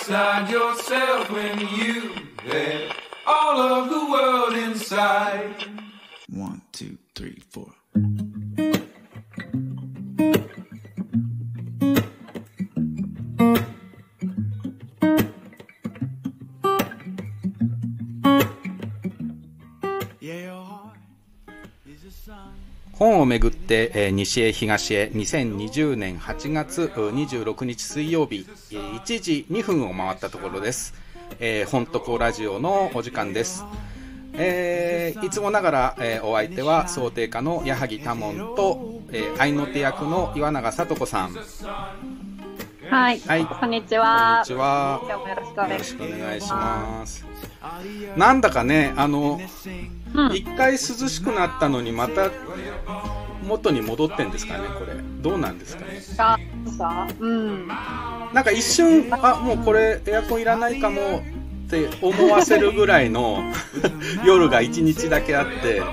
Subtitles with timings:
[0.00, 2.94] outside yourself when you had
[3.26, 5.54] all of the world inside?
[6.30, 7.74] One, two, three, four.
[23.00, 30.94] 本をめぐって、えー西へ東へ2020年8月う26日水曜日、えー1時2分を回ったところです。
[31.40, 33.64] えー、本とこラジオのお時間です。
[34.34, 41.34] えーいつもながら、えーお相手は想定家の矢作多門と、えー、愛の手役の岩永聡子さん。
[42.88, 44.42] はい、はいこんにちは。
[44.46, 45.00] こんにちは。
[45.04, 47.24] 今日もよろしくお願いします。
[47.24, 48.18] ます。
[48.18, 49.40] なんだかね、あの、
[50.14, 52.30] うん一回涼しくなったのにまた
[53.44, 54.94] 元に戻ってんですかね、これ。
[55.20, 56.00] どうなんですかね。
[56.18, 56.38] あ、
[56.78, 57.68] さ、うん。
[58.32, 61.22] なんか一瞬、あ、もうこれエアコンいらないかも
[61.66, 63.42] って思わせるぐらいの
[64.24, 65.90] 夜が一日だけあって、うんうん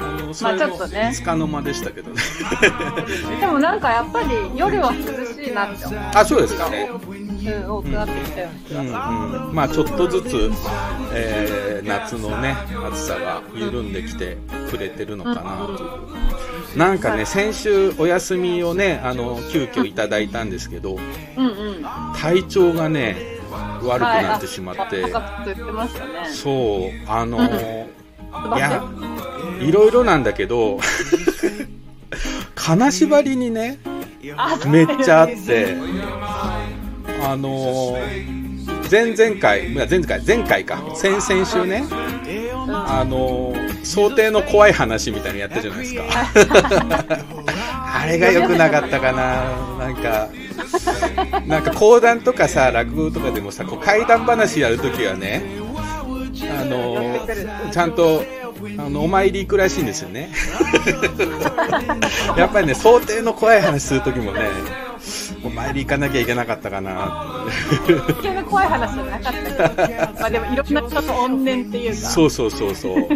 [0.00, 2.22] あのそれもちょっとねつかの間でしたけどね。
[3.32, 3.40] うん。
[3.40, 6.00] でもなんかやっぱり夜は涼しいなって思う。
[6.14, 6.90] あ、そうですかね。
[7.50, 9.46] うん、多くなってきたような気うんがする。
[9.46, 10.50] うん、まあちょっとずつ、
[11.12, 12.56] えー夏のね
[12.90, 14.38] 暑さが緩んできて
[14.70, 20.96] くれてるのかなという、なんかね先週お休みをねあの急遽いただいたんですけど
[21.36, 21.84] うんうん。
[22.16, 23.16] 体調がね
[23.82, 26.32] 悪くなってしまって、はい。
[26.32, 27.38] そうあの
[28.56, 28.82] いや
[29.60, 30.80] いろいろなんだけど
[32.54, 33.78] 金縛りにね
[34.36, 35.76] あめっちゃあって
[37.24, 38.44] あのー
[38.90, 40.82] 前々回いや前々回前回か。
[40.94, 41.84] 先々週ね。
[42.68, 46.04] あのー想定の怖い話みたいなのやったじゃないですか。
[48.02, 49.44] あれが良くなかったかな。
[49.78, 50.28] なんか
[51.46, 55.42] なんか講談とかさ落語とかでもさこう怪談話やるときはね
[56.60, 58.22] あのーちゃんと
[58.78, 60.30] あのお参り行くらしいんですよね。
[62.36, 64.40] やっぱりね想定の怖い話するときもね
[65.44, 67.44] お参り行かなきゃいけなかったかな。
[68.08, 70.20] 一見の怖い話じゃなかったけど。
[70.20, 71.96] まあでもいろんな人と怨念っていうか。
[71.96, 73.08] そうそうそうそう。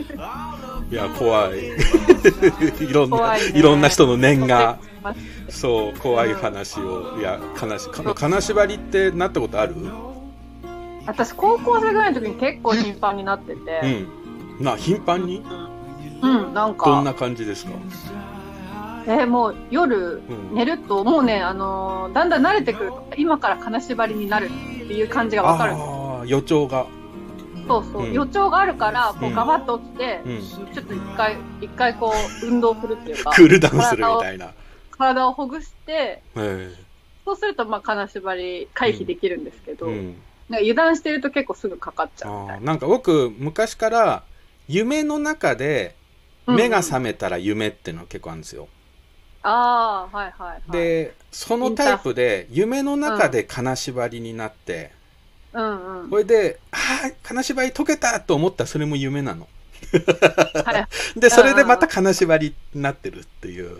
[0.90, 1.58] いや怖い。
[2.88, 4.78] いろんな、ねいろんな人の念が。
[5.02, 5.14] まあ
[5.48, 7.18] そう怖い話を。
[7.18, 9.74] いや金しか金縛りってなったことある？
[11.06, 13.80] 私高校生ぐらいの時に結構頻繁になってて。
[14.58, 14.64] うん。
[14.64, 15.42] な頻繁に？
[16.20, 16.90] うん、なんか。
[16.90, 17.72] どんな感じですか？
[19.08, 20.54] えーもう夜うん。
[20.54, 24.54] 寝ると、もうね、あのーだんだん慣れてくると、今から金縛りになるって
[24.94, 25.72] いう感じがわかる。
[25.72, 26.86] のああ予兆が。
[27.66, 28.12] そうそう、うん。
[28.12, 30.40] 予兆があるから、こううんガバッと起きて、うん。
[30.74, 34.52] ちょっと一回、一回こう、運動するっていうか、クールダウンするみたいな。
[34.90, 36.74] 体をほぐして、え
[37.24, 40.06] そうすると、まあ、金縛り回避できるんですけど、えうん。
[40.48, 42.74] なんか油断してると結構すぐかかっちゃうみな。
[42.74, 44.22] んか僕昔から
[44.66, 45.94] 夢の中で
[46.46, 46.54] な。
[46.54, 48.66] 目がうん覚めたら夢っていうの結構あるんですよ、
[49.50, 54.92] ああ、はいはいはい。、でそのタイプで夢の中で金縛りになって、
[55.52, 56.10] うんうん。
[56.10, 56.76] これで、あ
[57.06, 59.48] あ、金縛り解けたと思ったらそれも夢なの。
[60.64, 60.88] はい。
[61.18, 63.76] で、それでまた金縛りになってるっていう。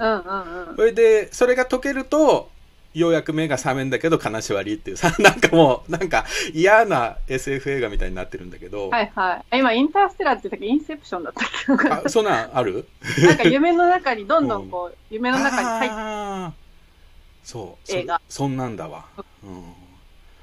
[0.76, 2.50] それで、それが解けると、
[2.94, 9.59] ようやく目が覚めんだけど金縛りっていうさ、 なんかもう、なんか嫌な SF 映画みたいになってるんだけど、はいはい。
[9.59, 11.44] 今、インターステラーって言ったけど、インセプションだった
[11.75, 11.88] っけ？
[12.06, 12.88] あ、そんなんある？
[13.25, 17.93] なんか夢の中にどんどんこう、 夢の中に入っあーそう。
[17.93, 19.05] 映画そそんなんだわ。
[19.44, 19.75] うん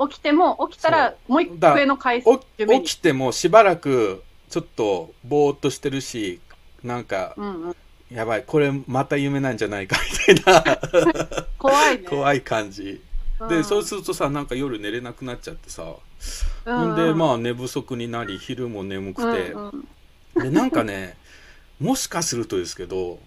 [0.10, 6.42] 起きても、起きたら、もう一個上の回数起きてもしばらくちょっとぼーっとしてるし
[6.84, 7.76] なんかうんうん。
[8.12, 8.44] やばい。
[8.44, 10.80] これまた夢なんじゃないかみたいな。
[11.58, 12.08] 怖いね。
[12.08, 13.02] 怖い感じ。
[13.40, 13.47] うん。
[13.47, 15.84] でそうするとさなんか夜寝れなくなっちゃってさ。
[16.66, 19.52] うんほんでまあ寝不足になり昼も眠くて。
[19.52, 19.70] うん
[20.35, 20.44] うん。
[20.44, 21.18] でなんかね
[21.79, 23.20] もしかするとですけど。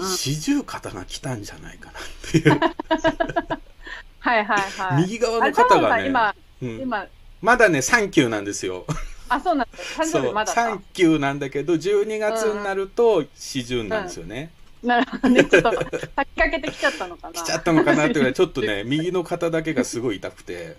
[0.00, 2.58] 四十肩が来たんじゃないかなっていう。
[4.20, 5.02] はいはいはい。
[5.02, 6.80] 右側の肩がね今、うん。
[6.80, 7.06] 今、
[7.42, 8.86] まだね3級なんですよ
[9.28, 9.78] あ、そうなんだ。
[9.78, 10.60] 誕そう生日まだか。
[10.72, 10.80] 3。
[10.92, 14.50] 級なんだけど12月になると四十なんですよね、
[14.82, 15.44] なるほどね。
[15.44, 17.34] ちょっと、先かけてきちゃったのかな。
[17.34, 20.76] 来ちゃったのかなってぐらい ちょっとね右の肩だけがすごい痛くて。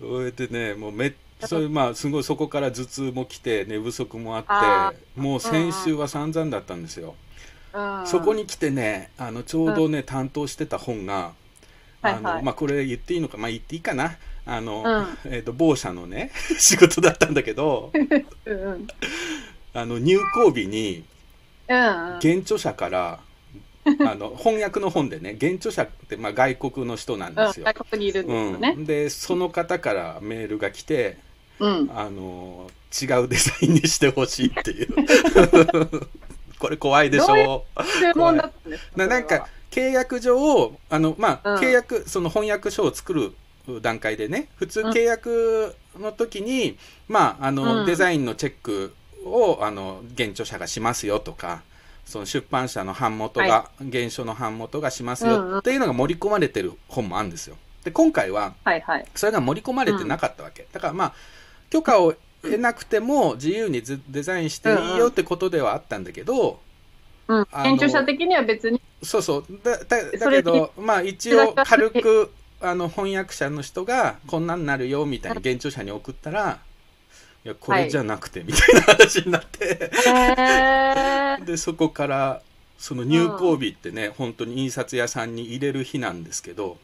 [0.00, 0.74] それで ね。
[0.74, 1.14] もうめ
[1.46, 7.12] それまあすごいそこから頭痛も来て寝不足もああってもう先週は散々だったんですよ、うん
[8.04, 11.32] そこに来てねあのちょうどね、担当してた本が
[12.02, 12.34] あの、はい。
[12.34, 18.08] はいまあこれ言っていいのかまあ言っていいかなあの、う えー、と某社のね 仕事だったんだけどうん
[18.54, 18.86] うん。
[19.74, 21.04] あの入校日に
[21.68, 22.16] うんうん。
[22.18, 23.20] 現著者から
[23.84, 28.80] あの 翻訳の本でね現著者って、まあ、外国の人なんうん、ですよ、外国にいるんですよねう。
[28.80, 31.18] ん、でその方からメールが来て
[31.58, 31.90] うん。
[31.94, 34.88] あの違うデザインにしてほしいっていう
[36.58, 37.64] これ怖いでしどういうょ
[38.00, 38.92] 注文だったんですか？
[38.96, 43.32] ななんか、契約上あのまあ、うん契約その翻訳書を作る
[43.80, 44.90] 段階でね普通うん。
[44.90, 46.78] 契約の時に、
[47.08, 47.86] まああの、うん。
[47.86, 48.94] デザインのチェック
[49.24, 51.62] をあの現著者がしますよとか
[52.04, 57.56] その出版社の版元が、は原書の版元がしますよっていうのが盛り込まれてる本もあるんですよ。
[57.84, 58.54] で今回は。
[59.14, 61.14] それが盛り込まれてなかったわけ、だからまあ
[61.70, 66.60] 許可を得なくても自由にずデザインしていいよってことではあったんだけど、
[67.28, 67.46] うん。
[67.50, 69.44] 編集者的には別に、そうそう。
[69.62, 72.32] だだだけどまあ一応軽く
[72.62, 76.60] あの翻訳者の人がこんなんなるよみたいに現著者に送ったら
[77.44, 79.90] いやこれじゃなくてみたいな話になって、
[81.44, 82.42] でそこから
[82.78, 86.78] その入稿日ってね、本当に印刷屋さんに入れる日なんですけど、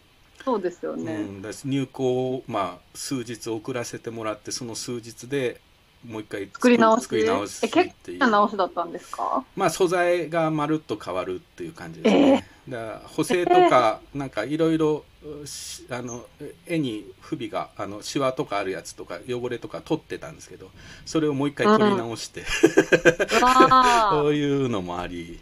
[0.44, 1.12] そうですよね。
[1.12, 5.60] うん、入稿を、まあ、数日遅らせてもらってその数日で
[6.06, 7.02] もう一回作り直し。
[7.02, 9.44] 作り直しえ、結構な直しだったんですか？
[9.56, 15.04] まあ素材がまるっと変わるっていう感じですね、だから補正とか なんかいろいろ
[15.44, 16.24] しあの
[16.66, 20.70] 絵に不備があのシワとかあるやつとか汚れとか取ってたんですけど
[21.04, 25.40] それをもう一回取り直して、うわ そうーいうのもあり。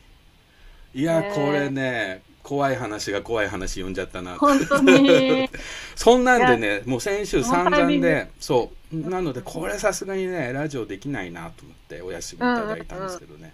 [0.94, 4.36] いやこれね怖い話が怖い話読んじゃったな。
[4.36, 5.50] 本当に。
[5.96, 8.96] そんなんでねもう先週散々でそう。
[8.96, 13.52] なのでこれさすがにねラジオできないなと思ってお休みいただいたんですけどね、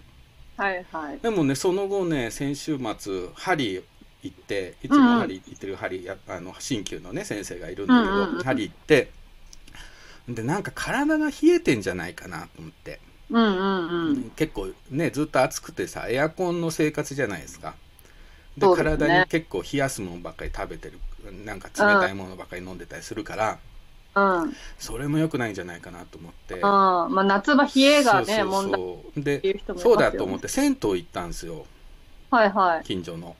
[0.57, 1.17] はいはい。
[1.23, 3.83] でもねその後ね先週末針
[4.21, 9.09] 行っていつも針行ってる針やあの鍼灸のね先生がいるんだけど、うんうん行って
[10.29, 12.99] でなんか体が冷えてんじゃないかなと思って、
[13.31, 14.31] うんうんうん。
[14.35, 17.73] 結構ねずっと暑くてさエアコンの生活じゃないですか
[18.57, 18.75] でね。
[18.75, 20.99] 体に結構冷やすものばっかり食べてる
[21.45, 23.59] なんか冷たいものばっかり飲んでたりするから、
[24.15, 24.55] うん。
[24.77, 26.59] それも良くないんじゃないかなと思って。
[26.61, 28.71] あまあ夏場冷えがね、問
[29.15, 29.63] 題でね。
[29.77, 31.65] そうだと思って銭湯行ったんですよ。
[32.29, 32.83] はいはい。
[32.83, 33.35] 近所の。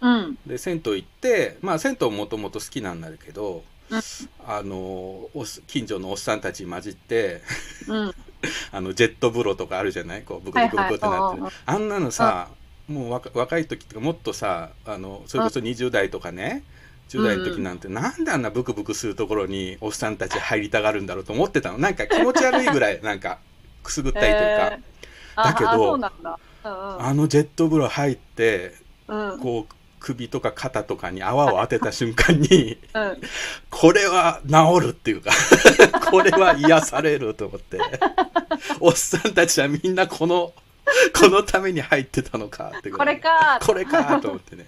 [0.00, 0.38] うん。
[0.46, 4.00] で銭湯行ってまあ銭湯もともと好きなんだけど、うん。
[4.46, 5.28] あの
[5.66, 7.42] 近所のおっさんたち混じって
[7.88, 8.14] うん。
[8.72, 10.22] あのジェット風呂とかあるじゃない？
[10.22, 11.52] こうブクブクブクってなってる、はいはい。
[11.66, 12.48] あんなのさ、
[12.90, 16.64] もう若若い時とかもっとさあのそれこそ20代とかね
[17.10, 21.78] 10代の時なんて、なんであんなブクブクするところにおっさんたち入りたがるんだろうと思ってたの。
[21.78, 23.40] なんか気持ち悪いぐらい なんか
[23.82, 24.80] くすぐったいというか、えー。
[25.34, 25.98] あだけど
[26.62, 28.74] あのジェット風呂入って
[29.08, 29.30] うん。
[29.32, 29.40] うん。
[29.40, 33.20] こう首とか肩とかに泡を当てた瞬間にうん。
[33.70, 35.32] これは治るっていうか
[36.12, 37.80] これは癒されると思って。
[38.78, 40.52] おっさんたちはみんなこの
[41.14, 43.58] このために入ってたのかってぐこれか。
[43.64, 44.66] これかと思ってね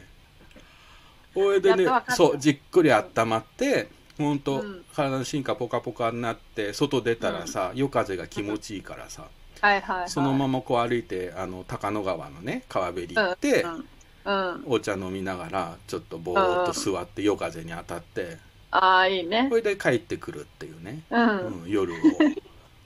[1.34, 3.88] これでねそうじっくり温まって
[4.19, 9.26] ほんと、うん体の芯がポカポカになって外出たらさ、夜風が気持ちいいからさ、
[9.62, 10.10] はいはいはい。
[10.10, 13.84] そのままこう歩いてあの高野川のね川べり行って、うん。
[14.24, 14.64] うん。
[14.66, 18.36] お茶飲みながらちょっとぼーっと座って夜風に当たって
[18.70, 19.56] ああ、いいねそ。
[19.56, 21.62] れで帰ってくるっていうね、うん。
[21.62, 22.31] うん、夜を3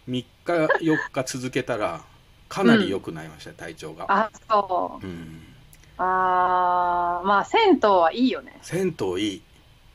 [0.08, 2.02] 日4日続けたら
[2.48, 5.06] かなり良くなりました、体調が、あ、そう。
[5.06, 5.42] うん、
[5.98, 8.58] ああ、まあ銭湯はいいよね。
[8.62, 9.42] 銭湯いい、うん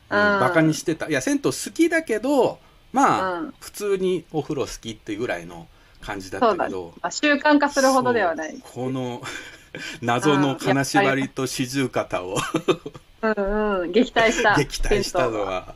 [0.09, 2.59] バカにしてたいや銭湯好きだけど
[2.91, 5.67] まあ、うん普通にお風呂好きっていうぐらいの
[6.01, 6.93] 感じだっそうだねたけど。
[7.01, 8.57] まあ習慣化するほどではない。
[8.61, 9.21] この
[10.01, 12.35] 謎の金縛りと四十肩を
[13.21, 13.91] うんうん。
[13.91, 14.57] 撃退した。
[14.57, 15.75] 撃退したのは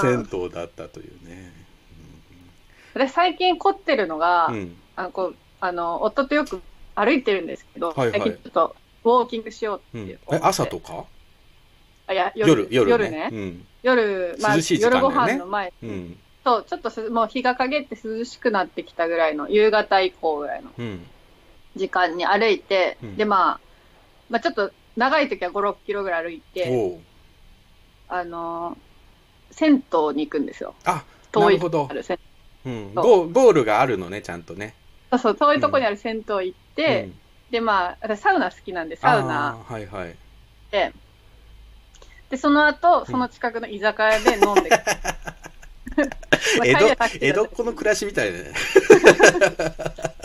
[0.00, 0.48] 銭湯。
[0.50, 1.52] だったというね。
[2.94, 6.60] で、最近凝ってるのが、うん、あの、こう、あの、夫とよく
[6.94, 8.20] 歩いてるんですけど、はいはい。
[8.20, 10.18] 最近ちょっと、ウォーキングしよううんっていう。
[10.32, 11.04] え朝とか？
[12.06, 13.10] あいや、夜夜、夜ね。
[13.10, 13.28] ね。
[13.32, 13.66] うん。
[13.82, 14.62] 夜、まあ、ね。
[14.80, 16.18] 夜ご飯の前、うん。
[16.44, 21.06] そう、ちょっとすもう日が陰って涼しくなってきたぐらいの、夕方以降ぐらいのうん。
[21.76, 23.16] 時間に歩いて、うん。
[23.16, 23.60] で、まあ、
[24.30, 26.98] まあちょっと長い時は5、6キロぐらい歩いて、
[28.08, 28.88] あのー
[29.50, 30.74] 銭湯に行くんですよ。
[30.84, 31.88] あな遠いるほど。
[31.90, 32.18] あ、る銭
[32.66, 34.74] うん、ゴールがあるのねちゃんとね。
[35.10, 37.14] そうそう、遠いとこにある銭湯行って、うん。
[37.50, 39.58] で、まあ、私サウナ好きなんで、サウナ。
[39.66, 40.14] はいはい。
[40.70, 40.92] で、
[42.30, 44.70] で、その後、その近くの居酒屋で飲んで、
[46.58, 46.86] まあ江戸
[47.20, 48.52] 江戸っ子の暮らしみたいだね。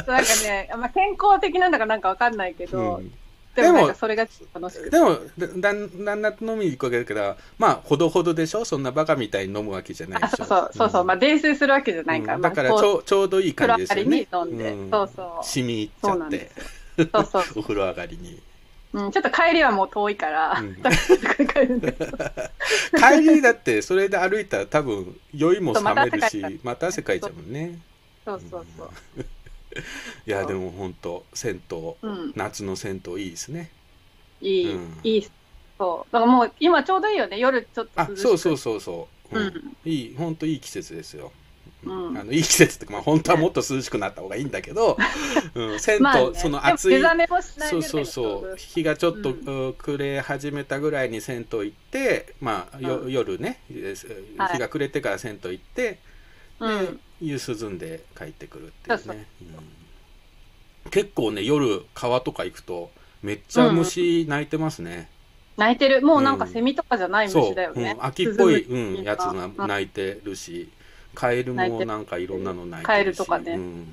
[0.05, 3.13] なんかね、まあ、健康的なんだかなんかわかんないけど、うん
[3.55, 4.89] でもそれが楽しくて。
[4.89, 8.65] でもだんだんだん飲みに行くわけだからまあほどほどでしょ？
[8.65, 10.45] そんなバカみたいに飲むわけじゃないあでしょ。
[10.45, 10.89] そうそうそう。
[10.89, 11.07] そう、ん。
[11.07, 12.41] まあ泥酔するわけじゃないから、うん。
[12.41, 14.25] まあだからちょうちょうどいい感じですよね。
[14.25, 14.89] 風呂上がりに飲んで。
[14.91, 15.45] そうそう。
[15.45, 16.51] 染み入っちゃって。
[16.97, 18.39] そうそう お風呂上がりに。
[18.93, 20.75] うん、ちょっと帰りはもう遠いから、うん。
[22.95, 27.79] 帰りだってそれで歩いたら多分酔いも冷めるしまた汗かいちゃうもんね。
[28.23, 28.89] そうそうそう。
[30.25, 33.69] いやでも本当銭湯うん、夏の銭湯いいですね。
[34.41, 34.99] いい、うん。
[35.03, 35.27] いい。
[35.77, 36.13] そう。
[36.13, 37.39] だからもう今ちょうどいいよね。
[37.39, 39.47] 夜ちょっとあそうそうそうそう、うん。
[39.47, 39.75] うん。
[39.85, 41.31] いい本当いい季節ですよ、
[41.85, 42.17] うん。
[42.17, 44.97] あのいい季節ってまあ、本当はもっと涼しくなった方がいいんだけど、
[45.55, 46.31] うん、 銭湯、まあね。
[46.35, 48.49] その暑いそうそうそう。
[48.51, 49.69] の日がちょっと、うん。
[49.69, 53.11] う暮れ始めたぐらいに銭湯行ってまあ、ようん。
[53.11, 55.99] 夜ね日が暮れてから銭湯行って、
[56.59, 59.25] でうん、湯涼んで帰ってくるっていうね。
[60.91, 65.09] 結構ね夜川とか行くとめっちゃ虫鳴いてますね、
[65.57, 66.01] 泣いてる。
[66.01, 67.95] もうなんかセミとかじゃない虫だよね。
[67.97, 68.01] う。
[68.01, 70.69] ん、秋っぽい、うん、シやつがうん鳴いてるし
[71.15, 72.87] カエルもなんかいろんなの鳴いてるし。
[72.87, 73.53] カエルとかね。
[73.53, 73.87] うん。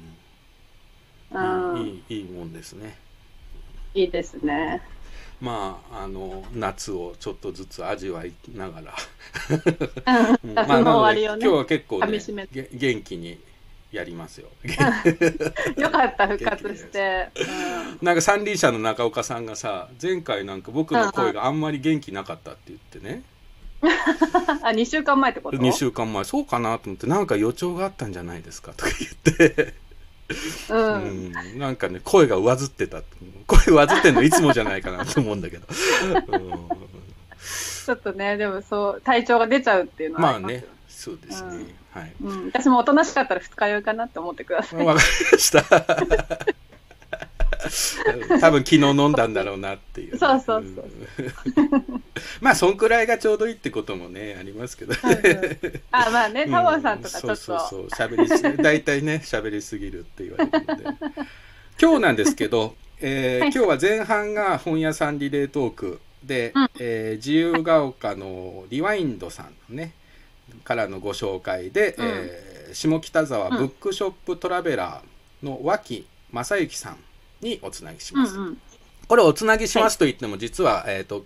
[1.33, 2.97] うん、いいいいもんですね。
[3.95, 4.83] いいですね。
[5.41, 8.95] まああの夏をちょっとずつ味わいながら。
[9.49, 13.39] うんうん夏のなね今日は結構ね元気に
[13.93, 14.49] やりますよ。
[15.77, 17.29] よかった、復活して。
[17.37, 23.23] うんなんか三輪車の中岡さんがさ前回なんか僕の声があんまり元気なかったって言ってね。
[24.63, 26.25] あ、2週間前ってこと？2週間前。
[26.25, 29.75] そうかなと思ってなんか予兆があったんじゃないですかとか言って、
[30.69, 30.75] う。
[30.75, 33.03] うんん、なんかね声が上ずってた。
[33.47, 35.67] 声上ずってんのいつもじゃないかなと思うんだけど、
[36.29, 36.91] う ん
[37.87, 40.67] ちょっとね、でもそう、体調が出ちゃうっていうのはまありますよね。
[40.89, 42.13] そうですね、はい。
[42.23, 44.85] うん、私もおとなしかったら二日酔いかなって思ってください。
[44.85, 45.65] わかりました。
[48.41, 50.91] 多分昨日飲んだんだろうなっていうね、そうそうそう。
[51.57, 51.83] うん。
[52.41, 57.29] まあそんくらいがちょうどいいってこともねありますけどうんうんあ、まあね、タモさんとかちょっと。
[57.29, 57.87] うんそうそうそう。
[57.89, 60.85] 喋りすぎ大体ね喋りすぎるって言われるので。
[61.81, 63.53] 今日なんですけど、 えーはい。
[63.55, 66.71] 今日は前半が本屋さんリレートークで、うん。
[66.79, 69.93] えー自由が丘のリワインドさんのね
[70.65, 72.07] からのご紹介で、うん。
[72.07, 76.97] えー下北沢ブックショップトラベラーの脇正幸さん
[77.41, 78.37] におつなぎします。
[78.37, 78.61] うんうん。
[79.09, 81.25] これおつなぎしますと言っても実は、えー、と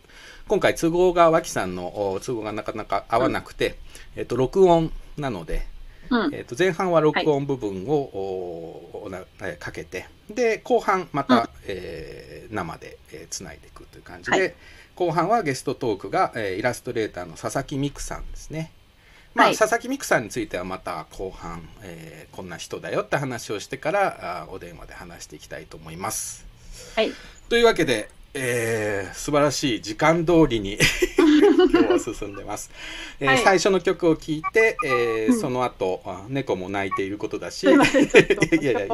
[0.49, 3.77] 今回都合が脇さんのお都合がなかなか合わなくて、
[4.17, 5.67] えー、と録音なので、
[6.11, 6.35] うん。
[6.35, 14.55] えー、と前半は録音部分を、おおなえーかけてで後半また、うんえー生で、えーつないでいくという感じで、はい
[14.97, 18.71] 後半はゲストトークが、えーイラストレーターの佐々木美久さんですね。
[19.35, 26.45] まあ、はい佐々木美久さんについてはまた後半、えーこんな人だよって話をしてからあーお電話で話していきたいと思います。
[26.97, 27.13] はい。
[27.49, 30.77] というわけで、えー素晴らしい時間通りに
[31.73, 32.71] 今日は進んでます、
[33.21, 38.87] えーはい最初の曲を聴いて、えーうんその後あ猫も泣いていることだしす いやいやい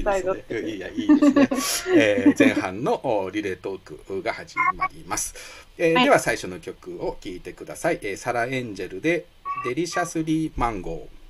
[0.00, 0.60] いですね。
[0.70, 1.96] いやいいですね。
[1.96, 5.34] えー 前半のおリレートークが始まります。
[5.78, 8.00] えーはいでは最初の曲を聴いてください。
[8.02, 9.26] えーサラエンジェルで
[9.64, 11.25] デリシャスリーマンゴー。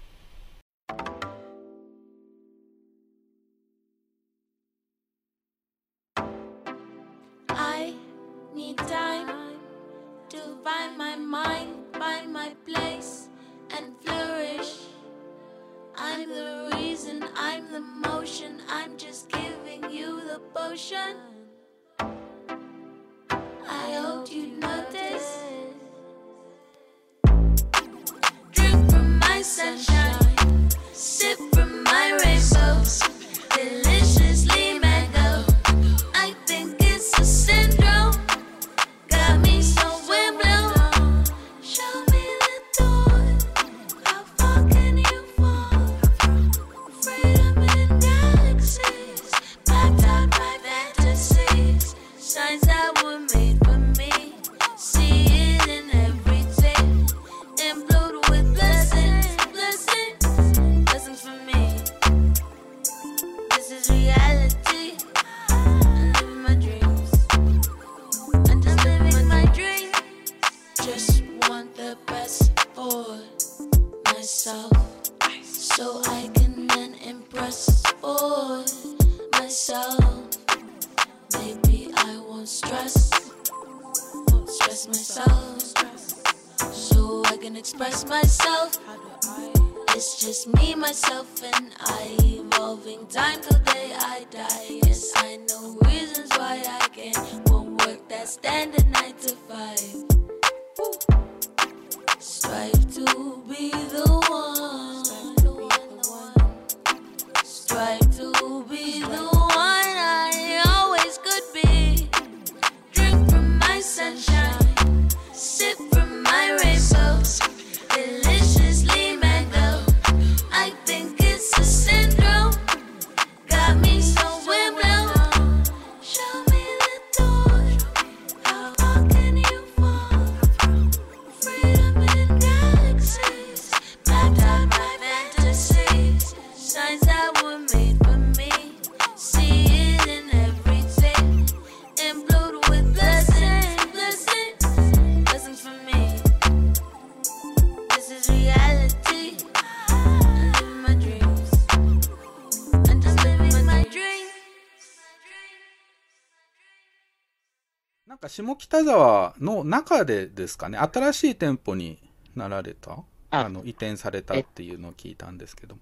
[158.37, 161.99] 下北沢の中でですかね、新しい店舗に
[162.35, 162.93] なられた？
[162.93, 165.76] ああの移転されたっていうのを聞いたんですけど。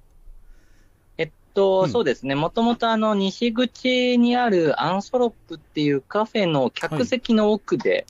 [1.19, 2.37] えっと、うんそうですね。
[2.37, 8.07] もともとあの、西口にあるアンソロップっていうカフェの客席の奥で。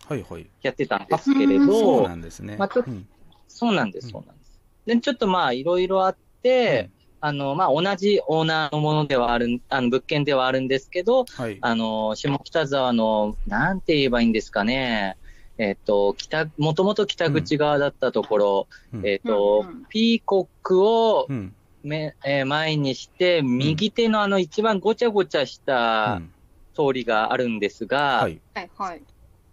[0.61, 2.57] やってたんですけれうんど、そうなんですね。
[2.59, 3.09] まあちょっとうん
[3.49, 4.61] そうなんです、うんそうなんです。
[4.85, 6.91] で、ちょっとまあ、いろいろあって、
[7.27, 11.57] あの、まあ、同じオーナーのものではある、あの、物件ではあるんですけど、はい。
[11.63, 15.17] あの、下北沢の、なんて言えばいいんですかね。
[15.57, 21.55] えっ、と、北、もともと北口側だったところ、うんえっ、と、うんうんピーコックをうん。
[21.83, 26.31] め、えー前にして、右手のあの一番ごちゃごちゃしうたん
[26.75, 28.39] 通りがあるんですが、はい。
[28.53, 29.03] はいはい。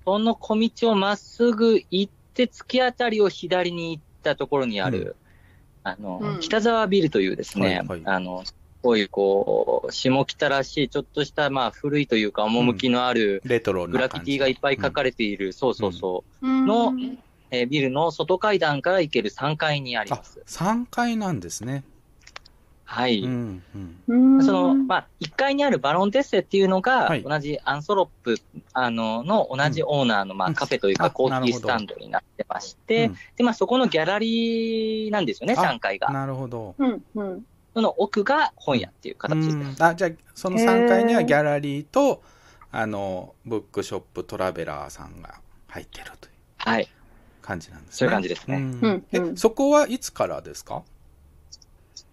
[0.04, 5.16] その小道をまっすぐ行って、突き当たりを左に行ったところにある、
[5.83, 8.43] あの、うん北沢ビルというですね、はいはいあの、
[8.81, 14.19] こういうこう、下北らしい、ちょっとした、まあ、古いというか、趣のある、レトログラフィ。
[14.25, 16.93] ティがいっぱい書かれている、そうそうそう、のの
[17.51, 20.41] えービルの外階段から行ける3階にありあま、す。
[20.48, 21.83] 3階なんですね。
[22.92, 23.22] はい。
[23.22, 23.64] うん。
[24.10, 24.36] うん。
[24.36, 28.36] うんその、まあ、1階にあるバロンテッセっていうのが、はい同じアンソロップ、
[28.74, 36.10] あの、の同じオーナーの、まあ、うんカフェというあか、コーヒースタンドになってまして、うんで、まあ、そこのギャラリーなんですよね、あ3階が。
[36.10, 36.75] なるほど。
[36.77, 37.46] うんうん。
[37.74, 39.56] その奥が本屋っていう形です。
[39.56, 42.22] うんあ、じゃあ、その3階にはギャラリーと、
[42.74, 45.36] あの、ブックショップトラベラーさんが
[45.68, 46.88] 入ってるというはい。
[47.42, 47.98] 感じなんですね。
[47.98, 50.84] そういう感じですねんうんえ、うんそこはいつからですか？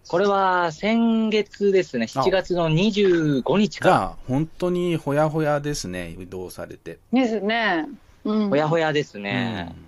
[0.09, 6.97] これは先月ですね、7月の25日かじゃあ、本当にほやほやですね、移動されて。
[7.13, 7.87] ですね。
[8.25, 8.39] うん。
[8.45, 9.67] ら、ほやほやですね。
[9.75, 9.85] うん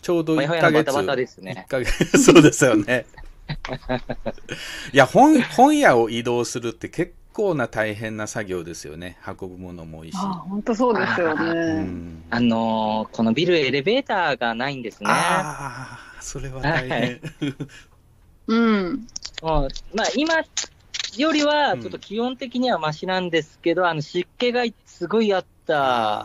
[0.00, 0.76] ちょうど1ほやほやヶ月。
[0.76, 3.04] のバタバタですね一ヶ月 そうですよね。
[4.92, 9.18] いや、本、本屋を移動するって結構な大変な作業ですよね。
[9.26, 10.14] 運ぶものも多いし。
[10.16, 11.82] あ、本当そうですようね。
[11.82, 15.10] んあのーこのビルエレベーターがないんですね。
[15.10, 17.20] ああ、それは大変。
[18.46, 19.06] うん。
[19.42, 20.34] もうまあ、今
[21.16, 26.24] よりは、ちょっと気温的にはマシなんですけど、あの、湿気がすごいあった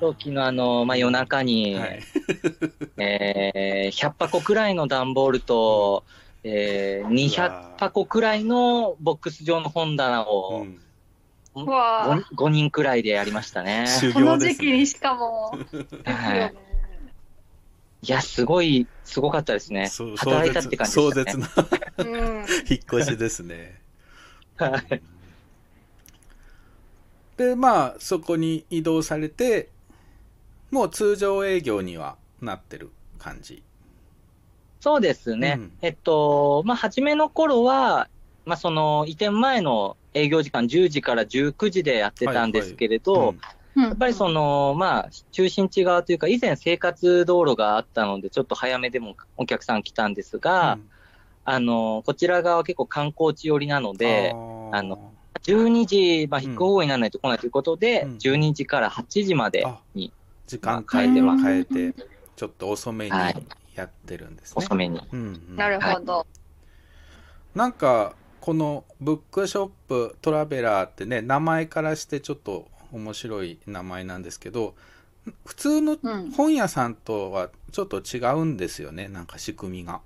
[0.00, 2.00] 時のあの、まあ、夜中に、はい。
[2.98, 6.04] えー100箱くらいの段ボールと、
[6.44, 10.78] えーうわ200箱くらいのボックス状の本棚うをん
[11.54, 13.86] うわ 5, 5人くらいでやりましたね。
[14.00, 14.38] 修この。
[14.38, 15.58] 時期にしかも。
[15.72, 16.67] ですよね。
[18.02, 20.16] いや、すごい、すごかったですねそう。
[20.16, 21.32] 働いたって感じでしたね。
[21.32, 21.48] 壮絶な
[21.98, 22.46] うん。
[22.68, 23.80] 引っ越しですね。
[24.56, 25.02] はい
[27.36, 29.70] で、まあ、そこに移動されて、
[30.72, 33.62] もう通常営業にはなってる感じ。
[34.80, 35.54] そうですね。
[35.56, 38.08] うんえっと、まあ、初めの頃は、
[38.44, 43.40] まあ、その、移転前の営業時間10時から19時でやってたんですけれど、うん
[43.82, 50.90] ややっぱりその、まあ、中心地側というか、以前生活道路があったので、ちょっと早めでもお客さん来たんですが、うん。
[51.44, 54.76] あの、こちら側は結構観光地寄りなので、ー。
[54.76, 55.12] あの、
[55.42, 58.18] 12時、まあ、引く方にならないと来ないということで、うん。
[58.18, 60.12] 12時から8時までに
[60.46, 61.94] 時間まあ変えて変えてます変えて、
[62.36, 63.46] ちょっと遅めにはい。
[63.74, 64.54] やってるんですね。
[64.56, 65.00] 遅めに。
[65.12, 65.56] うんうん。
[65.56, 66.26] なるほど。
[67.54, 74.74] なんか、このブックショップトラベラーってね、名前からしてちょっと面白い名前なんですけど、
[75.44, 76.30] 普通のうん。
[76.30, 80.00] 本屋さんとはちょっと違うんですよね、なんか仕組みが。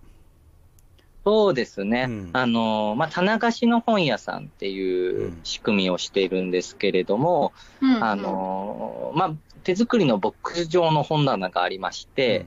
[1.25, 2.07] そうですね。
[2.09, 2.31] うん。
[2.33, 8.05] あの、まあ、棚貸しの本屋さんっていううん仕組みをしているんですけれども、うん。
[8.05, 12.47] あ、の、まあ、手作りのボックス状の本棚がありまして、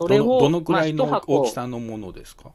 [0.00, 2.52] それを、どのどのくらいの大きさのものですか、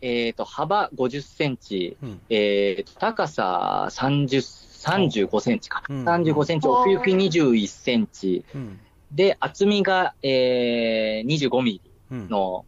[0.00, 2.20] えっ、と、幅50センチ、うん。
[2.30, 4.40] えーと、高さ30、
[4.78, 5.82] 35センチか。
[5.88, 8.44] うん35センチ、奥行き21センチ。
[8.54, 8.80] うん
[9.12, 12.66] で、厚みが、えー、25ミうんリの、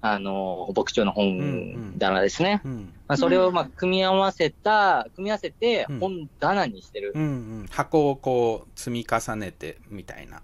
[0.00, 2.62] あの、牧場の本棚ですね。
[2.64, 7.12] うんまあ、それを、まあ、組み合わせた、組み合わせてうん本棚にしてる。
[7.14, 7.26] うんう
[7.64, 10.40] ん、箱をこう積み重ねてみたいな、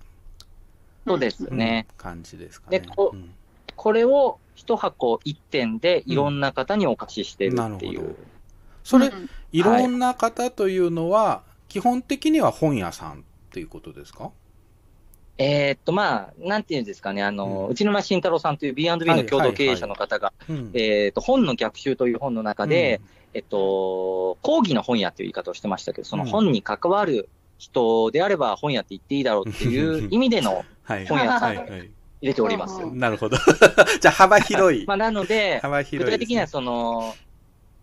[1.06, 1.86] そうですね。
[1.88, 2.80] うん感じですかね。
[2.80, 3.34] でこうん
[3.74, 8.16] これを一箱一点でいろんな方にお貸ししてるっていう。
[8.84, 14.30] それ、うんいろんな方というのは、基本的には本屋さんっていうことですか？
[15.38, 17.72] えーっと、まあ、なんていうんですかね、あの、うん。
[17.72, 20.70] 内沼慎太郎さんという B&B の共同経営者の方が、うん。
[20.74, 23.00] えーっと、本の逆襲という本の中で、
[23.34, 31.90] えっと、講義の本屋という言い方をしてましたけど、その本に関わる人であれば本屋って言っていいだろうっていう 意味でのはい、本屋さんはいはい。
[32.22, 32.80] 入れております。
[32.80, 32.98] うん。
[32.98, 33.36] なるほど。
[34.00, 34.86] じゃあ幅広い。
[34.86, 36.10] まあ、なので、幅広いです、ね。
[36.10, 37.14] 具体的にはその、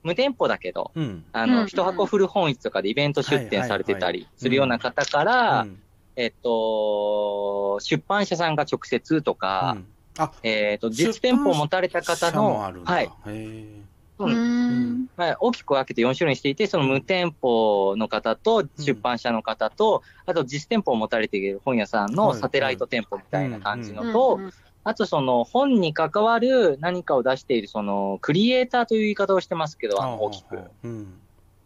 [0.04, 1.26] 無店舗だけど、うん。
[1.32, 1.68] あの、うん。
[1.68, 5.84] 一箱古本市とかでイベント出店されてたりするような方から、うん。
[6.16, 9.88] えっと、出版社さんが直接とか、うん。
[10.18, 12.56] あ、えっと、実店舗を持たれた方の。
[12.84, 13.06] はい。
[13.06, 13.84] へえ。
[14.20, 15.08] ううんん。
[15.16, 24.52] まあ、大きく分けて4種類にしていて、その無店舗の方と出版社の方と、あと実店舗を持たれている本屋さんのサテライト店舗みたいな感じのと、うん
[24.84, 30.60] あとその本に関わる何かを出しているそのクリエイターという言い方をしてますけど、あの大きく。
[30.84, 31.20] うん。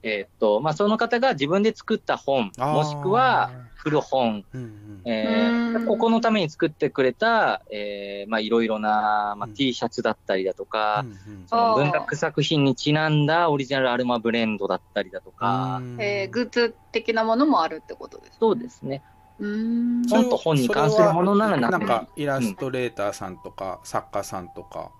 [0.06, 5.02] えーっと、まあ、その方が自分で作った本、もしくは、古本、うんうん。
[5.06, 18.38] えここのために作ってくれた、えーまあ、いろいろな、まあうん、T シャツだったりだとか、うんうんその文学作品にちなんだオリジナルアルマブレンドだったりだとか、うんえーグッズ的なものもあるってことです。
[18.40, 19.02] そうですね。
[19.40, 20.08] うーん。
[20.10, 24.92] 本と本に関するものならなんかイラストレーターさんとか、作家さんとか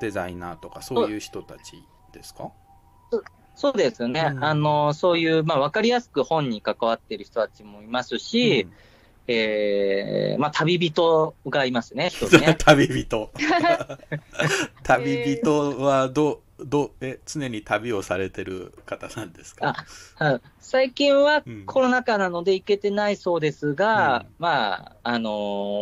[0.00, 2.50] デザイナーとかそういう人たちですか？
[3.54, 4.20] そうですよね。
[4.34, 8.68] うんあの、そういう、まあ、わかりやすく本に関わっている人たちもいますし、
[9.28, 12.54] えーまあ、旅人がいますね、一人ね。
[12.62, 13.30] 旅人
[14.84, 19.74] 旅人はどどえ常に旅をされてる方なんですか？
[20.16, 20.40] はい。
[20.60, 21.66] 最近はうん。
[21.66, 24.34] コロナ禍なので行けてないそうですが、うん。
[24.38, 25.30] まあ、あの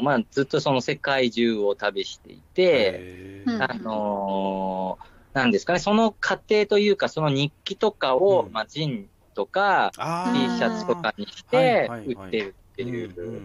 [0.00, 8.52] ーまあ、ずっとその世界中を旅していて、あのーなんですかね、その過程というか、その日記とかを、うん。
[8.52, 11.44] まあ、ジンとか、あ T ーシャツとかにし
[11.88, 13.42] はいて売ってるっていう。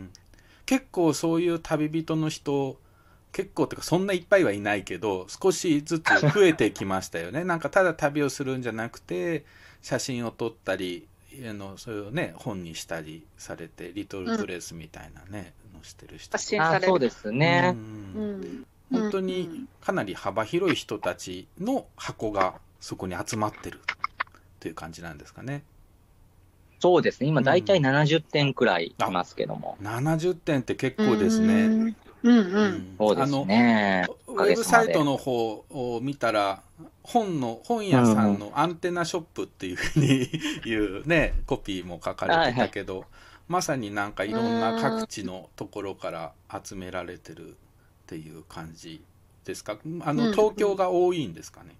[0.66, 2.78] 結構そういう旅人の人
[3.32, 9.46] 結構ってかそんないっぱいはいないけど少しずつ増えてきましたよね なんかただ旅をするんじゃなくて
[9.82, 11.08] 写真を撮ったり
[11.48, 16.86] あのそれをね本にしたりされてリトルプレイスみたいなね、のしてる人発信される。
[16.86, 17.74] あそうですね。
[17.76, 19.02] うんうん。
[19.02, 23.80] 本当にかなり幅広い人たちの箱がそこに集まってる
[24.60, 25.64] という感じなんですかね。
[26.80, 27.28] そうですね。
[27.28, 29.78] 今、だいたいうん70点くらいいますけども。
[29.82, 31.96] 70点って結構ですね。
[32.24, 32.44] うんうん。
[32.44, 32.50] う。
[32.50, 32.72] うん。
[32.72, 34.08] んそうですね。
[34.28, 36.62] ウェブサイトの方を見たら
[37.04, 40.08] 本の本屋さんのアンテナショップっていうふうに
[40.66, 43.06] いうねコピーも書かれてたけど、
[43.48, 47.54] まさになんかいろんな各地のところから集められてるっ
[48.08, 49.02] ていう感じ
[49.46, 49.78] ですか？
[50.02, 50.32] あのうん。
[50.32, 51.76] 東京が多いんですかね、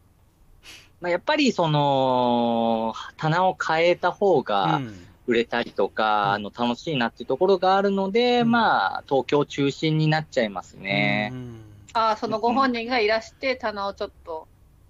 [1.00, 6.32] まあ、やっぱり、その、棚を変えた方がうん売れたりとか、うん。
[6.34, 8.52] あの、楽しいなっていうところがあるので、うん。
[8.52, 11.30] まあ、東京中心になっちゃいますね。
[11.32, 11.62] うん。
[11.94, 14.49] ああ、そのご本人がいらして、棚をちょっと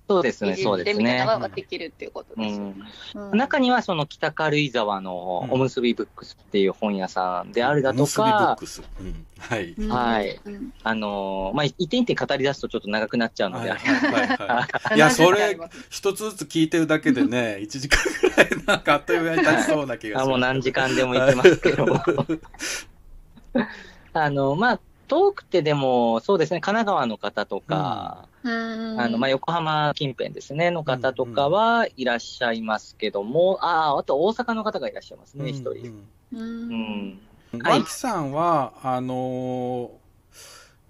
[0.09, 1.23] そうですね、そうですね。
[1.23, 2.59] のができるっていうことうです。
[2.59, 2.75] ん、
[3.13, 3.37] うん。
[3.37, 8.57] 中には、その北軽井沢のおむすびブックスっていう本屋さんであるだとか、
[9.37, 10.41] はい、うんはい。
[10.43, 10.71] うん。
[10.81, 13.79] あのーまあ、一点一点語り出すとちょっと長くなっちゃうので、はい。
[13.79, 14.27] はい。
[14.27, 14.95] はい。
[14.95, 14.97] い。
[14.97, 15.55] やそれ
[15.91, 22.01] 一つずつ聞いてるだけでね 1時間ぐらいなんかあっという間に経ちそうな気がする あもう何時間でも行ってますけども。
[24.13, 29.01] あの、まあ、遠くてでも、そうですね、神奈川の方とか、うん。
[29.01, 35.71] あの、まあ、横浜近辺ですね、の方とかはいらっしゃいますけども、ああ、あと大阪の方がいらっしゃいますね、一、人。
[35.71, 36.07] うん。
[36.31, 36.99] ううん。
[37.09, 37.19] ん。
[37.57, 39.89] マキさんはあのー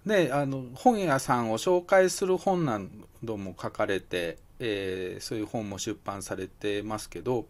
[0.06, 2.82] ねあの本屋さんを紹介する本な
[3.24, 7.46] ども書かれて、えーそういう本も出版されてますけど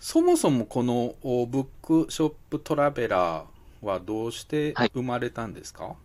[0.00, 3.44] そもそもこのおブックショップトラベラー
[3.86, 4.90] はどうしてはい。
[4.92, 5.96] 生まれたんですか、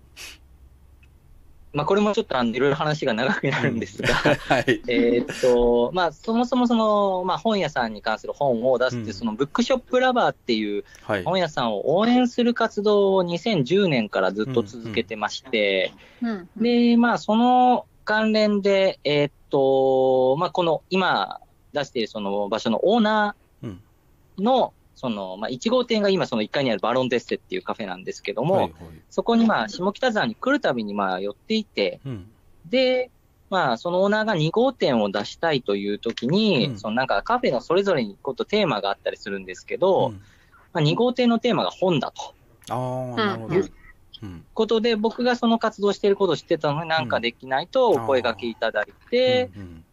[1.73, 4.81] まあ、これもちょっとあのいろいろ話が長くなるんですが、 はい。
[4.87, 9.13] えーっと、まあ、そもそもその、まあ、本屋さんに関する本を出すって、うん。
[9.13, 11.23] そのブックショップラバーっていうはい。
[11.23, 16.49] 本屋さんを応援する活動を2010年からずっと続けてまして、うん。
[16.57, 21.39] で、まあ、その関連で、えーっと、まあ、この今
[21.73, 23.81] 出しているその場所のオーナうん。
[24.39, 28.73] ーの、その、まあ、1号店が今その1階にあるバロンデッセっていうカフェなんですけども、はいはい
[29.09, 32.29] そこにまあ、下北沢に来るたびにまあ、寄っていて、うん。
[32.69, 33.09] で、
[33.49, 40.21] まあ、そのオーナーが2号店を出したいというときに、うんそのなんかカフェのそれぞれにことテーマがあったりするんですけど、うん
[40.71, 42.35] まあ、2号店のテーマが本だと。
[42.69, 43.55] ああ、なるほど。
[43.55, 43.71] うん
[44.21, 44.45] うん。
[44.53, 49.83] ことで、僕がその活動していることを知ってたのになんかできないとお声掛けいただいて、うん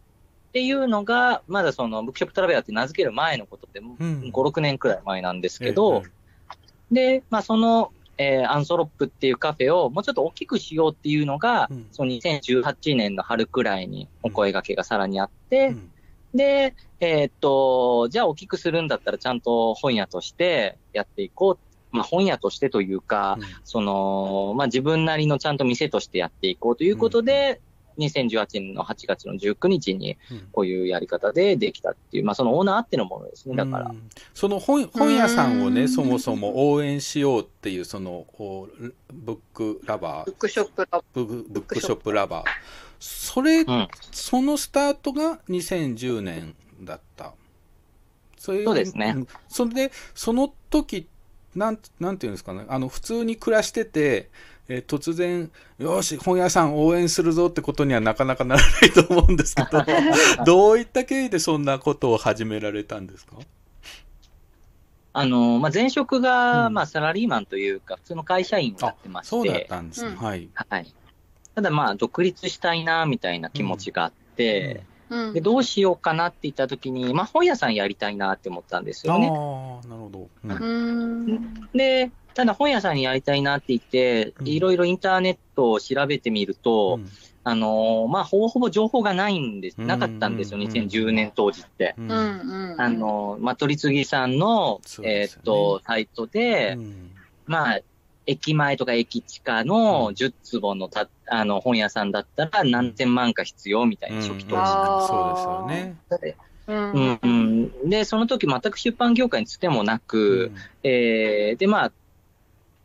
[0.48, 3.94] っていうのが、まだそのブックショップトラベラーって名付ける前のことで、ん。
[3.94, 6.02] 5、6年くらい前なんですけど、
[6.90, 11.86] えで、まあその、えーアンソロップっていうカフェをもうちょっと大きくしようっていうのが、うん。
[11.92, 15.90] その2018年の春くらいにお声掛けがさらにあって、うん。
[16.34, 21.58] で、えーっと、じゃあ大きくするんだったらちゃんと本屋としてやっていこう。
[21.90, 23.46] まあ本屋としてというか、うん。
[23.64, 27.60] その、まあ自分なりのちゃんと店としてやっていこうということで、
[27.98, 33.92] 2018年の8月の19日に、うんこういうやり方でできたっていう、まあ、そのオーナーあってのものですね、だからう。
[33.92, 38.68] んその本本屋さんをね、うんそもそも応援しようっていう、その、お
[39.12, 42.46] ブックラバー、ブックショップラブブブックショップラバー。
[43.00, 43.88] それ、うん。
[44.10, 47.34] そのスタートが2010年だった。
[48.38, 51.08] それそうですねんそれで、その時、
[51.54, 54.30] なん、なんていうんですかね、あの、普通に暮らしてて、
[54.68, 59.82] えー突然、よし、本屋さん応援するぞってことにはなかなかならないと思うんですけど、
[60.44, 63.36] どういった経緯でそんなことを始められたんですか？
[65.14, 70.10] あの、まあ、前職が、うんまあ、サラリーマンというか、普通の会社員をやってまして、そうだったんですね。
[70.10, 70.48] うんはい。
[70.54, 70.94] はい。
[71.54, 74.97] ただまあ、独立したいな、みたいな気持ちがあって、うん
[75.32, 79.28] で、どうしようかなって言った時に、まあ、本屋さんやりたいなって思ったんですああよね。
[79.28, 80.28] ー、なるほど。
[80.44, 81.68] うんうん。
[81.74, 87.08] で、ただ本屋さんにやりたいなって言って、うんいろいろインターネットを調べてみると、うん
[87.44, 91.94] あのーまあ、ほぼほぼ情報がないんです、うんなかったんですよ、うん2010年当時って。
[91.98, 92.72] うんうん。
[92.72, 92.80] うん。
[92.80, 97.10] あ、のーまあ、取り次ぎさんの、ねーっと、サイトで、うん
[97.46, 97.80] まあ、
[98.28, 105.00] 駅前とか駅地下の10坪のた、あの、本屋さんだったら何千万か必要みたいな初期投資うん。
[105.00, 105.96] そうですよね。
[106.66, 106.92] うん。
[106.92, 107.28] うんう
[107.86, 111.92] ん、で、その時全く出版業界につてもなく、えーで、まあ、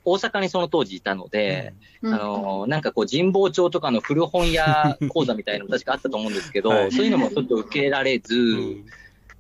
[0.06, 2.14] 大阪にその当時いたので、うん。
[2.14, 6.92] あの、なんかこう神保町とかの古本屋講座みたいなのも 確かあったと思うんですけど、はい。
[6.94, 8.86] そういうのもちょっと受けられず、うん。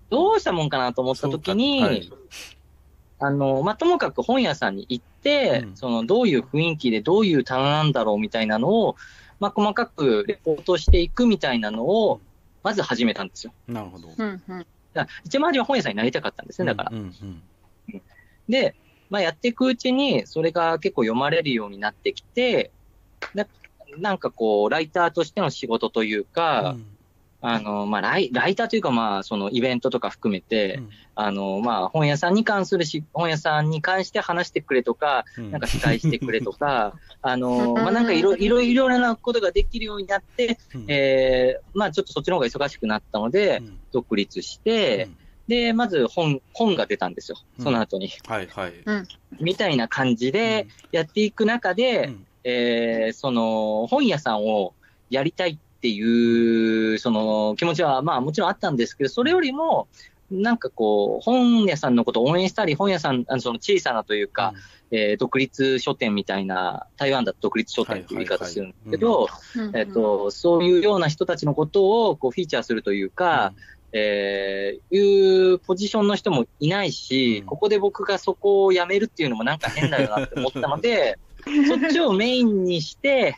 [0.09, 2.11] どうしたもんかなと思った時に、はい。
[3.19, 8.95] あの、まあ、ともかく本屋さんに行って、うんその、どういう雰囲気でどういう棚なんだろうみたいなのを、
[9.39, 12.21] まあ、細かくレポートしていくみたいなのを、
[12.63, 13.53] まず始めたんですよ。
[13.67, 14.09] なるほど。
[14.17, 14.41] うん。
[14.47, 14.59] うん。
[14.59, 16.91] だから一番初めは本屋さんになりたかったんですね、だから。
[16.93, 17.41] うんうん
[18.49, 18.75] で、
[19.09, 22.71] まあ、やっていくうちに、それが結構読まれるようになってきて、
[23.33, 23.45] な
[23.97, 26.85] なんかこう、ライターとしての仕事といううか、ん
[27.45, 30.89] あの、まあライ、ライターというか、まあ、そのイベントとか含めて、うん。
[31.15, 35.51] あの、まあ、本屋さんに関するし、本屋さんに関して話してくれとか、うん。
[35.51, 40.85] なんか司会してくれとか、 あの、うんまあ、なんかいろいろいろなことができるようになって、うん。
[40.87, 43.79] えー、まあ、ちょっとそっちの方が忙しくなったので、うん。
[43.91, 45.17] 独立して、うん。
[45.49, 47.37] で、まず本、本が出たんですよ。
[47.59, 48.09] その後に。
[48.25, 48.73] はいはい。
[49.41, 52.25] みたいな感じでやっていく中で、うん。
[52.45, 54.73] えーその、本屋さんを
[55.09, 59.87] やりたいっていう、その気持ちは、まあもちろんあったんですけど、それよりも、
[60.31, 64.53] なんかこう、本屋さんのことを応援したり、本屋さん、あのその小さなというか、
[64.91, 69.77] えー独立書店みたいな、台湾だと独立書店っていう言い方するんですけど、うん。
[69.77, 73.53] えっ、と、そういうような人たちのことをこうフィーチャーするというか、
[73.91, 77.45] えーいうポジションの人もいないし、うん。
[77.45, 81.19] ここで僕がそこを辞めるっていうのもなんか変だよなって思ったので、
[81.67, 83.37] そっちをメインにして、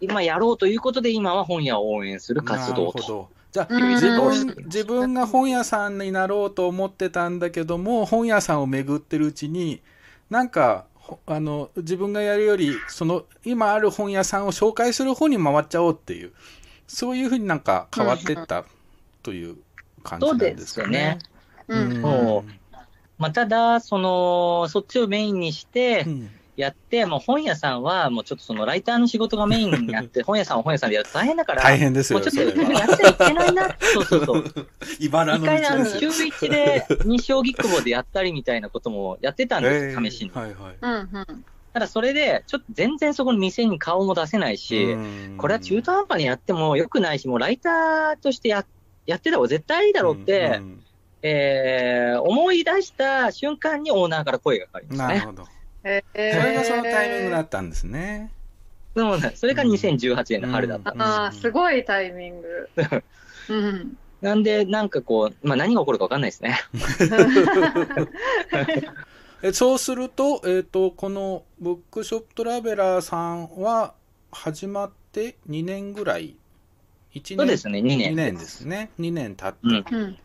[0.00, 3.28] 今やろうということで、今は本屋を応援する活動と。
[3.50, 9.80] じゃあ、うん自うん分、自分が本屋さんになろうと思ってたんだけども、本屋さんを巡ってるうちに、
[10.30, 16.32] なんか、ほあの、自分がやるより、その、今ある本屋さんを紹介する方に回っちゃおうっていう、
[16.86, 18.64] そういうふうになんか変わってった
[19.22, 19.56] という
[20.02, 21.18] 感じなんですかね。
[21.68, 22.04] うん。
[22.04, 22.60] うん
[23.18, 32.60] まあ、ただ、その、そっちをメインにしてうんやって、もう本屋さんはもうちょっとそのライターの仕事がメインになって、 本屋さんは本屋さんでやると大変だから、大変ですよ、もうちょっと。
[32.60, 33.76] やっちゃいけないな。
[33.80, 34.44] そうそうそう。
[34.98, 36.10] 茨の道一回あの、ですよ。
[36.10, 40.32] 週一で日照義久保でやったりみたいなこともやってたんです、えー試しに。
[40.34, 40.76] はいはい。
[40.80, 40.92] うん。
[40.92, 41.44] うん。
[41.72, 48.64] ただそれで、ちょっと全然そこの店に顔も出せないし、うんこれは中途半端にやっても良くないし、もうライターとしてや
[49.06, 50.82] やってた方が絶対いいだろうって、うん
[51.22, 55.14] えー思い出した瞬間にオーナーから声がかかりましたね。
[55.14, 55.57] なるほど。
[56.14, 58.30] えそれがそのタイミングだったんですね。
[58.96, 60.92] そうなんそれが2018年の春だった。
[60.92, 62.68] うんああ、すごいタイミング。
[63.48, 63.96] うん。
[64.20, 66.58] なんで、なんかこう、まあ何が起こるか分かんないですね。
[69.42, 73.94] えそうすると、えっ、と、このブックショップトラベラーさんは
[74.32, 76.34] 始まって2年ぐらい
[77.14, 77.36] ?1 年？
[77.36, 78.16] そうですね、2 2年。
[78.16, 78.90] 年ですね。
[78.98, 79.94] 2年経って。
[79.94, 80.02] うん。
[80.02, 80.18] うん。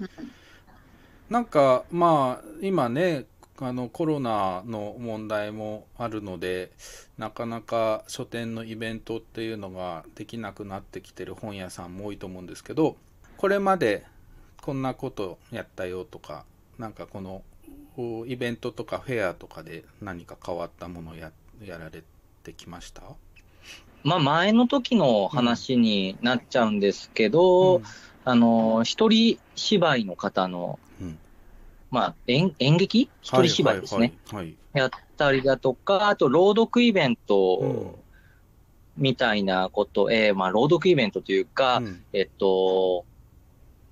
[1.30, 3.26] なんか、まあ、今ね、
[3.68, 6.72] あのコロナの問題もあるので、
[7.18, 12.96] なかなか書店のイベントっていうのができなくなってきてる本屋さんも多いと思うんですけど、
[13.38, 14.06] これまで
[14.62, 16.46] こんなことやったよとか、
[16.78, 17.42] なんかこの
[17.98, 21.32] おイベントとかフェアとかで何か変わったものをや
[21.64, 22.04] やられ
[22.44, 23.04] てきました？
[24.04, 27.84] まあ前の時の話になっちゃうんですけど、うん。
[28.26, 31.20] あの、一人芝居の方の、うん
[31.94, 33.08] まあ演演劇？
[33.22, 34.14] 一人芝居ですね。
[34.74, 38.00] やったりだとか、あと朗読イベント
[38.98, 42.04] みたいなこと、えーまあ、朗読イベントというか、うん。
[42.12, 43.06] えっと、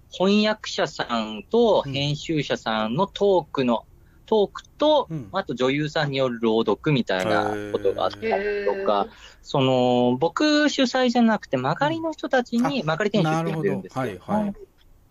[0.10, 3.86] 翻訳者さんと編集者さんのトークの、
[4.26, 5.30] トークと、うん。
[5.32, 9.06] あと女優さんによる朗読みたいなことがあったりとか、
[9.44, 14.56] その、僕主催じゃなくて、曲がりの人たちに、あ曲がり店主って呼んなるんですけど、はいはい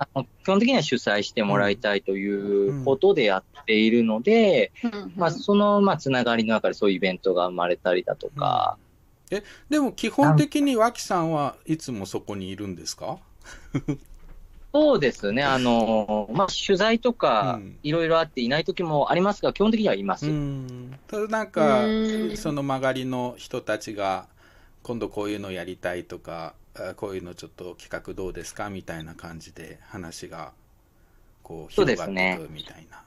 [0.03, 5.13] あの基本的には主催してもらいたいということでやっているので、うん。
[5.15, 8.79] まあ、その、まあ、つながりの中でそういうイベントが生まれたりだとか、
[9.69, 13.19] でも基本的に脇さんはいつもそこにいるんですか？
[14.73, 20.29] そうですね、あの、まあ、取材とかうん、いろいろあっていない時もありますが、基本的にはいます。
[20.29, 20.97] うん。
[21.09, 24.29] ただなんかうん、その曲がりの人たちが、
[24.83, 26.60] 今度こういうのやりたいとか、あ
[26.97, 30.53] こういうのちょっと企画どうですかみたいな感じで話が、
[31.43, 33.03] こう、そうで広がっていくみたいな。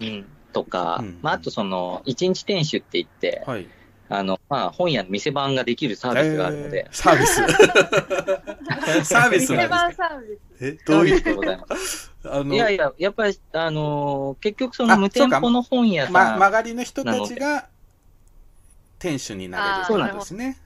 [0.00, 3.66] うん、とか、うんまあ、あとその、一日店主って言って、はい。
[4.12, 7.34] あの、まあ、本屋の店番ができるサービスがあるのでえー、サービス。
[9.06, 10.08] サービス店なんですか？
[10.08, 10.26] 番サービ
[10.58, 10.66] ス。
[10.66, 12.12] え、どういう、でございます。
[12.24, 17.68] あの、いやいや、やっぱり、あのー結局そあの無店舗の本屋ま、さん、曲がりの人たちが
[18.98, 20.58] 店主になれるあーってことですね。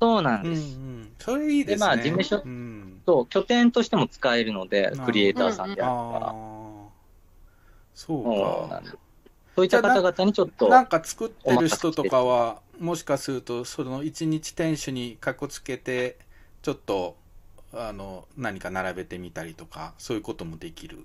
[0.00, 0.78] そうなんうんうです。
[0.78, 1.16] ん。
[1.18, 1.76] それいいですね。
[1.76, 6.90] でまあ事務所うん、そう、拠点としても使えるのでクリエイターさんであるあかあ。
[7.94, 8.34] そうら。
[8.36, 8.84] そうかなん。
[8.84, 8.98] です。
[9.56, 16.18] そういった方々にちょっと、なんか作ってる人とかは、もしかすると、その一日店主にかっこつけて、
[16.62, 17.16] ちょっと、
[17.72, 21.04] あの、何か並べてみたりとか、そういうこともできる。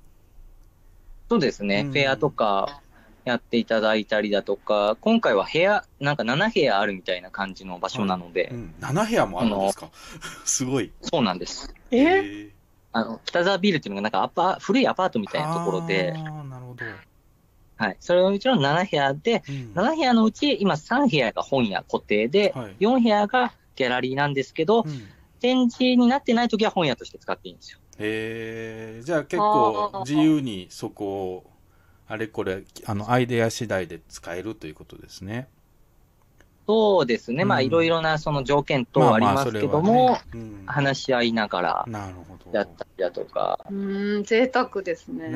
[1.30, 2.82] そうですね、うんフェアとか
[3.26, 8.76] やっていただいたりだとか、今回は部屋、なんか7部屋あるみたいな感じの場所なので、うん。
[8.80, 9.90] 7部屋もあるんですか？
[10.46, 10.92] すごい。
[11.02, 11.74] そうなんです。
[11.92, 11.98] え？
[12.22, 12.50] ー
[12.94, 16.86] あの、北沢ビルっていうのがなんかアパ、古いアパートみたいなところであ、あ、なるほど。
[17.78, 17.98] はい。
[18.00, 25.08] それのうちの7部屋で、うん7部屋のうち今3部屋が本屋固定で、はい4部屋がギャラリーなんですけど、うん
[25.42, 27.80] 展示になってない時は本屋として使っていいんですよ。
[28.00, 31.44] へえじゃあ結構自由にそこを
[32.08, 35.48] あれこれあのアイデア次第で使えるということですね。
[36.68, 37.46] そうですね。
[37.46, 42.58] まあ、うんいろいろなその条件等ありますけども、それはねうん話し合いながらなるほど。
[42.58, 45.30] やったりだとか、うーん、贅沢ですね。
[45.30, 45.32] ね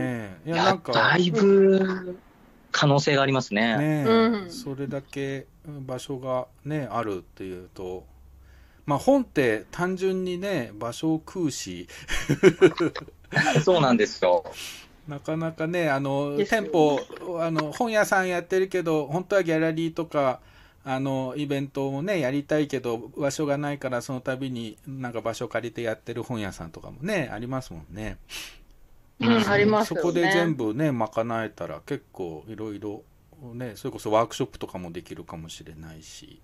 [0.46, 2.18] えいいやなんかだいぶ
[2.72, 3.78] 可能性がありますね。
[3.78, 5.48] ねえ、うんそれだけ
[5.86, 8.06] 場所がねあるっていうと
[8.86, 11.88] まあ本って単純にね場所を食うし
[13.64, 14.44] そうなんですよ。
[15.10, 17.00] なかなかねあのね店舗
[17.42, 20.40] あの本屋さんやってるけど本当はギャラリーとか
[20.86, 28.18] あのイベントもねやりたいけど場所がないからその度になんか場所借りてやってる本屋さんとかもねありますもんね。
[29.20, 30.02] うん、ありますよね。
[30.02, 33.04] そこで全部ね賄えたら結構いろいろ
[33.54, 36.40] ねそれこそワークショップとかもできるかもしれないし。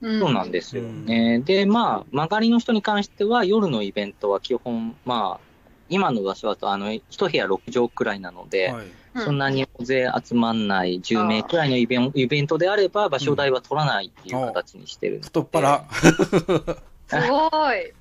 [0.00, 1.40] うんそうなんですよね。
[1.40, 5.47] で、まあ、曲がりの人に関しては、夜のイベントは基本、まあ、
[5.88, 8.92] 今の場所だと、あの、一部屋6畳くらいなので、はいうん
[9.24, 15.84] そんなに大勢集まんない10名くらいのイベンイベントであれば、場所代は取らないっていう形にしてるので、太っ腹。
[17.08, 17.92] すごい。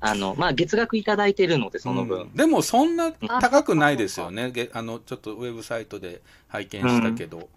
[0.00, 2.22] あの、まあ、月額いただいてるので、その分。
[2.22, 4.50] うんでもそんな高くないですよね。
[4.50, 7.48] げあのちょっとウェブサイトで拝見したけど。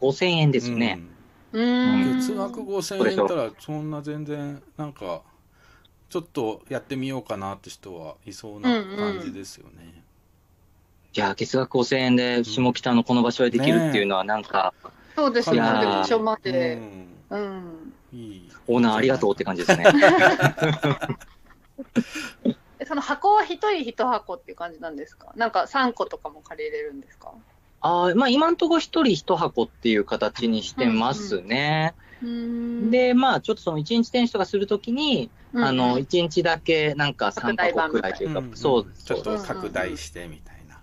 [0.00, 1.00] 5000円ですね。
[1.52, 2.18] うーん。
[2.20, 5.22] 月額5000円いったらそんな全然なんか
[6.08, 10.02] ちょっとやってみようかなって人はいそうな感じですよね。
[11.14, 14.74] いや、月額5000円で下北のこの場所でできるっていうのは、なんか、
[15.16, 15.54] そうですよ。
[15.54, 16.74] いやー場所まで。
[16.74, 17.92] うんうん。
[18.12, 19.84] いいオーナーありがとうって感じですね。
[22.78, 25.32] えその箱は一人一箱っていう感じなんですか？
[25.36, 27.32] なんか3個とかも借りれるんですか？
[27.80, 31.94] あーまあ、今んとこ一人一箱っていう形にしてますね。
[31.98, 32.05] うーん、
[32.90, 39.38] で、まあ、ちょっとその一日店主とかするときに、うんあの、一日だけなんか3拡大版箱くらいというか、んそう、ちょっと。
[39.38, 40.80] 拡大してみたいな。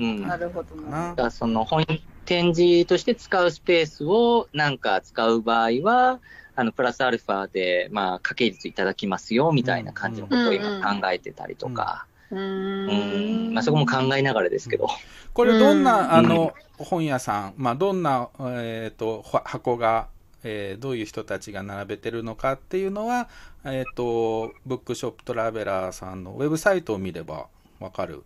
[0.00, 0.22] うん。
[0.22, 1.30] なるほどかな。
[1.30, 1.84] その本
[2.24, 6.20] 展示として使うスペースをなんか使う場合は、
[6.56, 13.50] あの、プラスアルファで、まあ、掛け率いただきますよ、みたいな感じのことを今考えてたりとか、ううーん。
[13.50, 14.88] ん、まあ、そこも考えながらですけど、
[15.34, 20.08] これどんな、うんあの本屋さん、まあ、どんな、えー、とは箱が、
[20.48, 23.28] えーどういう人たちが並べてるのかっていうのは、
[23.64, 27.48] えー、とブックショップトラベラーさんのウェブサイトを見れば
[27.80, 28.22] わかる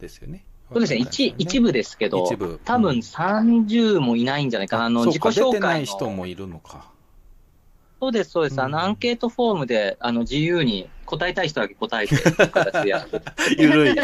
[0.00, 0.44] ですよね。
[0.72, 5.98] そうですね、一一部ですけど一部、多分うん30もいないんじゃないかな、あの、そうか自己紹出てない介の。
[5.98, 6.91] 人もいるのか。
[8.02, 8.60] そうです、そうです。
[8.60, 8.72] あうん。
[8.72, 12.88] の、アンケートフォームで、あの、自由に答えたい人だけ答えて、形
[13.56, 13.94] ゆる。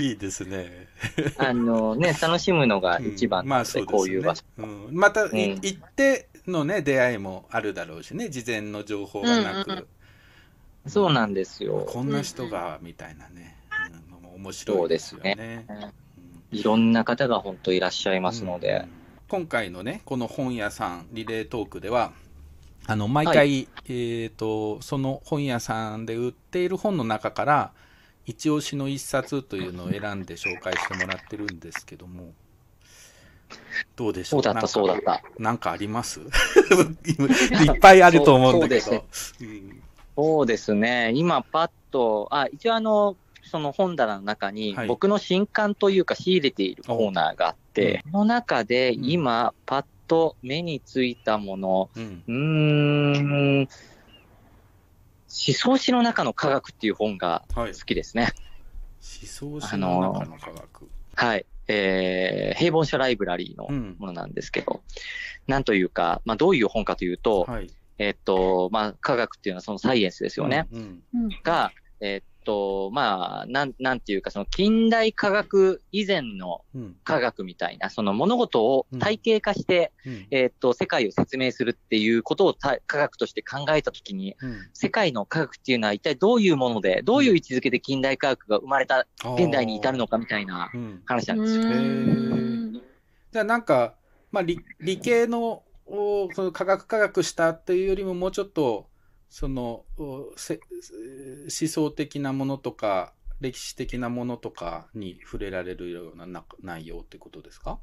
[0.08, 0.88] いいですね。
[1.36, 3.98] あのね、楽しむのが一番なので、まあそうですね。
[3.98, 4.44] こういう場所。
[4.56, 4.88] うん。
[4.92, 9.86] また、行ってのね、出会いもあるだろうしね、事前の情報がなく、
[10.86, 11.84] そうなんですよ。
[11.86, 13.58] こんな人が、みたいなね、
[14.32, 14.40] うん。
[14.40, 15.66] 面白いですよね。
[16.50, 18.86] いろんな方が本当いらっしゃいますので。
[19.28, 22.12] 今回のね、この本屋さんリレートークでは、
[22.86, 27.72] あの、毎回、はえっ、と、その本屋さんで売っている本の中から、
[28.24, 32.34] 一押しの一冊というのを選んで紹介してもらってるんですけども、
[33.96, 35.00] どうでしょそううだった、そうだっ。
[35.02, 35.22] た。
[35.38, 36.20] なんかあります？
[37.60, 38.80] いっぱいあると思うんだけど。
[38.80, 39.02] そう
[40.14, 41.10] そうですね。
[41.14, 43.16] 今、パッと、あ、一応あの、
[43.50, 53.68] その本棚の中にはい、僕の新刊というか仕入れているコーナーがあって、その中でうん今、パッと目についたもの、うんうーん、思
[55.28, 57.74] 想史の中の科学っていう本がはい。
[57.74, 58.32] 好きですね。
[59.00, 60.88] 思想史の中の科学。
[61.14, 61.46] はい。
[61.68, 63.96] えー、平凡社ライブラリーのうん。
[63.98, 64.82] ものなんですけど、
[65.46, 67.70] なんというか、まあ、どういう本かというと、はい。
[67.98, 70.66] えっと、まあ、科学っていうのはそのサイエンスですよね。
[70.70, 71.02] うん。
[71.14, 76.96] うんが、えっと、まあ、なん、なんていうか、その近代科学以前のうん。
[77.04, 80.26] 科学みたいな、その物事を体系化して、うん。
[80.32, 89.06] えっと、世界を説明するっていうことをた科学として考えたときに、うん世界の科学っていうのは一体どういうもので、どういう位置づけで近代科学が生まれた、
[89.38, 91.02] 現代に至るのかみたいなうん。
[91.06, 91.62] 話なんですよ。
[91.68, 92.82] うん
[93.32, 93.96] じゃあなんか、
[94.32, 98.88] まあ、理理系のおその科学科学したっていうよりももうちょっと
[99.28, 107.78] そのおせ思想的なものとか歴史的なものとかに触れられるようなな内容ってことですか？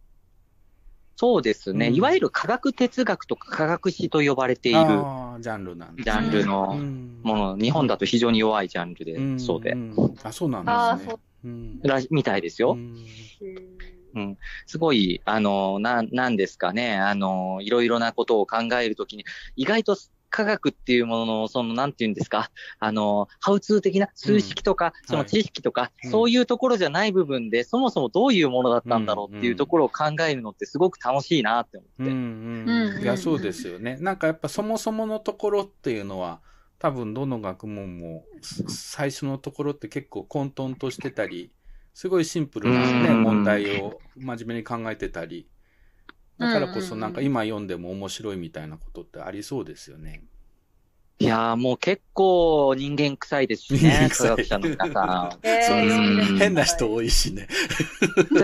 [1.15, 1.95] そうですね、うん。
[1.95, 4.79] いわゆる科学哲学とか科学史と呼ばれている
[5.41, 7.19] ジャンルなんですジャンルのうん。
[7.23, 9.39] もの、日本だと非常に弱いジャンルで、ん。
[9.39, 10.15] そうで、ん。
[10.23, 11.15] あそうなんですね。
[11.83, 12.77] らみたいですよ。
[14.15, 14.37] うん。
[14.65, 19.23] すごい、あの、な、なんですかね、あの、いろいろなことを考えるときに、
[19.55, 19.95] 意外と
[20.33, 26.11] 科学っていうものの、その、なんていうんですか、あの、ハウツー的な数式とか、その知識とか、うん。
[26.11, 32.11] そういうところじゃない部分で、そもそもどういうものだったんだろうっていうところを考えるのってすごく楽しいなって思って。
[32.11, 32.17] うん
[32.65, 32.93] うん。
[32.95, 33.03] うん。
[33.03, 33.97] いやそうですよね。
[33.99, 36.41] なんかやっぱそもそものところっていうのは
[36.79, 41.51] 多分どの学問もす最初のところって結構混沌としてたり
[41.93, 43.21] すごいシンプルな、ね、うん。
[43.21, 45.47] 問題を真面目に考えてたり
[46.43, 50.23] だからこそうんなんか今読んでも面白いみたいなことってありそうですよね。
[51.19, 55.39] いやーもう結構人間臭いですしね、科学者の皆さん。
[55.47, 56.39] えーそうですうんね。
[56.39, 57.47] 変な人多いしね。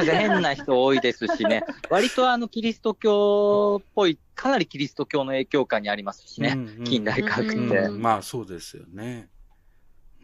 [0.05, 7.55] 変な人多いですしね、割とあのキリスト教っぽい、かなりキリスト教の影響下にありますしね、うんうん近代科学って。
[7.57, 9.29] ううんん、まあそうですよね。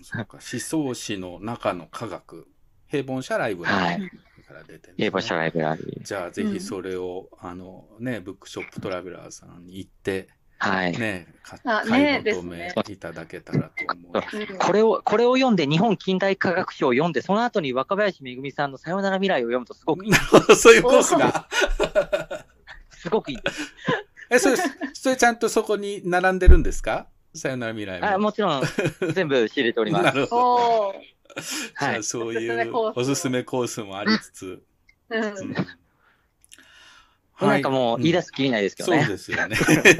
[0.01, 2.47] そうか思想史の中の科学
[2.87, 4.09] 平凡社ライブラリー
[4.55, 6.03] から出てね英語社ライブラリー。
[6.03, 10.97] じゃあぜひそれを、あのね、ブックショップトラベラーさんに行って、はい。
[10.97, 14.51] ね、買いね求めいただけたらと思う。
[14.51, 20.11] うんこれを、これを読んで日本近代科学史を読んで、その後に若林めぐみさんのさよなら未来を読むとすごくいい、
[20.55, 21.47] そういうコースが。
[22.91, 23.37] すごくいい。
[24.29, 24.55] え、それ、
[24.93, 27.07] それちゃんとそこに並んでるんですか？
[27.35, 28.07] さよなら未来も。
[28.07, 28.63] あもちろん、
[29.13, 30.05] 全部仕入れております。
[30.05, 31.14] なるほど。
[31.75, 31.95] はい。
[31.95, 34.63] ゃあそういおすすめコースうおすすめコースもありつつ。
[35.09, 35.55] うんうん
[37.41, 39.07] なんかもう言い出すすきりないですけどそうね。
[39.07, 39.57] ですよね。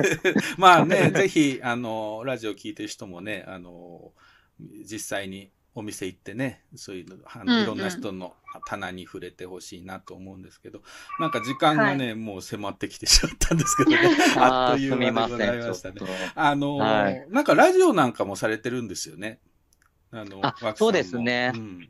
[0.57, 4.13] まあね、 ぜひ、あの、ラジオ聞いてる人もね、あの、
[4.89, 10.81] 実際にお店行ってね、そういうの、あうんうんのいろんな人の棚に触れてほしいなと思うんですけど、
[11.19, 13.97] なんか時間がね、もう迫ってきてしまったんですけどね、
[14.37, 15.45] あっという間でござ。
[15.53, 16.07] いましたねちょっ。
[16.07, 19.39] とあの、はいなんかラジオなんかもされてるんですよね。
[20.15, 21.89] あの、あそうですねうん。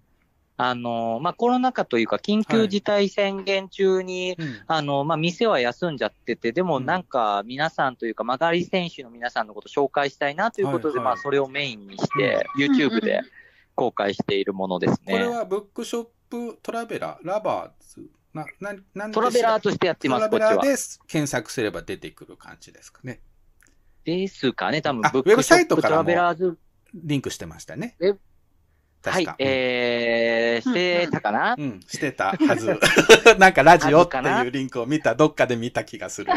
[0.58, 13.22] あの、まあ、コロナ禍というか、緊急事態宣言中に、うんあの、まあ、店は休んじゃってて、でもうんなんか皆さんというか、間借り店主の皆さんのことを紹介したいなということで、はいはいまあ、それをメインにして、YouTube で
[13.76, 15.28] 公開しているものですこれね。
[15.28, 20.50] は BOOKSHOP TRAVELLER、ラバーズ、な、な、なんでトラベラーとしてやってます、こっちは。
[20.52, 23.20] トラベラーで検索すれば出てくる感じですかね。
[24.06, 26.58] ですかね、多分あブックショップトラベラーズ。
[26.96, 27.96] リンクしてましたね。
[28.00, 28.18] えはい
[29.06, 32.80] 確か。、えー、してたかな、うん、してたはず。
[33.38, 36.32] なんかラジオっていうリンクを見た、どっかで見た気がする。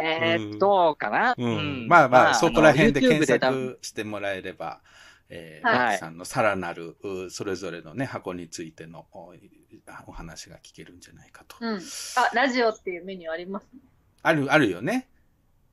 [0.00, 4.80] えーっと、かな、うん、まあまあ、そこら辺で検索してもらえれば、
[5.28, 9.34] えー、はいさんのさらなる、うそれぞれのね、箱についてのお
[10.06, 11.56] お話が聞けるんじゃないかと。
[11.60, 11.80] うん。
[12.16, 13.80] あ、ラジオっていうメニューありますね。
[14.22, 15.08] ある、あるよね。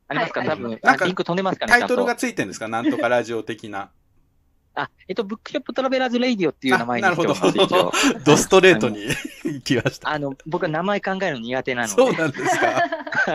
[0.09, 2.67] ありますか、はい多分、なんかあリンク飛んでますかね、タイトルがついてるんですか？
[2.67, 3.91] なんとかラジオ的な。
[4.75, 7.91] あ、えっと、 BOOKSHOP TRAVELLERSレイディオっていう名前にあなるほどしてます、一応。
[8.23, 9.07] ドストレートに
[9.43, 10.09] 行きました。
[10.09, 11.93] あの、僕は名前考えるの苦手なので。
[11.93, 12.83] そうなんですか？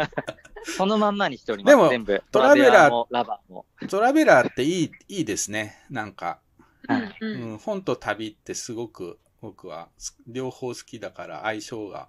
[0.64, 1.76] そのまんまにしております。
[1.76, 2.22] でも全部。
[2.30, 3.66] トラベラーもラバーも。
[3.90, 5.84] トラベラーっていい、いいですね。
[5.90, 6.38] なんか、
[6.86, 12.08] はいうんうん、本と旅ってすごく僕はす両方好きだから相性が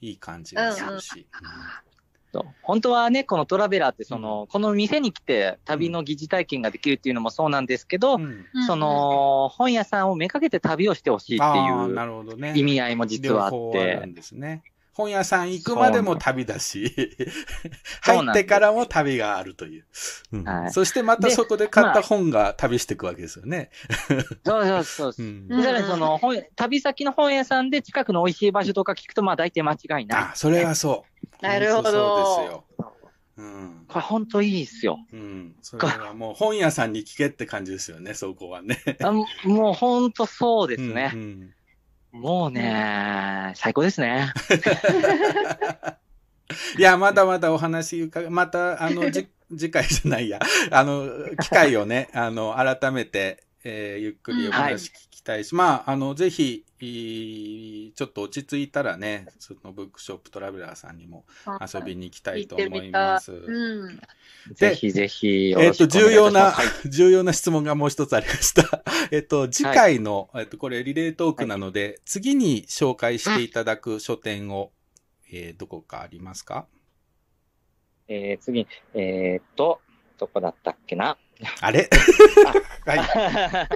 [0.00, 1.08] いい感じがするし。
[1.10, 1.22] そう
[2.62, 8.22] 本当はね、このトラベラーって、その、この店に来て旅の疑似体験ができるっていうのもそうなんですけど、うん。
[8.52, 12.54] うんその、本屋さんをめかけて旅をしてほしいっていうるほどね。
[12.56, 14.62] 意味合いも実はあって、んですね。
[14.94, 16.92] 本屋さん行くまでも旅だし、
[18.02, 19.86] 入ってからも旅があるという。
[20.32, 23.70] うんはいそしてまたそこで買った本が旅していくわけですよね。
[24.44, 25.28] そうそうそうそうう。
[25.28, 30.22] んでさらにその本、旅先の本屋さんで近くの美味しい場所とか聞くと、まあ大体間違いない。
[30.30, 31.04] あ、それはそ
[31.40, 31.44] う。
[31.44, 32.64] なるほどそうですよ。
[33.38, 33.84] うん。
[33.88, 34.98] これ本当いいっすよ。
[35.12, 35.54] うん。
[35.62, 38.78] それはもう本屋さんに聞けって感じですよね、そこはね。
[39.02, 41.16] あもう本当そうですねう。
[41.16, 41.54] ん
[42.12, 44.32] もうね、最高ですね。
[46.78, 50.38] いや、まだまだお話伺、また、あの、じ、 次回じゃないや、
[50.70, 51.08] あの、
[51.40, 54.92] 機会をね、あの、改めて、えーゆっくりお話聞
[55.22, 61.24] きたいし、まあ、あの、ぜひ、いいちょっと落ち着いたらね、そのブックショップトラベラーさんにも
[61.60, 63.30] 遊びに行きたいと思います。
[63.32, 64.00] うん。
[64.54, 66.50] ぜひぜひよえっと、重要な。
[66.50, 68.82] はい、 重要な質問がもう一つありました。
[69.12, 74.72] えっと、次回の、えっと、これリレートークなので、次に紹介していただく書店を、
[75.32, 76.66] えーどこかありますか？
[78.08, 79.80] えー、次、えーっと、
[80.18, 81.16] どこだったっけな？
[81.60, 81.88] あれ？
[82.84, 83.68] はい。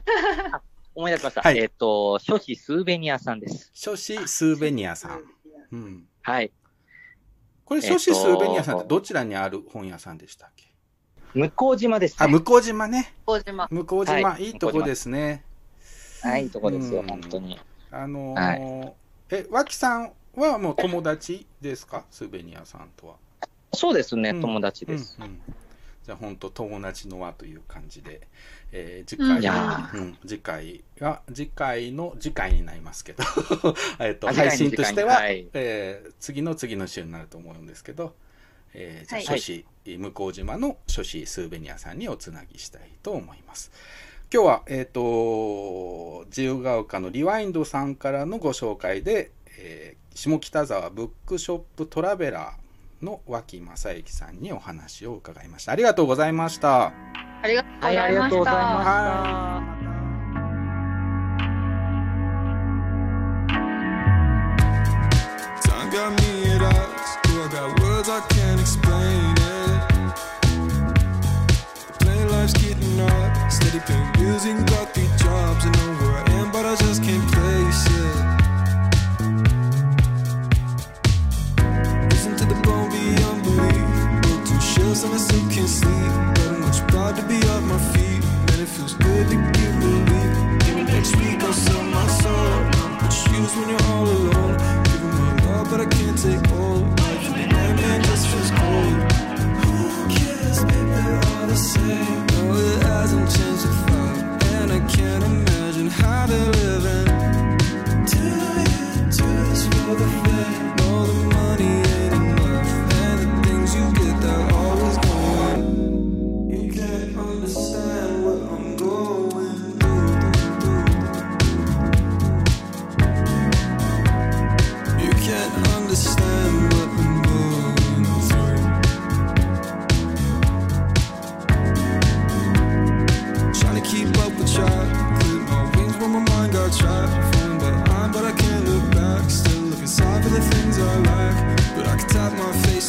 [0.97, 1.43] あ思い出しました。
[1.43, 3.71] はいえーっと、書士スーベニアさんです。
[3.75, 5.23] 書士スーベニアさん。
[5.73, 6.05] うん。
[6.23, 6.51] はい。
[7.65, 10.65] これ、えっと書士スーベニアさんってどちらにある本屋さんでしたっけ？
[11.35, 12.33] 向島です、あ、ね。
[12.33, 13.13] 向島ね。
[13.27, 13.69] 大島。
[13.71, 15.45] 向島、はいい、いとこですね。
[16.23, 17.61] はい、いいとこですよ、うん本当に。
[17.91, 18.93] あのー
[19.29, 22.05] え、脇さんはもう友達ですか？
[22.11, 23.17] スーベニアさんとは。
[23.75, 25.19] そうですね、うん友達です。
[25.21, 25.41] うんうん
[26.07, 28.21] じゃあ本当友達の輪という感じで、
[28.71, 29.29] えー次うん。
[29.29, 33.25] 回、いやうん次回が次回の次回になりますけど、
[33.99, 35.49] えっと配信としては、はい。
[35.53, 38.15] えー次の次の週になると思うんですけど、
[38.73, 39.41] えーじゃあはい。
[39.41, 43.73] 書士、向島の書士スーベニアさんにおつなぎしたいと思います。
[44.33, 52.66] 今日は、えっ、と、自由が丘のリワインドさんからのご紹介で、えー下北沢ブックショップトラベラー
[53.03, 55.73] の脇正幸さんにお話を伺いました。
[55.73, 56.87] ありがとうございました。
[56.87, 56.93] あ
[57.47, 57.63] りが
[58.29, 59.67] とうございまし。
[85.01, 86.13] Two and I still can't sleep.
[86.35, 88.23] But I'm much proud to be off my feet.
[88.47, 90.33] Man, it feels good to get relief.
[90.65, 92.51] Maybe next week I'll sell my soul.
[93.01, 94.57] What you when you're all alone.
[94.85, 96.81] Giving my love, but I can't take all.
[97.03, 98.97] Life in man, just feels cold.
[99.61, 102.27] Who cares, baby, they're all the same.
[102.33, 104.45] No, it hasn't changed a thought.
[104.55, 107.07] And I can't imagine how they're living.
[108.11, 110.26] Do you do this for the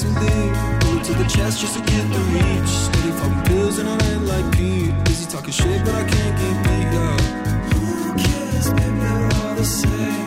[0.06, 0.54] lean.
[0.82, 2.70] Pull it to the chest just to get the reach.
[2.70, 4.94] Steady popping pills and I ain't like Pete.
[5.06, 7.22] Busy talking shit, but I can't get beat up.
[7.74, 9.00] Who cares, baby?
[9.00, 10.27] They're all the same.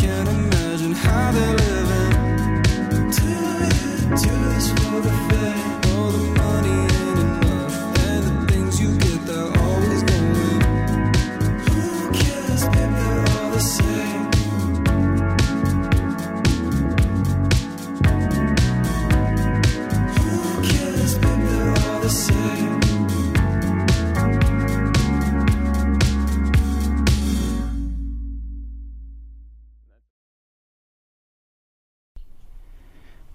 [0.00, 0.47] can imagine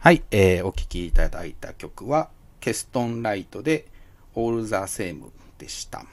[0.03, 2.27] はい、えーお聴きいただいた曲は、
[2.59, 3.85] ケストンライトで、
[4.35, 6.03] オールザセームでした。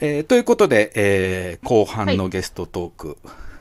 [0.00, 3.18] えーということで、えー後半のゲストトーク、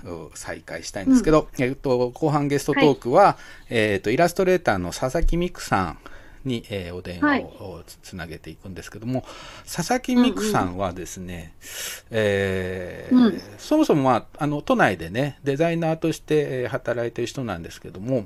[0.08, 3.38] を再開したいんですけど、えっと、後半ゲストトークは、
[3.70, 5.98] えっと、イラストレーターの佐々木美久さん
[6.44, 7.44] に、えーお電話はい。
[7.44, 9.24] をつつなげていくんですけども、
[9.72, 11.54] 佐々木美久さんはですね、
[12.10, 13.42] えーうん。
[13.60, 18.26] そもそも、まあ、あの都内でねデザイナーとしてえー働いてる人なんですけども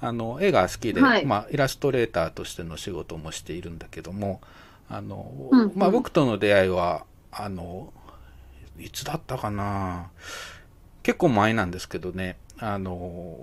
[0.00, 1.26] あの絵が好きで、はい。
[1.26, 4.40] まあ、イラストレーターとしての仕事もしているんだけども
[4.88, 5.72] あの、うんうん。
[5.76, 7.92] まあ、僕との出会いはあの
[8.78, 10.10] いつだったかな？
[11.02, 12.36] 結構前なんですけどね。
[12.58, 13.36] あの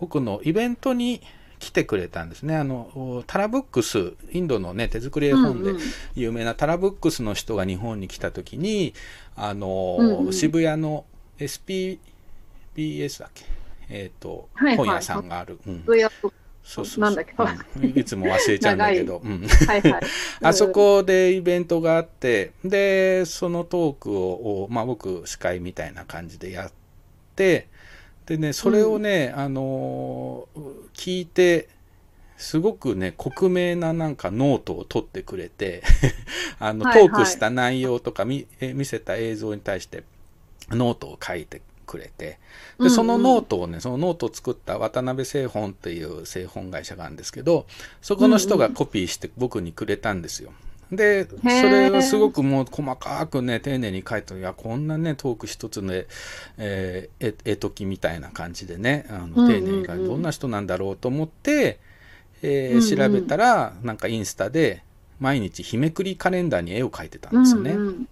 [0.00, 1.20] 僕のイベントに
[1.58, 2.56] 来てくれたんですね。
[2.56, 5.72] あのタラブックスインドのね手作り絵本で
[6.14, 8.94] 有名なタラブックスの人が日本に来た時に
[9.36, 10.32] あの、うんうん。
[10.32, 11.04] 渋谷の
[11.38, 13.44] SPBS だっけ？
[13.90, 14.76] えっ、と、はいはい。
[14.76, 16.32] 本屋さんがある、うん、そう
[16.62, 17.00] そうそう。
[17.00, 17.32] なんだっけ？
[17.80, 20.02] うんいつも忘れちゃうんだけど、うん、はいはい。
[20.42, 26.72] あそこでイベントがあって、で、そのトークを、おまあ僕、司会みたいな感じでやっ
[27.36, 27.68] て、
[28.26, 31.68] でね、それをね、あのー聞いて、
[32.36, 35.82] すごくね、克明ななんかノートを取ってくれて、
[36.60, 37.08] あの、はいはい。
[37.08, 40.04] トークした内容とか見え見せた映像に対して、
[40.70, 42.38] ノートを書いてくれて、
[42.78, 47.66] で、そのノートをね、そのノートを作った渡辺製本っていう製本会社があるんですけど、
[48.02, 50.52] そこの人がコピーして僕にくれたんですよ。
[50.92, 56.06] で、それをすごくもう細かくね、丁寧に書いて、いや、こんなね、トーク一つで、
[56.56, 61.80] えー、絵絵解きみたいな感じでね、あの丁寧に書いて、どんな人なんだろうと思って、
[62.42, 64.82] えー調べたら、なんかインスタで、
[65.20, 67.72] 毎日日めくりカレンダーに絵を描いてたんですよね。
[67.72, 68.08] うんうん。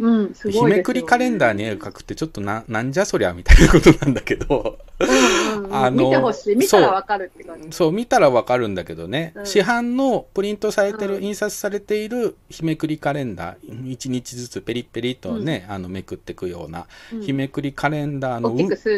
[0.00, 5.74] うん、すごい日めくりカレンダーに絵を描くってちょっとな、なんじゃそりゃみたいなことなんだけど、うんうんうん。
[5.74, 6.56] あの見てほしい。
[6.56, 7.68] 見たらわかるって感じ。
[7.72, 9.46] そう、見たらわかるんだけどね、うん。
[9.46, 11.24] 市販のプリントされてる、うん。
[11.24, 17.20] 印刷されている日めくりカレンダー、一日ずつペリッペリとね、あのめくっていくようなうん。
[17.22, 18.50] 日めくりカレンダーの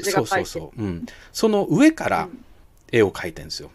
[0.03, 1.07] そうそうそう、うん。
[1.33, 2.45] その上からうん。
[2.93, 3.71] 絵を描いてるんですよ。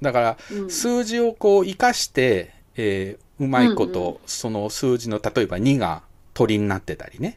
[0.00, 0.70] だから、うん。
[0.70, 4.18] 数字をこう生かして、えーうまいこと、うんうん。
[4.26, 6.02] その数字の例えば2が
[6.40, 7.36] 鳥になってたりね、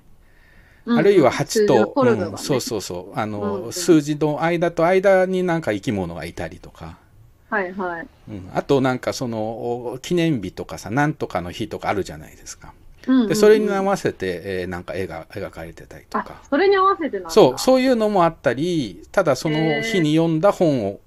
[0.86, 2.32] うんあるいは8数字のと、フォルムがね。
[2.32, 3.20] うんそうそうそう。
[3.20, 3.74] あの、うんうん。
[3.74, 6.97] 数字の間と間になんか生き物がいたりとか、
[7.49, 8.08] はいはい。
[8.30, 12.74] うん、あとなんかその記念日とかさなんとかの日とかあるじゃないですか。
[13.08, 13.28] うんうんうん。
[13.30, 17.30] でそれに合わせて、えーなんか絵が描かれてたりとあか、それに合わせてなんだ。
[17.30, 17.60] そう。
[17.60, 20.99] そういうのもあったりただその日に読んだ本を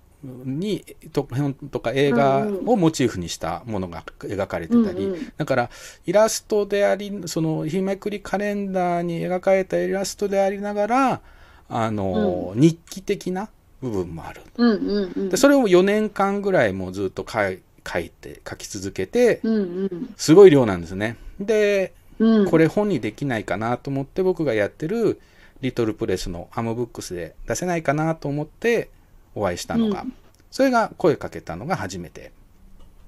[0.44, 5.32] にと本とか映画をモチーフにしたものが描かれてたり、うんうん。
[5.36, 5.70] だから
[6.04, 11.20] イラストでありその日めくりカレンダーに描かれたイラストでありながら
[11.68, 13.48] あの、日記的な
[13.82, 14.42] 部分もある。
[14.56, 15.28] うんうんうん。
[15.30, 20.14] でそれを4年間ぐらいもうずっと書い書いて書き続けてうんうん。
[20.16, 21.16] すごい量なんですね。
[21.40, 25.20] でうん、これ本にできないかなと思って僕がやってる
[25.60, 28.90] リトルプレスのアムブックスで出せないかなと思って
[29.36, 30.12] お会いしたのが、うん。
[30.50, 32.32] それが声かけたのが初めて。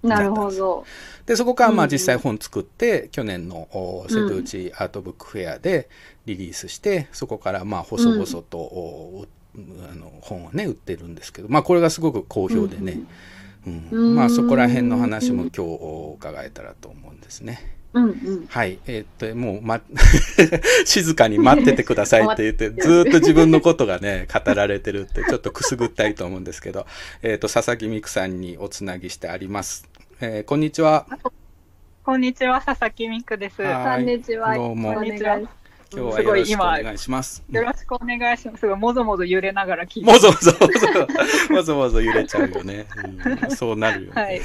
[0.03, 0.85] なるほど。
[1.27, 1.91] でそこからまあうんうん。
[1.93, 5.89] 実際本作って、去年のお瀬戸内アートブックフェアで
[6.27, 9.27] リリースして、そこからまあ細々と、お
[9.57, 13.01] あの本をね売ってるんですけどまあこれがすごく好評でね、
[13.67, 17.78] うんうんまあそこら辺の話も今日伺えたらと思うんですね。
[17.95, 18.47] うんうん。
[18.49, 18.79] はい。
[18.87, 19.81] えーっと、もう、ま、
[20.85, 26.87] 静かに待っててください って言って、ずーっと自分のことがね、語られてるって、ちょっとくすぐったいと思うんですけど、
[27.23, 29.89] えーっと、佐々木美久さんにおつなぎしてあります。
[30.21, 31.07] えーこんにちは。
[32.05, 33.63] こんにちは、佐々木美久です。
[33.63, 34.55] はいこんにちは。
[34.55, 35.39] どうもこんにちは。
[35.39, 35.49] 今
[35.91, 37.43] 日はすごいよろしくお今願いします。
[37.51, 38.61] よろしくお願いします。
[38.61, 40.13] すごいもぞもぞ揺れながら聞いて。
[40.13, 41.07] もぞもぞもぞ
[41.51, 42.87] もぞもぞ揺れちゃうよね。
[43.47, 44.23] うんそうなるよね。
[44.23, 44.41] はい。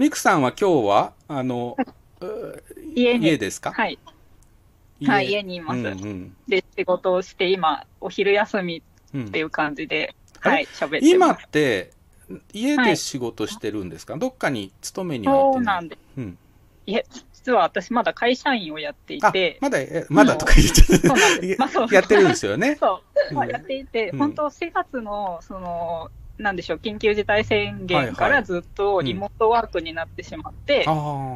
[0.00, 1.76] ミクさんは今日はあの
[2.94, 3.70] 家に家ですか？
[3.72, 3.98] はい。
[5.04, 5.76] はい、家にいます。
[5.76, 8.82] うんうんで、仕事をして、今、お昼休み
[9.14, 11.44] っていう感じで、はい、喋って今ます。
[11.44, 11.90] って
[12.54, 14.16] 家で仕事してるんですか？
[14.16, 15.60] どっかに勤めには行ってない？
[15.60, 15.98] そうなんです。
[16.16, 16.38] うん
[16.86, 21.60] いえ、実は私まだ会社員をやっていて、まだえまだとか言っちゃそうなんです。
[21.60, 22.76] まあそうやってるんですよね。
[22.80, 26.10] そう、まあ、うんやっていて、うん本当4月の、その、
[26.40, 30.84] なんでしょう、緊急事態宣言からずっとリモートワークになってしまって、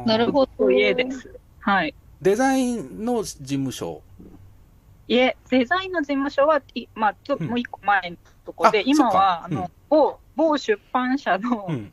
[0.05, 0.71] なるほど。
[0.71, 1.29] 家です。
[1.59, 1.93] はい。
[2.21, 4.01] デザインの事務所。
[5.07, 11.91] いえ、デザインの事務所は、いまあ、ちょっともう一個前のとこで、あ今は、そっかあの、某、某出版社のうん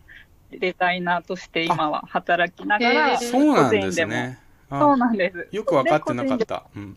[0.59, 4.39] デザイナーとして今は働きながへら、ーそうなんです個人ね。
[4.73, 5.49] あそうなんです。
[5.51, 6.64] よく分かってなかった。
[6.75, 6.97] うん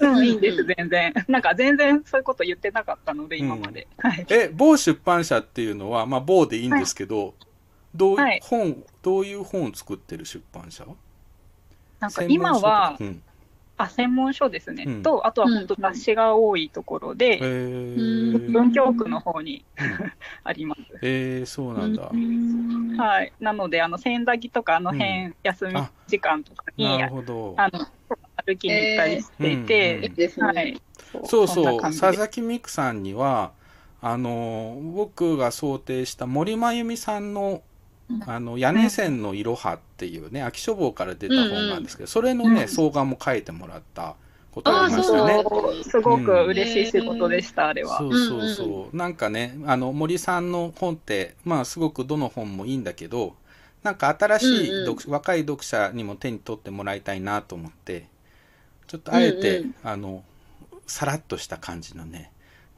[0.00, 1.14] うん、いいんです、全然。
[1.28, 3.88] なんか全然そういうこと言ってなかったので、今まで。
[3.98, 4.26] はい。
[4.28, 7.34] え、某出版社っていうのは、まあ、某でいいんですけど、
[7.94, 10.84] どう、はい本、どういう本を作ってる出版社？
[11.98, 13.22] なんか今は、うん、
[13.76, 14.84] あ、専門書ですね。
[14.86, 19.64] うんと、あとは本当雑誌が多いところで、えー、文京区の方に
[20.44, 20.80] あります。
[21.02, 22.10] えー、そうなんだ。
[23.02, 23.32] はい。
[23.38, 25.74] なので、あの、千駄木とかあの辺、休み
[26.06, 27.54] 時間とかに、なるほど。
[27.58, 27.86] あの、
[28.46, 30.80] 歩きに行ったりしていて、はい。
[31.24, 33.52] そうそう、佐々木美久さんには、
[34.00, 37.62] あの、僕が想定した森真由美さんの、
[38.24, 44.16] あの、屋根線のいろはっていうね、秋書房から出た本なんですけど、それのね、双眼も書いてもらった
[44.52, 45.44] ことがありましたね。
[45.84, 47.98] すごく嬉しい仕事でした、あれは。
[47.98, 48.96] そうそうそう。
[48.96, 53.34] なんかね、あの、森さんの本って、まあ、すごくどの本もいいんだけど、
[53.82, 58.06] なんか新しい読、若い読者にも手に取ってもらいたいなと思って、
[58.86, 60.24] ちょっとあえて、あの、
[60.86, 62.30] さらっとした感じのね、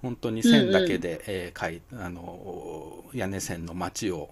[0.03, 4.31] 本当に線だけで、えー描いあの、屋根線の街を、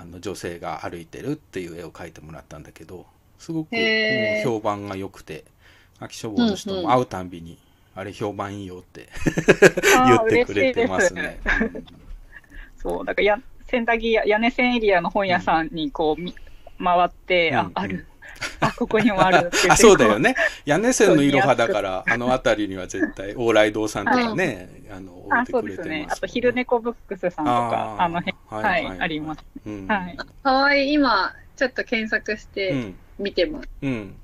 [0.00, 3.06] あの女性が歩いてるっていう絵を描いてもらったんだけど、
[3.38, 3.70] すごく、
[4.44, 5.44] 評判が良くて、
[5.98, 7.58] 秋書房の人も会うたんびに、
[7.94, 9.08] あれ評判いいよって
[10.06, 11.40] 言ってくれてますね。
[12.76, 16.34] そう、だからや、洗濯機や屋根線エリアの本屋さんにこう、み
[16.82, 18.06] 回って、あ、ある。
[18.60, 19.50] あ、ここにもある。
[19.68, 20.40] あ、そうだよねこ。
[20.64, 25.34] 屋根線のいろはだから、あの辺りには絶対、往来堂さんとかね、あの、う。
[25.34, 25.88] あ、置いてそうですくれてます。。
[25.88, 29.44] ねあと、昼猫ブックスさんとか、あの辺、ははいい、はいあります。
[29.66, 30.16] うんはい。
[30.42, 30.92] かわいい。
[30.92, 32.94] 今、ちょっと検索しうてん。
[33.18, 33.68] 見てます。
[33.82, 34.16] うん。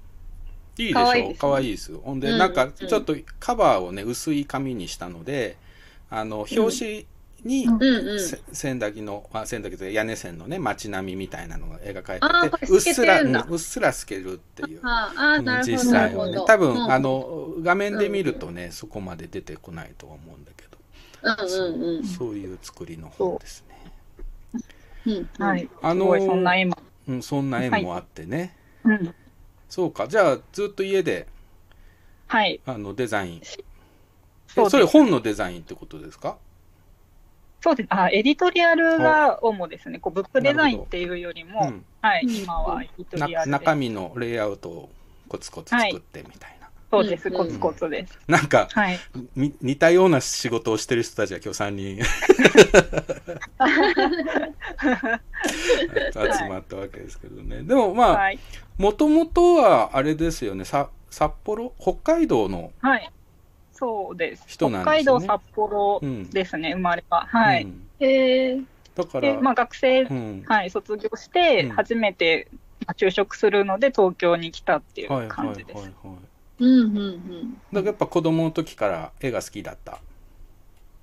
[0.78, 2.00] いいでしかわいいですねょかわいいですよ。
[2.04, 5.56] ほんで、うんなんか、ちょっとカバーをね、薄い紙にしたので、
[6.10, 7.06] あの、表紙
[7.44, 12.20] に、うんうんせ千駄木の、あ、千駄木というか屋根線のね、街並みみたいなのが描かれ
[12.50, 14.80] てて、れうっすら、うんうっすら透けるっていう。
[15.64, 20.78] 実際はね多分、あの、の画面で見るとね、そこまで出てこないとは思うんだけど、
[21.22, 22.04] うんうんうん。
[22.04, 23.72] そういう作りの本ですね。
[25.06, 25.68] うんはい。
[25.82, 26.78] あのそんな絵も。
[27.08, 29.14] うん、そんな絵もあってね、うん。
[29.68, 31.26] そうかじゃあずっと家で
[32.28, 32.60] はい。
[32.64, 33.42] あのデザイン
[34.70, 36.36] それ本のデザインってことですか？
[37.62, 37.86] そうです。
[37.90, 40.00] あ、エディトリアルが主ですね。
[40.00, 43.52] こう、ブックデザインっていうよりも、うんはい、今はエディトなリアルで。
[43.52, 44.90] 中身のレイアウトを
[45.28, 48.18] コツコツ作ってみたいな、そうです、コツコツです。
[48.26, 48.98] なんか、はい。
[49.36, 52.02] み似たような仕事をしてる人たちが今日3人
[56.12, 57.62] 集まったわけですけどね。
[57.62, 58.40] でもまあはい、
[58.76, 63.08] もともとはあれですよね、さ札幌、北海道のはい。
[63.82, 64.44] そうです。
[64.46, 66.00] 人なん北ですよね海道、札幌
[66.32, 67.26] ですね、生まれは。
[67.26, 67.66] はい。
[67.98, 68.60] へえ。
[68.94, 72.46] だからで、まあ、学生、うんはい、卒業して、初めて
[72.86, 75.76] まあ就職するので、東京に来たっていうはいはい感じです。
[75.78, 76.64] はいはい。
[76.64, 77.54] うんうんうん。
[77.72, 79.98] だからやっぱ子供の時から絵が好きだった。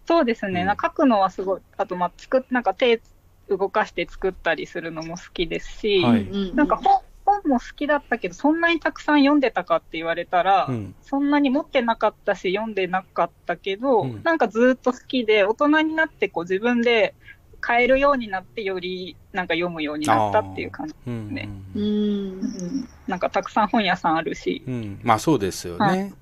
[0.08, 3.02] そうですね、なんか書くのはすごい、あと、まあ、作っ、なんか手
[3.50, 7.02] 動かして作ったりするのも好きですし、はいなんか本
[7.44, 17.16] 本も好きだったけど、そんなにたくさん読んでたかって言われたら、うんそんなに持ってなかったし、読んでなかったけど、うんなんかずっと好きで、大人になってこう自分で
[17.62, 21.50] 買えるようになって、よりなんか読むようになったっていう感じですね。
[21.76, 22.88] うん。
[23.08, 25.86] なんかたくさん本屋さんあるし、うん、まあそうですよね。
[25.86, 26.14] はい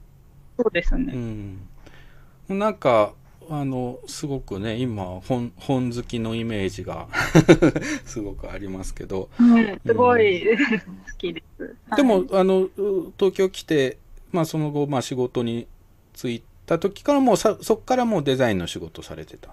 [0.58, 1.14] そうですね。
[1.14, 3.14] うん、なんか
[3.50, 7.08] あのすごくね今本本好きのイメージが
[8.06, 10.44] すごくありますけど、うん、すごい。
[10.58, 11.76] 好きです。
[11.96, 13.98] でもあのう東京来て、
[14.32, 15.68] まあ、その後、まあ、仕事に
[16.14, 19.52] 就いた時からもうさそこからもうデザインの仕事されてた。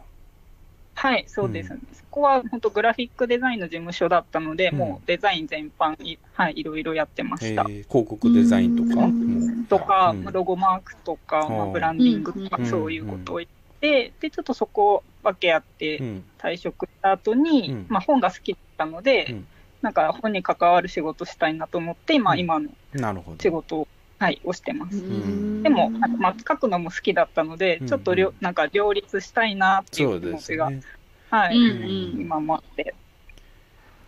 [0.95, 1.71] はい、そうです。
[1.71, 1.79] ね。
[1.93, 4.79] そこは本当グラフィックデザインの事務所だったので、うん。
[4.79, 7.63] もうデザイン全般い、はい、いろいろやってました。
[7.63, 9.79] えー広告デザインとか。
[9.79, 10.25] とか、うん。
[10.25, 11.73] ロゴマークとか、まあ、うん。
[11.73, 12.67] ブランディングとか、うん。
[12.67, 13.55] そういうことを言って、
[13.85, 19.47] で、ちょっとそこを分け合ってうん退職した後に、うんまあ本が好きだったので、うん
[19.83, 23.43] なんか本に関わる仕事したいなと思って、今、うん今のなるほど。
[23.43, 24.97] 仕事を、はい、をしてます。
[24.97, 30.93] んでも、なんかまあ、書くのも好きだったので、うんちょっとりょなんか両立したいなっていそうう気持ちが、ですね。
[31.29, 32.95] はい、うん今もあって。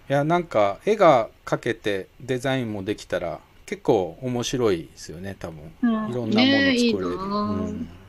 [0.09, 5.73] いや、なんか、絵が描けてデザインもできたら、結構面白いですよね、多分。
[5.83, 7.17] うんいろんなもの作ねえいいれる。
[7.17, 8.06] なあうんい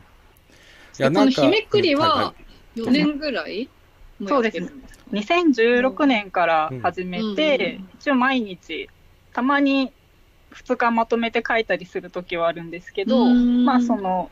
[0.97, 2.33] この日めくりは
[2.75, 3.69] 4年ぐらい
[4.19, 4.59] もそうです。
[4.59, 4.69] ね。
[5.11, 7.89] 2016年から始めて、うん。
[7.99, 8.89] 一応毎日、
[9.33, 9.93] たまに
[10.53, 13.65] 2日まとめて書いたりするときはあるんですけど、うん。
[13.65, 14.31] まあその、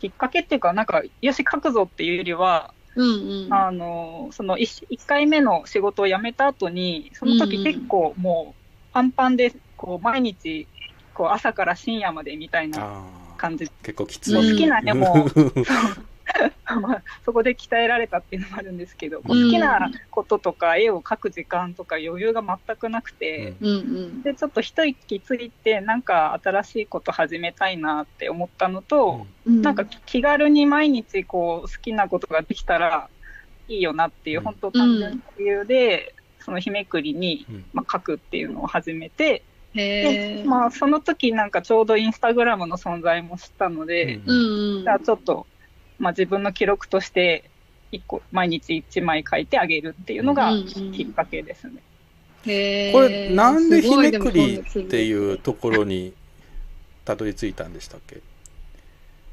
[0.00, 3.54] きっかけっていうか、なんか、よし書くぞっていうよりは、うんうん。
[3.54, 10.66] あの、その 1, 回目の仕事を辞めた後に、その時結構もうパンパンで、こう毎日、
[11.14, 13.02] こう朝から深夜までみたいな
[13.36, 13.70] 感じ。
[13.82, 14.34] 結構きつい。
[14.34, 15.28] 好きな絵も。
[17.24, 23.54] そこで鍛えられたっていうのもあるんですけど、好きなこととか絵を描く時間とか余裕が全くなくて。
[24.22, 29.62] でちょっと一息ついてなんか新しいこと始めたいなって思ったのと、うん。
[29.62, 33.08] なんか気軽に毎日こう好きなことができたら
[33.68, 39.42] いいよなっていう、本当単純な理由で、その日めくりに、まあ、書くっていうのを始めて、へ
[39.76, 44.82] でまあ、その時なんかちょうどインスタグラムの存在も知ったので、うんうん。
[44.84, 45.46] じゃあちょっと、
[45.98, 47.50] まあ、自分の記録として
[47.92, 50.92] 一個毎日1枚書いてあげるっていうのがうんうん。
[50.92, 51.74] きっかけですね。
[52.46, 52.92] へー。
[52.92, 56.14] これ、なんで日めくりっていうところに
[57.04, 58.20] たどり着いたんでしたっけ？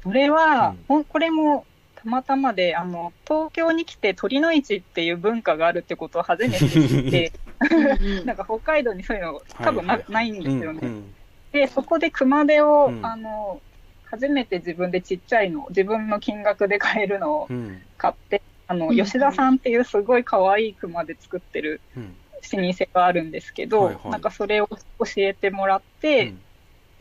[0.02, 1.64] それは、ほんこれも
[2.04, 7.32] たまたまで、あの、東京に来て鳥の市っていう文化があるってことを初めて知って、
[8.24, 10.02] なんか北海道にそういうの多分な,、はい。
[10.02, 10.80] はいないんですよね。
[10.82, 11.14] うんうん
[11.54, 13.06] で、そこで熊手を、うん。
[13.06, 13.62] あの、
[14.06, 17.80] 初めて自分でちっちゃいの、自分の金額で買えるのをうん。
[17.96, 22.16] 買って、あの、うん吉田さんっていうすごい可愛い熊手作ってるうん。
[22.52, 24.10] 老舗があるんですけど、はいはい。
[24.10, 24.78] なんかそれを教
[25.18, 26.34] えてもらって、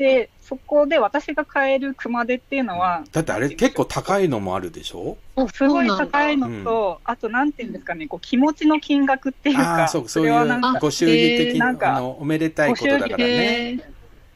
[0.04, 5.18] で、そこで私が買える熊手っていうのは、だってあれ結構高いのもあるでしょ？
[5.54, 13.80] すごい高いのと、あとなんていうんですかね、こう気持ちの金額っていうあか、あ、そう、そういれはなんかうご祝儀的な、なんかあの、おめでたいことだからね。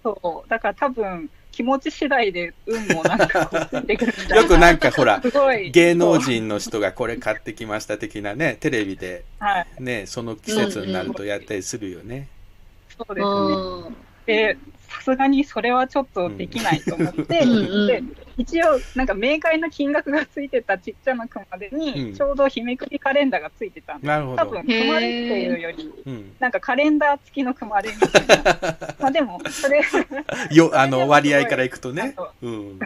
[0.02, 3.50] そう、だから多分、気持ち次第で運もなんか。
[4.36, 12.30] よくなんかほらすごい、芸能人の人がこれ買ってきました的なね、テレビではい、ね、その季節になるとやったりするよね。
[12.98, 13.96] そうですね。
[14.26, 14.58] で、
[14.88, 18.04] さすがにそれはちょっとできないと思って、うんうんで
[18.38, 24.08] 一応、なんか明快な金額がついてたちっちゃな熊手うんに、ちょうど日めくりカレンダーがついてたんです。
[24.08, 26.36] なるほど多分、熊手っていうより、うん。
[26.40, 28.78] なんかカレンダー付きの熊手みたいな。
[29.00, 29.82] まあでも、それ、
[30.56, 32.16] よ、あの、割合からいくとね。
[32.44, 32.80] うん。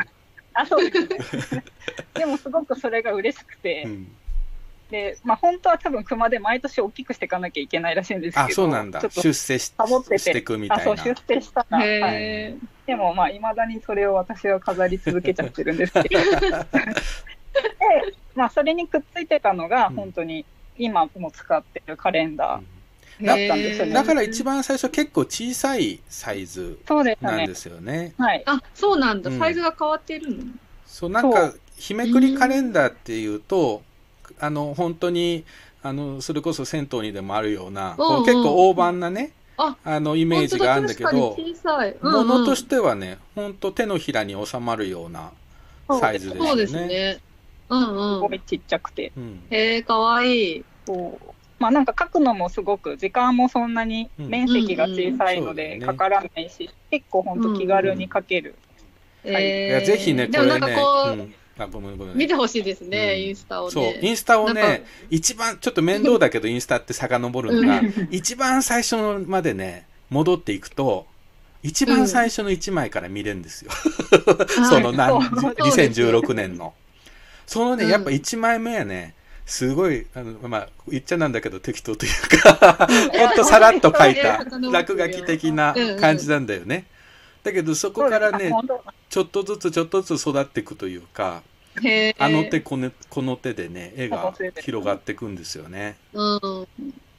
[0.54, 0.92] あ、そうで
[1.38, 1.64] すね。
[2.16, 4.08] でもすごくそれが嬉しくて、うん
[4.92, 11.04] で、まあ本当は多分熊で毎年大きくしていかなきゃいけないらしいんですけど、あ、そうなんだ出世しサボっててしてくみたいあ、そう、な。
[11.04, 11.78] 出世したら。
[11.78, 16.10] はい、でもまあ未だにそれを私は飾り続けちゃってるんですけど。
[16.20, 16.20] で、
[18.36, 20.46] まあそれにくっついてたのが本当に
[20.78, 23.94] 今も使ってるカレンダーだったんですよね。
[23.94, 28.14] だから一番最初結構小さいサイズそうですねなんですよね。
[28.18, 28.44] はい。
[28.46, 29.30] あ、そうなんだ。
[29.30, 30.44] うんサイズが変わってるの？
[30.86, 33.82] そう、なんか、日めくりカレンダーっていうと、
[34.42, 35.46] あの、本当に、
[35.84, 41.92] あの、それこそ銭湯にでもあるような、こうんううん結構大判なね、あ、あの、イメージがあるんだけど、本当だ確かに小さい。
[41.92, 45.32] うんうんものとしてはね、本当手のひらに収まるような
[46.00, 46.50] サイズですよね。
[46.50, 47.20] そうですね。
[47.70, 48.18] うんうん。
[48.18, 49.12] すごいちっちゃくて。
[49.16, 50.66] うんへえ、かわいい。
[50.88, 51.34] そう。
[51.60, 58.56] まあなんか書くのもすごく時間もそんなに面積が小さいのでかからないし、結構本当気軽に書ける。
[59.24, 61.36] えいや、ぜひね、これね、でもなんかこう、うん
[61.66, 61.70] あ
[62.16, 63.72] 見てほしいですね、インスタをね。
[63.72, 71.08] そう、インスタをねか、一番、ちょっと面倒だけど、 インスタって遡るのが、一番最初のまでね、戻っていくと、
[71.64, 73.72] 一番最初の1枚から見れるんですよ。
[74.70, 75.30] その何、はい。
[75.40, 76.74] そうですよ2016年の。
[77.46, 79.14] そのね、やっぱ1枚目はね、
[79.46, 83.36] すごい、あの、まあ、言っちゃなんだけど適当というか、ほん。
[83.36, 86.86] とさらっと書いた落書き的な感じなんだよね。
[87.44, 88.52] だけどそこからね、
[89.10, 91.44] ちょっとずつちょっとずつ育っていくというか、
[92.18, 95.98] あの手このこの手でね、絵が広がっていくんですよね。
[96.14, 96.68] うん。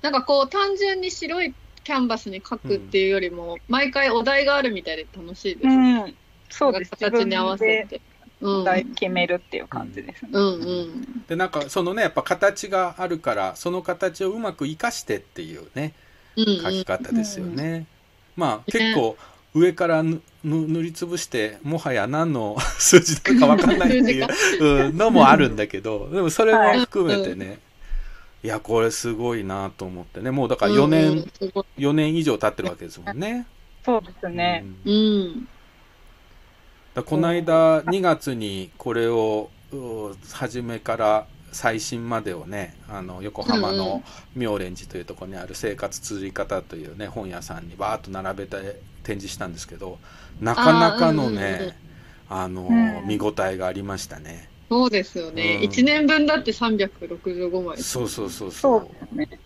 [0.03, 5.67] なんかこう、単純に白いキャンバスに描くっていうよりも、毎回お題があるみたいで楽しいです。
[5.67, 5.69] う
[6.07, 6.15] ん。
[6.51, 6.91] そうです。
[6.91, 8.01] 形に合わせて。
[8.41, 8.65] うん。
[8.65, 10.31] 題決めるっていう感じですね。
[10.33, 10.49] うんう
[10.83, 11.25] ん。
[11.29, 15.95] でなんかそのねやっぱ形があるからその形をうまく生かしてっていうね
[16.37, 17.87] うんうん書き方ですよね。
[18.37, 19.17] まあ結構
[19.55, 20.19] 上から塗
[20.83, 24.27] りつぶしてもはや何の 数字だかわかんないっていう
[24.89, 27.59] うんのもあるんだけどでもそれも含めてね、
[28.43, 30.31] いやこれすごいなと思ってね。
[30.31, 31.65] もうだから4年、うんうんすごい。
[31.79, 33.47] 4年以上経ってるわけですもんね。
[33.85, 34.65] そうですね。
[34.85, 35.49] うん。
[36.95, 43.79] だこの間2月にこれをう初めから最新までをねあの横浜うんうん。
[43.79, 44.03] の
[44.35, 49.99] 妙蓮寺というところにある生活綴り方というね本屋さんにバーッと並べて展示したんですけど
[50.41, 51.77] なかなかのあーうんうんうんね
[52.29, 54.49] あのうん見応えがありましたね。
[54.71, 55.57] そうですよね。
[55.57, 57.77] うん一年分だって365枚。
[57.77, 58.89] そうそうそうそう。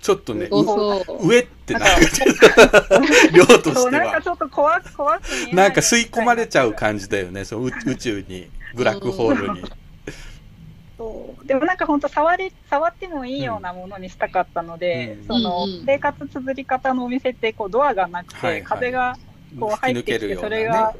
[0.01, 1.89] ちょっとね、そうそう上ってなんか
[3.35, 7.45] 量としてはなんかちょっと怖く、怖くなんか吸い込まれちゃう感じだよね。
[7.45, 9.65] そう宇宇宙にブラックホールに。
[10.97, 19.17] そうでもなんか本当触れ、触ってもいいようなものにしたかったので、うんその、うんうん生活綴り方のお店ってこうドアがなくて、はいはい風が
[19.59, 20.95] こう入ってきて、それが、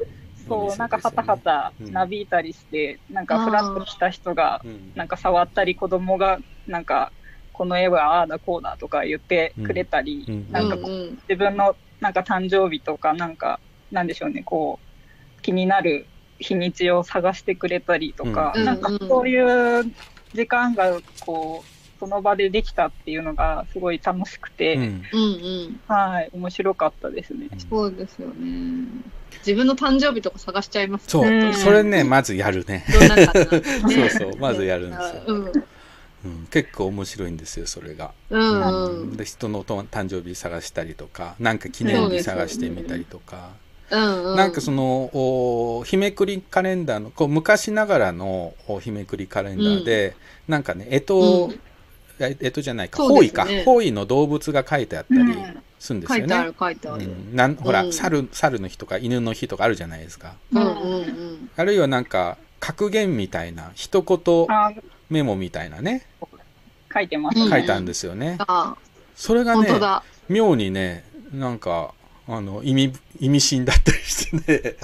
[0.47, 4.63] そう、なんかはたはたなびいたりして、なんかフラッと来た人が、
[4.95, 7.11] なんか触ったり、子供が、なんか、
[7.53, 10.47] この絵はああだこうだとか言ってくれたり、うん。
[10.51, 13.59] なんかこう自分のなんか誕生日とか、なんか、
[13.91, 14.79] なんでしょうね、こ
[15.39, 16.05] う、気になる
[16.39, 18.65] 日にちを探してくれたりとか、うん。
[18.65, 19.83] なんかそういう
[20.33, 25.23] 時間が、こう、その場でできたっていうのがすごい楽しくて、うんうんう
[25.69, 25.79] ん。
[25.87, 27.47] はい、面白かったですね。
[27.69, 28.87] そうですよね。
[29.39, 32.85] 自分の誕生日とか探しちゃいますそう、ねそれね、まずやるね。
[33.89, 35.23] そうそう、まずやるんですよ。
[35.27, 35.45] うん。
[36.25, 38.11] うん結構面白いんですよ、それが。
[38.29, 43.51] うんうんで、人のと誕生日探したりとか、なんか記念日探してみたりとか。
[43.89, 44.35] うんうん。
[44.35, 50.15] なんかその、お日めくりカレンダーの、こう昔ながらのお日めくりカレンダーで、
[50.47, 51.51] なんかね、えと、
[52.19, 55.33] ええとじゃないか、方位か、方位の動物が書いてあったり
[55.79, 56.19] するんですよね。
[56.19, 57.03] 書いてある書いてある。
[57.03, 57.35] うん。
[57.35, 57.93] なんほら、うん。
[57.93, 60.35] 猿、猿の日とか犬の日とかあるじゃないですか。
[60.51, 60.61] うん。
[60.61, 60.67] うん。
[60.67, 61.49] うん。
[61.55, 64.71] あるいはなんか、格言みたいな、一言あ
[65.09, 66.05] メモみたいなね、
[66.93, 68.37] 書いてます、書いたんですよね。
[68.39, 68.75] あ
[69.15, 69.67] それがね
[70.29, 71.03] 妙にね、
[71.33, 71.93] なんか、
[72.29, 74.75] あの、意味、意味深だったりしてね。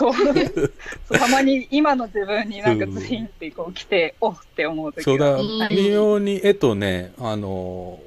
[1.09, 7.99] たまに今の自分になんかズヒンってこう来て、おっって思う時そうがだ、微妙に絵とね、あの、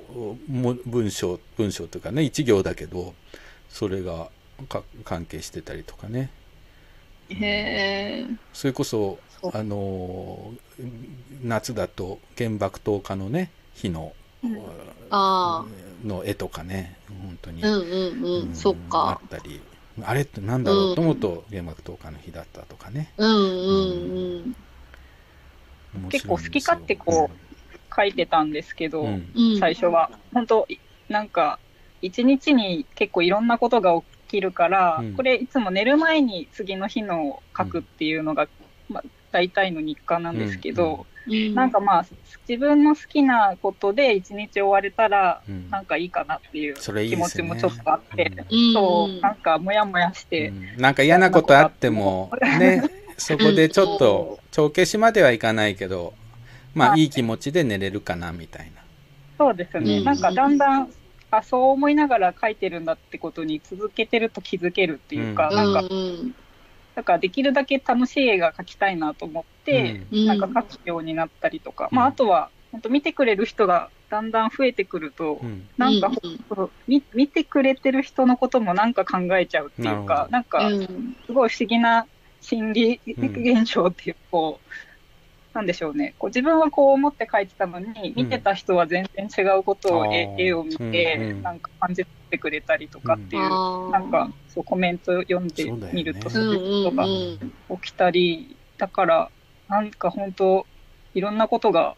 [0.48, 3.14] も文章、文章というかね、一行だけど、
[3.68, 4.30] それが
[4.68, 6.30] か関係してたりとかね。
[7.28, 8.26] へえ。
[8.54, 9.18] それこそ、
[9.52, 10.54] あの、
[11.42, 14.25] 夏だと原爆投下のね、日の、あ
[16.04, 17.64] の絵とかね、本当に。
[17.64, 17.68] あ。
[17.68, 18.54] うんうんうん。
[18.54, 19.20] そっあか。
[19.24, 19.60] ったり、
[20.02, 23.12] あれってなんだろうと思うと、原爆投下の日だったとかね。
[23.16, 24.56] うんうん
[25.94, 26.08] うん。
[26.10, 30.10] 結構好き勝手こう書いてたんですけど、うん最初は。
[30.32, 30.68] 本当
[31.08, 31.58] なんか、
[32.02, 38.48] 一日に結構いろんなことが起きるから、うんこれいつも寝る前に次の日のを書くっていうのが、
[38.88, 41.06] まあ、大体の日課なんですけど、
[41.54, 42.06] なんかまあ、
[42.48, 45.70] 自分の好きなことで一日終われたら、うん。
[45.70, 48.72] なんかいいかなっていう気持ちもちょっとあって、うん。
[48.72, 52.82] そう、なんかもやもやして、なんか嫌なことあっても、ね、
[53.18, 56.14] そこでちょっと、帳消しまではいかないけど、
[56.74, 57.04] まあい。
[57.04, 58.82] い気持ちで寝れるかな、みたいな。
[59.36, 60.04] そうですね、うん。
[60.04, 60.92] なんかだんだん、
[61.32, 65.56] あ、そう思いながら書いてるんだってことに続けてると気づけるっていうか、うん。
[65.56, 66.34] なんか、うん
[66.94, 69.55] だからできるだけ楽しい映画描きたいなと思って、うん
[70.12, 75.40] なんか書くようになったりとか、まああとは、本当見てくれる人がだんだん増えてくると、
[75.76, 76.10] なんか、
[76.54, 80.70] そう見見てくれてる人のこともなんか考えちゃうっていうか、なんか、
[81.26, 82.06] すごい不思議な
[82.40, 84.70] 心理現象っていう、こう、
[85.56, 86.14] なんでしょうね。
[86.18, 91.42] こう自分はこう思って書いてたのに、見てた人は全然違うことを、絵絵を見て、うんうん。
[91.42, 93.90] なんか感じてくれたりとかっていう、うん。
[93.90, 95.64] なんかそうコメント読んで
[95.94, 97.06] みると、そういうことが
[97.80, 99.30] 起きたり、だから、
[99.68, 100.66] なんか本当、
[101.14, 101.96] いろんなことが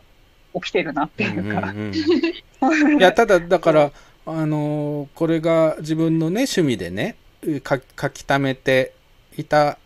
[0.55, 1.75] 起きてるなっていうか。
[2.99, 3.93] いや、ただ、だから、
[4.27, 7.17] あのーこれが自分のね、趣味でね、
[7.67, 8.93] 書書き溜めて
[9.37, 9.77] いたっ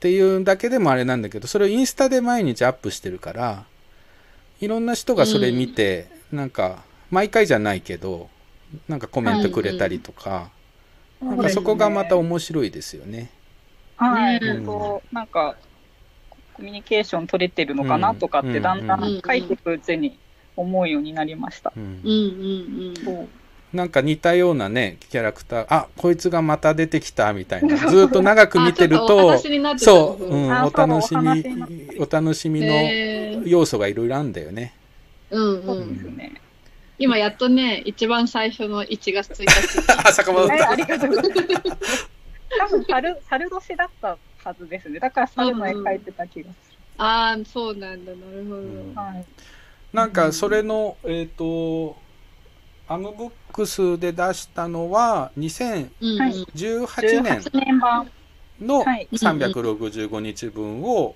[0.00, 3.64] ていうだけでもあれなんだけど、それをインスタで毎日アップしてるから、
[4.60, 8.28] いろんな人がそれ見て、なんか、毎回じゃないけど、
[8.88, 10.50] なんかコメントくれたりとか、
[11.22, 13.30] なんかそこがまた面白いですよね。
[13.96, 15.56] はい、うんなんか、
[16.56, 20.18] コミュニケーション取れてるのかなとかって、だんだん書いていくうちに
[20.56, 21.70] 思うようになりました。
[21.76, 22.94] うんうんうん。
[23.04, 23.28] そう
[23.74, 27.76] なんか似たようなね、キャラクター、あ、こいつがまた出てきたみたいな。
[27.90, 29.36] ずっと長く見てると
[29.76, 31.44] そう、うん、あお楽しみ
[31.98, 32.72] お楽しみの
[33.44, 34.72] 要素がいろいろあるんだよね。
[35.30, 35.94] うんそううん。
[35.94, 36.32] ですね。
[36.98, 39.84] 今やっとね、一番最初の1月1日に。
[40.04, 41.34] あ、坂本え、ありがとうございま
[41.86, 42.08] す。
[42.58, 45.00] 多分猿、猿年だったはずですね。
[45.00, 46.56] だから猿の絵描いてた気がす
[46.98, 48.56] ああ、そうなんだ、なるほど。
[48.56, 49.00] うんる。
[49.00, 49.24] はい。
[49.92, 51.96] なんかそれの、えっ、と、
[52.88, 58.10] アムブックスで出したのは2018うんはい年18年版。
[58.60, 61.14] のはい365日分を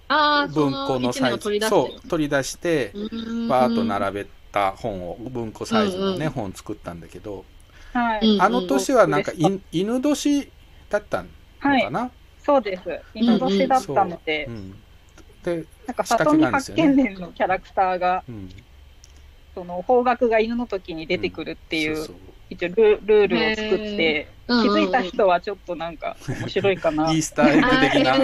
[0.52, 3.48] 文の庫の1年をサイズ取り出してそう取り出してる。
[3.48, 7.44] バーッと並べた本を文庫サイズのね、うんうん本作ったんだけど、
[7.94, 8.34] はい。
[8.34, 9.32] うんあの年はなんか
[9.72, 10.50] 犬年
[10.90, 11.28] だったの
[11.60, 12.10] かな、
[12.44, 12.82] そうです。
[13.14, 14.46] 犬年だったので。
[14.46, 14.74] う、ん。
[15.42, 18.50] で、なんか里見八犬伝のキャラクターが、うん、
[19.54, 22.16] その方角が犬の時に出てくるっていう、そうそう。
[22.50, 24.74] 一応ルルールを作って、気うんうんうん。
[24.84, 27.12] づいた人はちょっとなんか面白いかな。
[27.12, 28.16] イースターエッグ的な。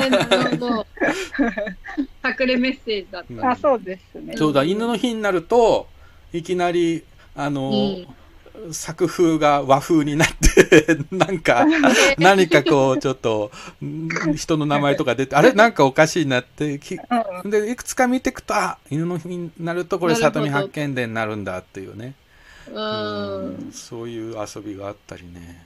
[2.41, 3.51] 隠れメッセージだった。
[3.51, 4.37] あ、そうですね。
[4.37, 5.87] そうだ犬の日になると
[6.33, 7.05] いきなり
[7.37, 7.71] あの、
[8.73, 11.67] 作風が和風になってなんか
[12.19, 13.51] 何かこうちょっと
[13.85, 22.15] ん人の名前とか出てあれなんかおかしいなってきうんでいくつか見ていくとあ犬の日になるとこれ里見八犬伝になるんだっていうね
[22.73, 23.45] うん。
[23.47, 25.65] うんそういう遊びがあったりね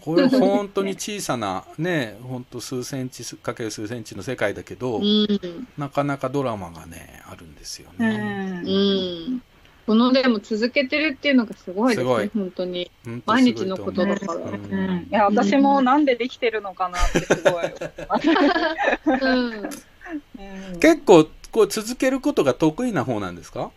[0.00, 5.68] これ本当に小さなね本当数センチかける数センチの世界だけど、うん。
[5.76, 8.62] なかなかドラマがねあるんですようね。
[8.62, 8.70] んう
[9.38, 9.42] ん。
[9.88, 12.90] このでも続けてるっていうのがすごいですね、本当に。
[13.06, 14.32] 本当すごい毎日のことだから。
[14.34, 15.06] 思ううん。
[15.10, 17.70] いや、私もなんでできてるのかなってすごい思い
[18.06, 19.24] ます。
[19.24, 19.62] うん。
[19.62, 23.70] うん結構こう続けることが得意な方なんですか？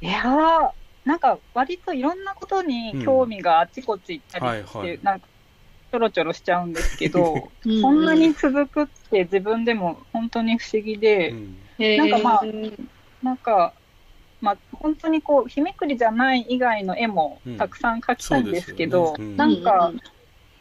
[0.00, 0.70] いやー、
[1.04, 5.00] なんか割といろんなことに興味があちこち行ったりして、はいはい。
[5.02, 5.26] なんか
[5.90, 7.80] ちょろちょろしちゃうんですけど、 うん。
[7.80, 11.96] そんなに続くって自分でも本当に不思議で、うん。
[11.98, 12.42] なんかまあ
[13.24, 13.72] なんか、
[14.40, 19.32] まあ、本当にこう、日めくりじゃない以外の絵もたくさん描きたいんですけど、そうですよね。
[19.32, 19.36] うん。
[19.36, 20.00] なんかうん、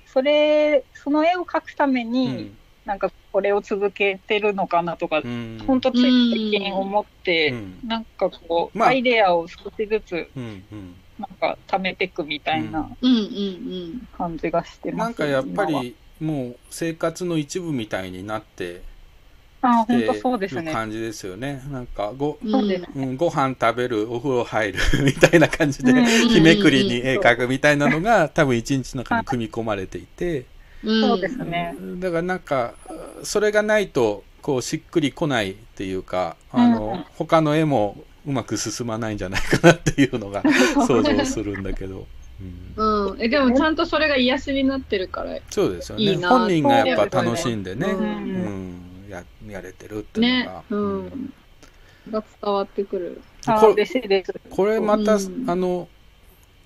[0.06, 2.58] それ、その絵を描くためうに、ん。
[2.86, 5.64] なんかこれを続けてるのかなとか、うん。
[5.66, 7.80] 本当つい最近思って、うん。
[7.88, 8.90] なんかこう、まあ。
[8.90, 10.96] アイデアを少しずつ、うんうん。
[11.20, 14.08] なんか貯めていくみたいなうんうん。
[14.18, 15.08] 感じがしてます。
[15.08, 18.82] なんかやっぱりもう生活の一部みたいになって
[19.64, 20.72] あ、本当そうでするね。
[20.74, 21.64] 感じですよね。
[21.72, 22.52] なんかご、うん。
[22.52, 30.46] そうですうん、ご飯食べるお風呂入るみたいな感じでうん日めくりに絵描くみたいなのが多分一日の中に組み込まれていて
[30.84, 31.02] うん。
[31.02, 31.76] そうですね。
[32.00, 32.74] だからなんか
[33.24, 40.44] それがないとこうしっくりこないっていうかあの、うん他の絵もうまく進まないんじゃないかなっていうのが
[40.88, 42.08] 想像するんだけど、
[42.78, 43.22] うんうん。
[43.22, 45.38] え、でもちゃんとそれが癒しになってるから。
[45.52, 48.83] そうですよねいいな本人がやっぱ楽しんでね、ううんん
[49.14, 50.64] ややれてるっていうねのが、。
[50.70, 51.34] うん。
[52.12, 53.22] が伝わってくる。
[53.46, 54.24] あこれ。
[54.50, 55.88] これまた、うんあの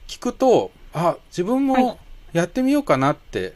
[0.08, 2.00] 聞くとあ自分はいも
[2.32, 3.54] やってみようかなって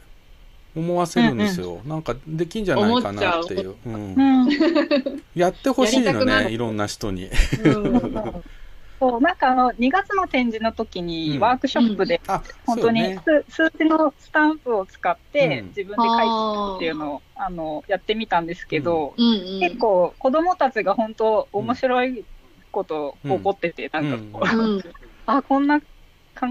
[0.76, 4.48] 思わせるんですよ、なんかできんじゃないかなっていう、うんうん。
[5.34, 7.30] やってほしいのねいろんな人に、
[7.64, 8.42] うん。
[9.02, 11.06] そう、なんかあの、2月の展示の時うん。
[11.06, 13.24] にワークショップで、あ本当にね。
[13.24, 15.68] 数数字のスタンプを使ってうん。
[15.68, 16.36] 自分で書いて
[16.76, 19.24] っていうのを、あの、やってみたんですけど、うん。
[19.24, 19.60] うん。
[19.60, 22.26] 結構子供たちが本当面白い
[22.70, 24.82] こと起こってて、なんかこう、うん。
[25.26, 25.86] あ、こんな考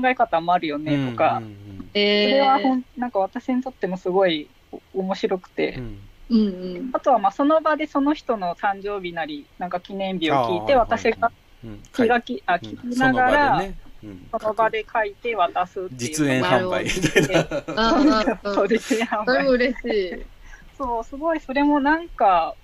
[0.05, 1.51] え方もあるよねとか、うんうん
[2.21, 4.51] それえはほん、なんか私にとってもすごい
[4.93, 6.09] 面白くて、うん。
[6.29, 6.47] うん
[6.77, 6.89] うん。
[6.93, 11.31] あとはまあその場でその人の誕生日なり、なんか記念日を聞いて、私がうん
[11.93, 12.59] 気がき、あ、うん。
[12.59, 14.27] 聞きながら、その場でね、うん。
[14.31, 15.97] その場で書いて渡すっていう。
[15.97, 16.85] 実演販売。
[16.85, 19.25] みたいなそうですね、販売。
[19.25, 20.25] それも嬉しい。
[20.77, 22.55] そう、すごい、それもなんか、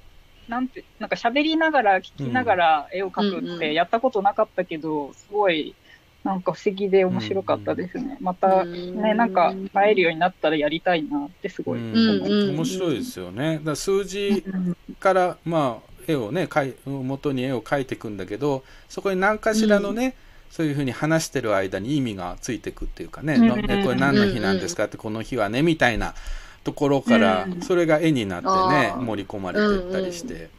[0.47, 5.75] なんて、なんか喋りながら、聞きながら絵を描くってやったことなかったけど、すごい、
[6.23, 8.17] なんか不思議で面白かったですね。
[8.19, 9.01] また、うん。
[9.01, 11.79] ね、なんか会えるようになったらやりたいなってすごい。
[11.79, 13.61] 面白いですよね。
[13.63, 14.43] だ数字
[14.99, 20.15] からまあ絵をね描い元に絵を描いていくんだけどそこに何かしらのね、
[20.49, 23.49] そういうふうに話してる間に意味がついていくっていうかね、うん。
[23.49, 26.15] これ何の日なんですかってこの日はねみたいな
[26.63, 27.61] ところから、うん。
[27.61, 30.49] それが絵になってね盛り込まれていったりして、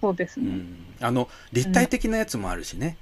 [0.00, 0.46] そうですね。
[0.48, 0.86] うん。
[1.00, 2.96] あの立体的なやつもあるしね、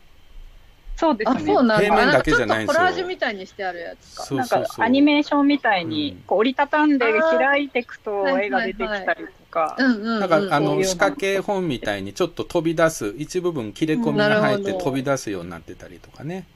[0.97, 1.45] あ、そうですね。
[1.47, 1.79] そうなんだ。
[1.79, 2.81] 平面だけなんかちょっじゃないんですよ。
[2.81, 4.17] とコラージュみたいにしてあるやつ。
[4.17, 4.35] か。
[4.35, 4.67] なんそうそう。
[4.67, 9.77] そうかアニメーションみたいにうん、こう折りたたんで開いていくと絵が出てきたりとか。
[9.79, 10.21] うんうんうん。
[10.21, 16.47] なんかあの仕掛け本みたいにちょっと飛び出す一部分切れ込みが入って飛び出すようになってたりとかね、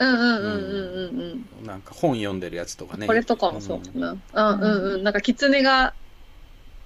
[0.00, 1.66] うんうんうんうんうんうん。
[1.66, 3.06] なんか本読んでるやつとかね。
[3.06, 4.10] これとかもそうかな。
[4.10, 5.02] うんうんうん。
[5.04, 5.94] なんか、狐が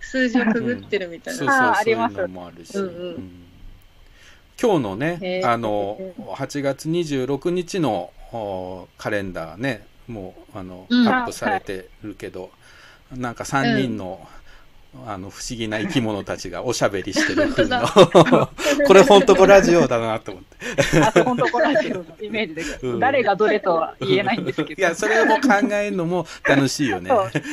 [0.00, 1.74] 数字をくぐってるみたいそうな。
[1.76, 2.76] そう、そういうのもあるし。
[2.76, 3.40] うんうんうん
[4.56, 12.50] 今日のねあの、8月26日のおカレンダーね、もう、あの、うんアップされてるけど、
[13.12, 14.26] なんか3人の、
[15.06, 17.86] あの、不思議な生き物たちがおしゃべりしてる風の
[18.86, 20.56] これ本当こラジオだなと思って。
[21.00, 24.80] あと本当こラジオのイメージで、うん誰がどれとは言えないんですけど。
[24.80, 25.40] いや、それも考
[25.72, 27.10] えるのも楽しいよね。
[27.10, 27.48] そうです。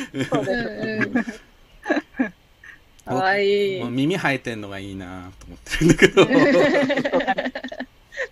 [3.04, 3.84] かわいい。
[3.84, 6.24] 耳生えてんのがいいなと思ってるんだけど。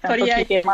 [0.08, 0.62] とりあえず。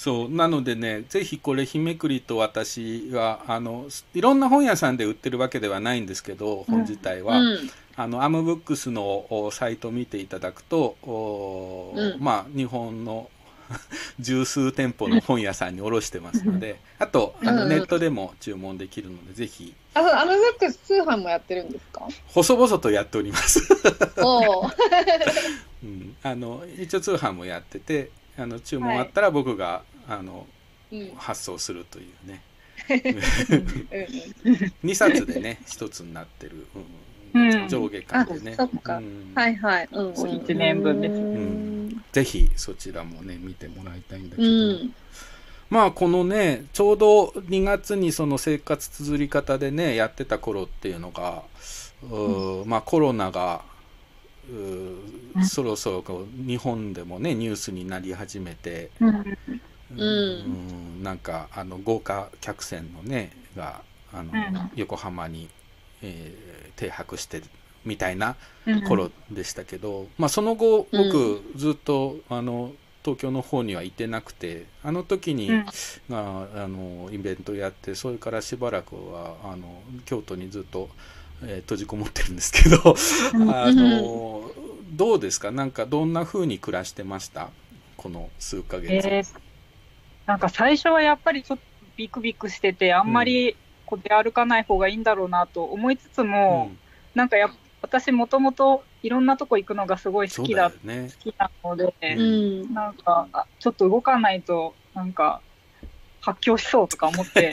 [0.00, 7.70] そうなのでねぜひこれ日めくりと私はあのいろんな本屋さんで売ってるわけではないんですけど本自体は、うん。
[7.96, 12.18] あのアムブックスのおサイトを見ていただくと、おうん。
[12.18, 13.28] まあ日本の
[14.18, 17.56] 十数店舗の本屋さんに卸してますのであとあうんうん。
[17.56, 19.74] のネットでも注文できるのでぜひ。
[19.92, 22.08] あ、そう、アムブックス通販もやってるんですか？
[22.28, 23.60] 細々とやっております、
[25.84, 28.08] うん、あの一応通販もやってて
[28.38, 30.46] あの注文あったら僕が、あの
[30.92, 31.12] うん。
[31.16, 32.42] 発送するというね。
[32.88, 32.96] うん
[34.84, 36.66] 2冊でね1つになってる、
[37.34, 37.60] うん。
[37.62, 37.68] うん。
[37.68, 38.54] 上下巻でね。
[38.54, 38.96] あそっか。
[38.96, 39.32] うん。
[39.34, 39.88] はいはい。
[39.92, 40.30] うんうん。
[40.36, 41.14] 一年分です。
[41.14, 42.04] うん。
[42.12, 44.94] ぜひそちらもね見てもらいたいんだけど、うん。
[45.68, 51.44] まあこのねちょうど2月にその生活綴り方でねやってた頃っていうのが
[52.02, 53.62] うーまあコロナが
[55.44, 59.24] そろそろこう日本でもねニュースになり始めて、うん
[59.96, 61.02] うん。
[61.02, 64.70] なんかあの豪華客船のねがあの、うん。
[64.76, 65.48] 横浜に、
[66.02, 67.44] えー停泊してる
[67.84, 68.36] みたいな
[68.66, 68.82] うん。
[68.84, 71.08] 頃でしたけど、まあその後うん。
[71.08, 72.72] 僕ずっとあの
[73.04, 75.66] 東京の方にはいてなくてあの時に、うん。
[76.08, 80.88] まあ、あのイベントやってそれからしばらくはあの京都にずっと、
[81.42, 82.94] えー閉じこもってるんですけど
[83.52, 84.50] あの
[84.92, 85.50] どうですか？
[85.50, 87.50] なんかどんな風に暮らしてました？
[87.96, 88.92] この数ヶ月。
[88.92, 89.40] えー
[90.30, 91.64] なんか最初はやっぱりちょっと
[91.96, 96.70] ビクビクしてて、あんまりこう出歩かない方がいいんだろうなと思いつつも、
[97.16, 97.50] なんかやっ
[97.82, 101.10] 私もともといろんなとこ行くのがすごい好きだね。
[101.24, 102.72] 好きなので、うん。
[102.72, 105.40] なんかあちょっと動かないとなんか
[106.20, 107.52] 発狂しそうとか思って、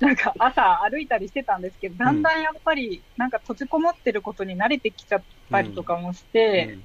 [0.00, 6.78] なんか朝歩いたりしてたんですけど、だんだんやっぱりなんか閉じこもってることに慣れてきちゃったりとかもして。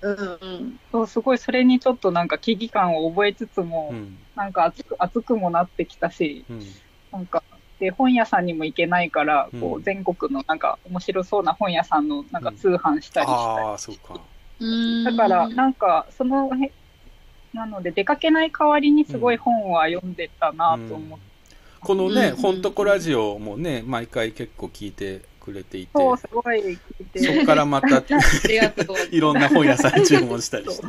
[0.92, 4.18] そうすごいそれにちょっとなんか危機感を覚えつつも、うん。
[4.36, 6.62] なんか熱く熱くもなってきたし、うん。
[7.12, 7.44] なんか
[7.80, 13.68] で本屋さんにも行けないから、こううん全国のなんか面白そうな本屋さんのなんか通販したりしたり。
[13.68, 14.22] ああそうか。
[15.04, 16.72] だから、なんか、そのへ、
[17.54, 21.32] なので、出かけない代わりにすごい本は読んでたなと思って、
[21.82, 22.36] このね、うん。
[22.38, 26.78] ほんとこラジオもね、毎回結構聞いてくれていて、そう、すごい
[27.16, 28.04] そこからまた
[29.12, 30.88] いろんな本屋さん注文したりして。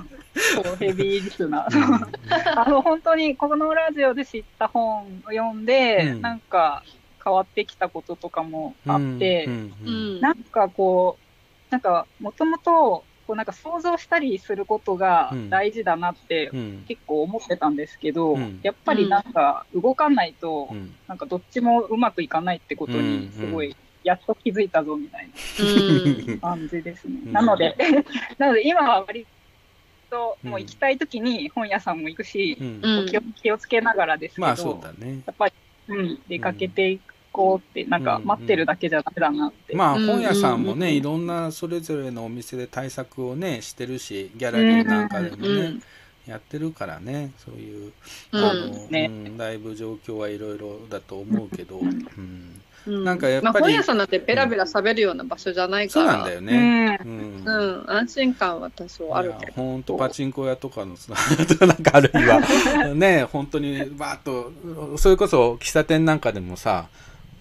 [0.62, 2.60] そう、ヘビーリスナー。
[2.60, 6.20] あの、本当に、このラジオで知った本を読んで、うん。
[6.20, 6.84] なんか、
[7.24, 15.51] 変わってきたこととかもあって、うんうんなんかこう、なんか、もともと、こうなんか想像したりすることがうん。
[15.51, 16.85] 大事だなってうん。
[16.89, 18.61] 結構思ってたんですけど、うん。
[18.62, 20.94] やっぱりなんか動かないと、うん。
[21.07, 27.20] なんかどっちもうまくいかないってことにすごい、やっと気づいたぞみたいな感じですね。
[27.24, 27.32] うん。
[27.32, 27.77] なので、
[28.39, 29.27] なので今は割
[30.11, 33.07] ともう行きたい時に本屋さんも行くし、うん。
[33.07, 35.23] 気を気をつけながらですけど、まあそうだね。
[35.27, 35.55] やっぱり、
[35.89, 36.99] うん、出かけてい
[37.33, 39.75] こうって、なんか待ってるだけじゃダメだなって。
[39.75, 45.83] まあ本屋さんもね、うんいろんなそれぞれのお店で対策をね、してるし、ギャラリーなんかでもね、うん
[46.27, 47.93] やってるからね、そういう、
[48.33, 48.45] うん。
[48.45, 49.11] あの、ね。
[49.11, 52.07] うんだいぶ状況はいろいろだと思うけど、うん。
[52.87, 53.05] うん。
[53.05, 56.13] なんかやっまあ、ぱり、本屋さんなんてベラベラ喋るような場所じゃないから。
[56.13, 56.99] そうなんだよね。
[57.05, 57.43] うん。
[57.45, 59.53] うん、安心感は多少あるけど。
[59.55, 61.15] ほんとパチンコ屋とかのさ、
[61.67, 66.87] なんかあるいは、ね、本当にバーッと、それこそ喫茶店なんかでもさ、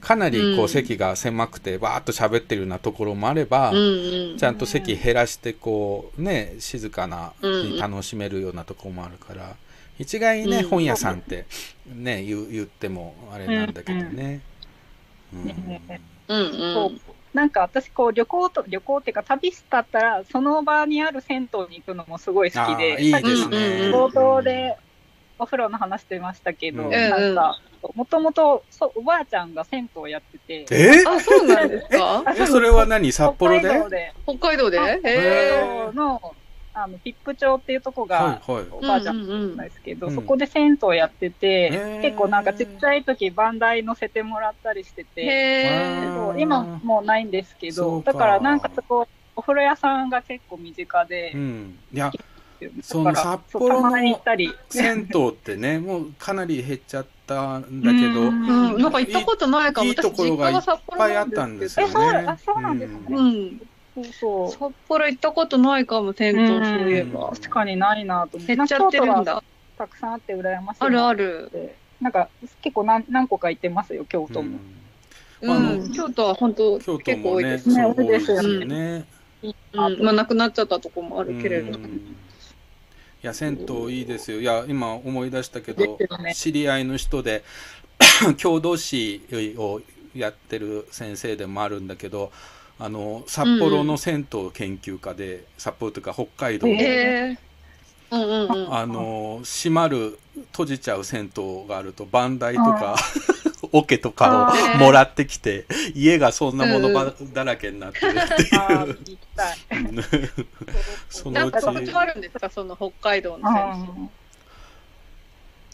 [0.01, 0.69] かなりこううん。
[0.69, 7.71] 席が狭くてバーッと喋ってるようなところもあれば、ちゃんと席減らしてこうね静かなうん。
[7.73, 9.55] に楽しめるようなところもあるから、
[9.99, 10.69] 一概にね、うん。
[10.69, 11.45] 本屋さんって
[11.85, 14.41] ね言う言ってもあれなんだけどね。
[15.33, 15.41] うん
[16.27, 16.51] うん。
[16.73, 16.99] そう。
[17.33, 23.89] なんか私こう旅行と旅行っていうか旅したったらその場にある銭湯に行くのもすごい好きでいいですね。
[24.43, 24.77] で
[25.41, 27.59] お風呂の話してましたけど、うんなんか
[27.95, 28.63] もともと
[28.95, 30.65] おばあちゃんが銭湯やってて。
[30.71, 32.23] えあ、そうなんですか？
[32.37, 32.45] え？
[32.45, 33.11] それは何？
[33.11, 33.61] 札幌で？
[33.67, 34.13] 北海道で？
[34.27, 36.35] 北海道で北へ海道の
[36.73, 38.65] あの、ピップ町っていうとこが、はいはい。
[38.71, 51.79] おばあちゃんなんですけど、うんうんそこで銭湯やってて、ー結構なんかちっちゃい時バンダイ乗せてもらったりしてて、へそう今もうないんですけど、だからなんかそこ、お風呂屋さんが結構身近で、うん。
[51.91, 52.11] いや、
[52.67, 54.53] だそのから札幌そうたまに行のったり。
[54.69, 59.89] 銭湯ってね、 もうかなり減っちゃったんだけど、うん、なんか行ったことないかも。
[59.89, 60.57] いいところがいっ
[60.87, 61.93] ぱいあったんですよね。
[61.93, 62.99] え、そうあそうなんですね。
[63.09, 63.61] うん。
[63.95, 64.51] そうそう。
[64.51, 67.29] 札幌行ったことないかも、銭湯、そういえば。
[67.31, 68.55] 確かにないなと思って。
[68.55, 69.43] 減っちゃってるんだ。
[69.77, 71.71] たくさんあって羨ましいなあるある。
[71.99, 72.29] なんか
[72.61, 74.57] 結構何何個か行ってますよ、京都も。
[75.41, 79.05] うん、京都は本当京都結構多いですそう多いですよね多いですよね。
[79.73, 81.77] うん、まあ、なくなっちゃったとこもあるけれど。
[83.23, 84.41] いや、銭湯いいですよ。
[84.41, 86.33] いや、今思い出したけどね。
[86.33, 87.43] 知り合いの人で、
[88.37, 89.21] 郷土史
[89.57, 89.81] を
[90.15, 92.31] やってる先生でもあるんだけど、
[92.79, 97.37] あの、札幌の銭湯研究家で、札幌というか北海道の、ええ。
[98.09, 98.73] うんうんうん。
[98.73, 100.17] あの、閉まる、
[100.51, 102.95] 閉じちゃう銭湯があると、バンダイとか、
[103.71, 108.45] 桶とかをもらってきて、家がそんなものばだらけになってるってい
[108.91, 108.97] う。
[111.09, 114.09] そのうちなんか特徴あるんですか、その北海道の選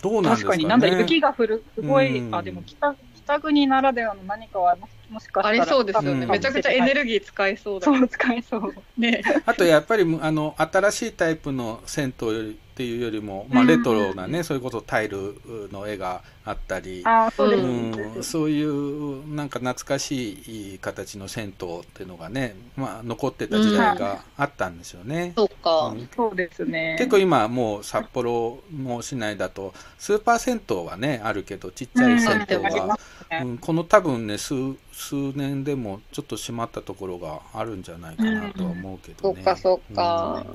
[0.01, 0.51] どうなんですかね？
[0.51, 2.95] 確かになんだ雪が降る、すごい、うんあ、でも北
[3.26, 6.26] 北国ならではの何かはももしかしたらありそうですよね。
[6.26, 7.85] うんめちゃくちゃエネルギー使えそうだ。
[7.85, 8.73] そう、使えそう。
[8.97, 9.23] ね。
[9.45, 15.41] あとやっぱりあの新しいタイプの銭湯よりっていうよりも、まあ、うんレトロなね、そういうことタイル
[15.71, 17.03] の絵があったり、
[17.35, 25.33] そうそういうなんか懐かしい形の銭湯っていうのがね、まあ、残ってた時代があったんですよね。
[25.35, 25.95] そうか。
[26.15, 26.97] そうですね。
[26.99, 32.99] 結構今もう札幌の市内だとスーパー銭湯はねあるけどちっちゃい銭湯が、
[33.41, 33.57] うん。
[33.57, 34.53] この多分ね数
[34.91, 39.35] 数年でもちょっと閉まったところがあるんじゃないかなとは思うけどね。
[39.35, 40.45] そうか、そうか。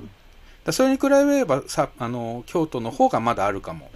[0.65, 3.91] だそれに比べればさあの京都の方がまだあるかも。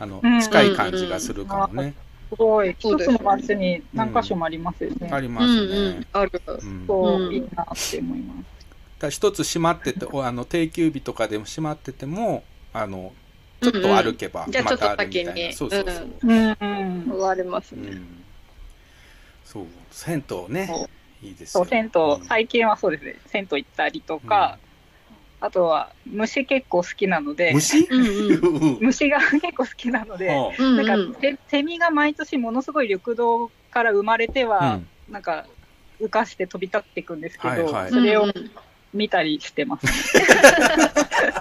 [0.00, 1.94] あの、うん近い感じがするかもね、
[2.30, 2.74] すごい。
[2.80, 3.16] そうですね。
[3.16, 5.10] 一つの街に何箇所もありますよね。
[5.12, 6.42] ありますね、うんうん、ある。
[6.46, 6.84] うん。
[6.86, 8.38] そう、うんいいなって思います。
[8.38, 13.12] だから一つ閉まってておあの定休日とかでも閉まっててもあの
[13.60, 15.52] ちょっと歩けばじゃあちょっとまたあるみたいな、先に。
[15.52, 16.48] そうそうそう、うん。
[16.48, 16.64] う
[17.08, 17.10] ん。
[17.10, 17.88] 終わりますね。
[17.90, 18.24] うん。
[19.44, 19.66] そう。
[19.90, 20.88] 銭湯ね。
[21.22, 21.64] いいですよ。
[21.64, 24.58] そう、銭湯、最近はそうですね、銭湯行ったりとか、
[25.40, 28.06] あとは虫結構好きなので、虫、うんう
[28.76, 28.78] ん。
[28.80, 31.14] 虫が結構好きなので、はうんなうんん。
[31.14, 34.88] かセセミが毎年ものすごい緑道から生まれてあは、うん。
[35.08, 35.46] なんか
[36.00, 37.90] 浮かして飛び立っていくんですけど、はいはい。
[37.90, 38.26] それを
[38.92, 39.86] 見たりしてます。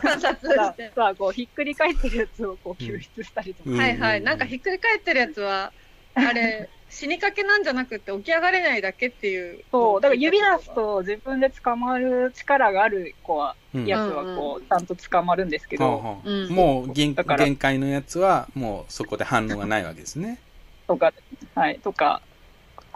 [0.01, 0.91] 観察さして。
[0.95, 3.77] さ あこうひっくり返ってるやつをこう救出したりとか、うん。
[3.77, 4.21] はいはい。
[4.21, 5.73] なんかひっくり返ってるやつは、
[6.13, 9.63] あれ、死にかけなんじゃなくて起き上がれないだけっていう。
[9.71, 10.01] そう。
[10.01, 13.85] だから指出すと自分で捕まる力がある子は、うん。
[13.85, 16.49] やつはこうちゃんと捕まるんですけど、はあはあうん。
[16.49, 20.39] もう限限界のやつはもうそこで反応がないわけですね。
[20.87, 21.13] とか、
[21.53, 22.21] はい、とか、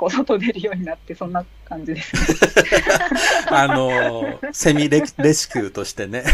[0.03, 2.21] こう外出るようになって、そんな感じですね。
[3.49, 6.25] あのセミレレスキューとしてね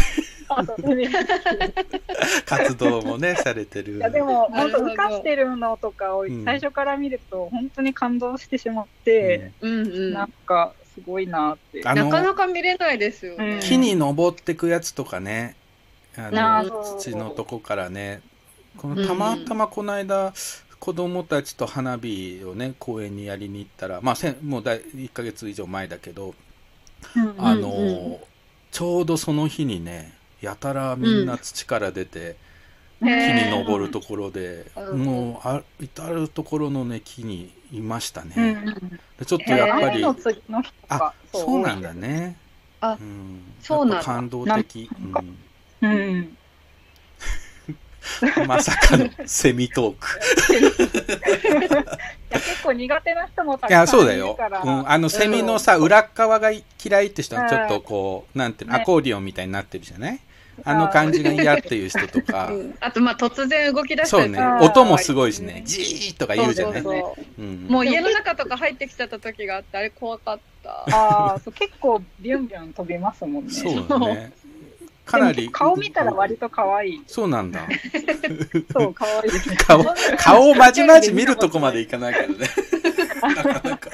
[2.46, 3.98] 活動もねされてる。
[3.98, 10.12] いやでも、本当浮かしてるのとかをうん最初から見ると、本当に感動してしまって、うんうん。
[10.14, 11.80] なんか、すごいなって。
[11.82, 13.60] なかなか見れないですよね。
[13.62, 15.54] 木に登ってくやつとかね
[16.16, 18.20] ああのー土のとこからね
[18.76, 20.32] このたまたまこの間
[20.80, 26.34] 子供たちと花火をね公園にやりに行ったらまあせんもうだい1ヶ月以上前だけど
[27.16, 27.88] うんあのうん。
[28.12, 28.16] うん
[28.72, 32.36] ちょうどその日にねやたらみんな土から出て
[33.00, 33.34] 木へー。
[33.34, 34.98] に登るところでうん。
[35.04, 38.52] もうあ至るところのね木にいましたうんうね。
[38.52, 39.00] ん。
[39.18, 40.04] でちょっとやっぱり
[40.88, 41.60] あか、そう。
[41.60, 42.36] なんだね。
[42.80, 44.88] あうん、そうなん感動的。
[45.00, 45.38] うん。
[45.82, 46.36] うん。
[48.46, 50.08] まさかのセミトーク。
[52.30, 54.62] いや、結構苦手な人もたいや、くさんそうだよいるから。。
[54.62, 56.62] うん、あの、セミのさ、裏側が嫌
[57.02, 60.20] いって人はちょっとうんこう、なんていうの、ねアコーディオンみたいになってるじゃない？
[60.62, 62.48] あの感じが嫌っていう人とか。
[62.52, 64.38] うんあと、まあ、突然動き出したそうね。
[64.60, 66.82] 音もすごいしね、ジーとか言うじゃない？
[66.82, 70.70] そうそうそううんもう家の中とか入ってきちゃった時があって、あれ怖かった。
[70.70, 73.52] ああ、そう結構ビュンビュン飛びますもんね。
[73.52, 74.32] そうだね。
[75.10, 75.50] かなり。
[75.50, 77.02] 顔見たら割と可愛い。
[77.06, 77.66] そうなんだ。
[78.72, 79.56] そう、可愛いですね。
[79.56, 79.84] 顔、
[80.16, 82.34] 顔をまじまじ見るとこまでいかないからね。
[83.34, 83.90] なかなか。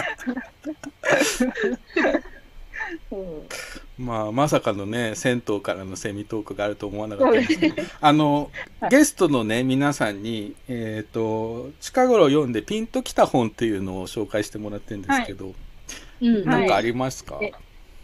[3.98, 8.50] まあ、まさかのね、銭湯からのセミトークがあると思わなかったですけど、あの、
[8.90, 15.50] ゲストのね、皆さんに、えっ、と、近頃読んでピンときた本っていうのを紹介してもらってるんですけど、う
[16.28, 17.52] んなんかありますか、え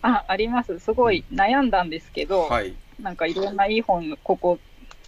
[0.02, 0.78] あ、あります。
[0.78, 2.74] すごい悩んだんですけど、はい。
[3.02, 4.58] なんかいろんないい本、ここ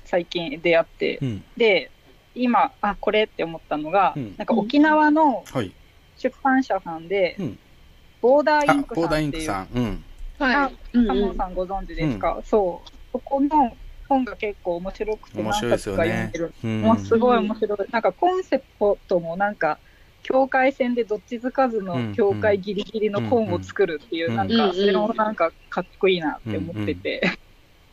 [0.04, 1.44] 最近出会って、うん。
[1.56, 1.90] で、
[2.34, 5.72] 今、あ、これって思ったのが、うんなんか沖縄のはい。
[6.16, 7.58] 出版社さんで、うん
[8.20, 9.68] ボーダーイあ、ンクさんボーダーインっていう、クさん。
[9.74, 10.04] うん。
[10.38, 10.74] あはい。
[10.94, 12.90] うんカモンさんご存知ですか、そう。
[13.12, 13.76] そこの
[14.08, 16.54] 本が結構面白くて何冊か読んでる。。
[16.64, 16.80] うん。
[16.82, 17.78] もうすごい面白い。
[17.90, 19.78] なんかコンセプトもなんか、
[20.22, 27.20] 境界線でどっちつかずの境界ギリギリの本を作るっていう、うんなんか、うんそれもなんかかっこいいなって思ってて。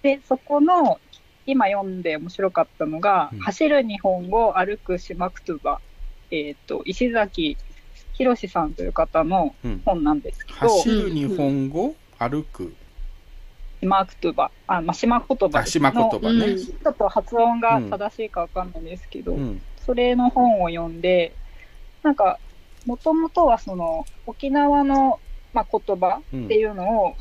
[0.01, 0.99] で、そこの、
[1.45, 5.79] 今読んで面白かったのが、うん走る日本語、歩くシマクトゥバ。
[6.31, 7.57] えっ、と、石崎
[8.13, 12.73] 博さんという方のうん本なんですけど、走る日本語、歩く？
[13.81, 14.51] シマクトゥバ。
[14.67, 16.45] あ、まあ、島言葉あ、島言葉ね。
[16.45, 19.61] うんちょっと発音が正しいかわかんないんですけど、うん。
[19.85, 21.33] それの本を読んで、
[22.03, 22.39] なんか、
[22.85, 25.19] もともとはその、沖縄の、
[25.53, 27.15] まあ、言葉っていうのを、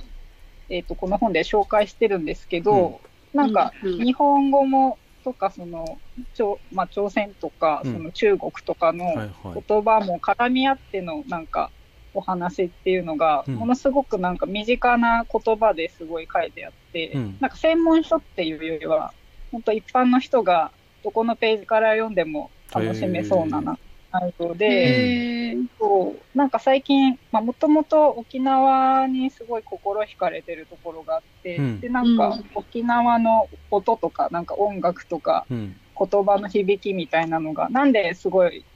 [0.70, 3.00] えっ、と、この本で紹介してるんですけど、
[3.34, 3.94] なんか、うん。
[3.94, 4.04] うん。
[4.04, 5.98] 日本語も、とか、その、
[6.34, 7.92] 朝まあ、朝鮮とか、うん。
[7.92, 9.04] その中国とかの。
[9.68, 11.70] 言葉も絡み合っての、なんか、
[12.14, 13.54] お話っていうのが、うん。
[13.56, 17.36] ものすごくなんか身近な言葉ですごい書いてあって、うん。
[17.40, 19.12] なんか専門書っていうよりは、
[19.50, 20.70] 本当一般の人が
[21.02, 23.89] どこのページから読んでも楽しめそうなな内容
[24.58, 31.80] で、へーそうなんか最近、もともと沖縄にすごい心惹かれてるところがあって、うん。
[31.80, 32.50] で、なんかうん。
[32.54, 35.76] 沖縄の音とか、なんか音楽とか、うん。
[35.98, 38.66] 言葉の響きみたいなのが、なんですごい、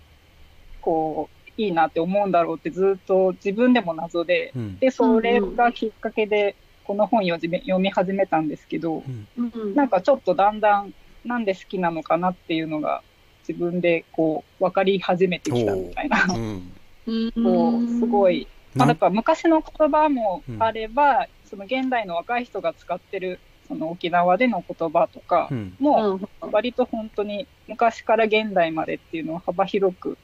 [0.81, 4.79] こう、いいなって思うんだろうってずっと自分でも謎で、うん。
[4.79, 9.05] で、それがきっかけで、この本読み読み始めたんですけど、
[9.37, 9.75] うん。
[9.75, 10.93] なんかちょっとだんだん、
[11.25, 13.05] なんで好きなのかなっていうのが、
[13.47, 16.27] 自分でこう、分かり始めてきたみたいな。
[16.35, 16.73] うん。
[17.07, 23.39] うんこう、すごい、まあ、なだから昔の言葉もあれば、その現代の若い人が使ってる、
[23.69, 25.75] その沖縄での言葉とかうん。
[25.79, 30.17] も、割と本当に昔から現代までっていうのを幅広く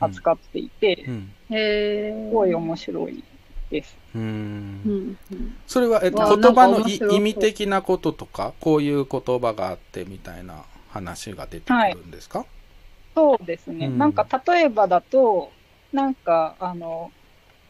[0.00, 1.04] 扱っていて、
[1.48, 3.22] すごい面白い
[3.70, 3.96] です。
[4.14, 4.18] う。
[4.18, 5.18] うんん
[5.66, 12.44] それは、えっと、言葉の意味的なこととか、こういう言葉があってみたいな話が出てくるんですか、
[13.14, 13.86] そうですね。
[13.86, 15.50] うんなんか例えばだと、
[15.92, 17.10] なんかあの、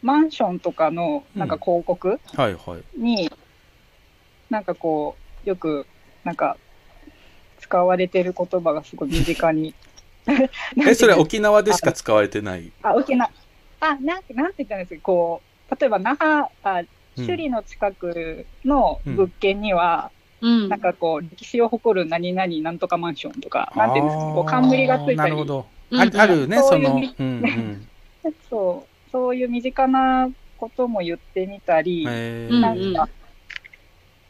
[0.01, 3.01] マンションとかのなんか広告はいはい。
[3.01, 3.31] に、
[4.49, 5.15] なんかこ
[5.45, 5.85] う、よく、
[6.23, 6.57] なんか、
[7.59, 9.73] 使われてる言葉がすごい身近に。
[10.87, 12.71] え、それは沖縄でしか使われてない？
[12.83, 13.29] あ、沖縄。
[13.79, 20.22] あ、なんて、なんて言ったんですか、こう、例えば那覇、あ、うん首里の近くの物件には、うん
[20.69, 25.65] なんかこう、歴史を誇る何々なんとかマンションとか、なんていうんですか、こう、冠がついたりなるほ、ど。
[25.91, 27.89] うんああるね、その、うんうん。
[28.49, 33.09] そう、そういう身近なことも言ってみたり、なんか、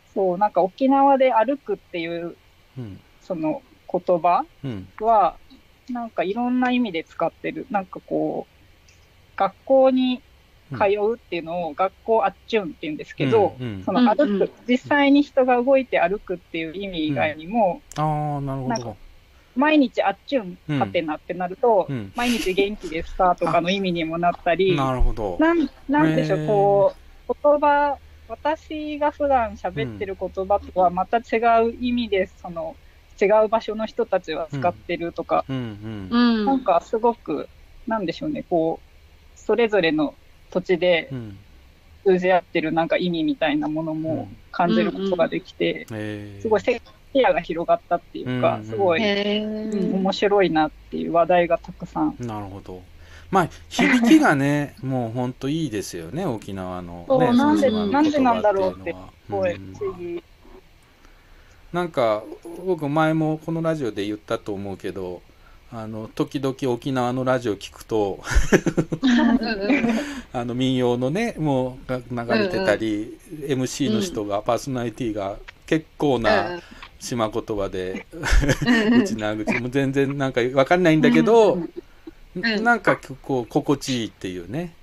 [0.05, 2.37] そう、なんか沖縄で歩くっていう、
[2.77, 2.99] うん。
[3.19, 4.87] その言葉うん。
[4.99, 5.39] は、
[5.89, 7.67] なんかいろんな意味で使ってる。
[7.69, 8.63] なんかこう、
[9.35, 10.23] 学校に
[10.77, 13.83] 通うっていうのを学校あっちゅんって言うんですけど、うんうん。
[13.83, 14.41] その歩く、うん。
[14.41, 18.97] うん実際に人が動いて歩くっていう意味以外にも、ああ、なるほど。
[19.55, 22.11] 毎日あっちゅん、うんはてなってなると、うん。
[22.15, 25.37] 毎日元気ですかとかの意味にもなったり、なるほど。
[25.39, 26.95] なん、なんでしょう、こ
[27.29, 27.97] う、言葉、
[28.27, 32.75] 私が普段喋ってる言葉とはまた違う意味で、その、
[33.21, 35.55] 違う場所の人たちは使ってるとか、うん。
[35.55, 36.43] ううん。
[36.43, 36.45] ん。
[36.45, 37.49] なんかすごく、
[37.85, 38.93] なんでしょうね、こう、
[39.35, 40.15] それぞれの
[40.53, 41.37] 土地でうん。
[42.03, 46.81] 通じ合ってるなんか意味みたいなものも感じることができて、えーすごい視
[47.15, 52.15] 野が広がったっていうか、うんすごい、面白いなっていう話題がたくさん。
[52.19, 52.81] なるほど。
[53.29, 57.05] まあ、響きがね、もう本当いいですよね、沖縄の、ね。
[57.07, 58.97] そう、なんで、なんでなんだろうって、す
[59.31, 59.45] ご。
[61.71, 62.23] なんか、
[62.65, 65.21] 僕前もこのラジオで言ったと思うけど、
[65.75, 68.19] あの、時々沖縄のラジオ聞くと、
[70.31, 73.17] あの民謡のね、もうが流れてたり、
[73.47, 76.59] MC の人が、パーソナリティが結構な
[76.99, 78.05] 島言葉で、
[79.01, 82.63] うちなぐちも全然なんかわかんないんだけど、ん。
[82.63, 84.75] なんかこう、心地いいっていうね。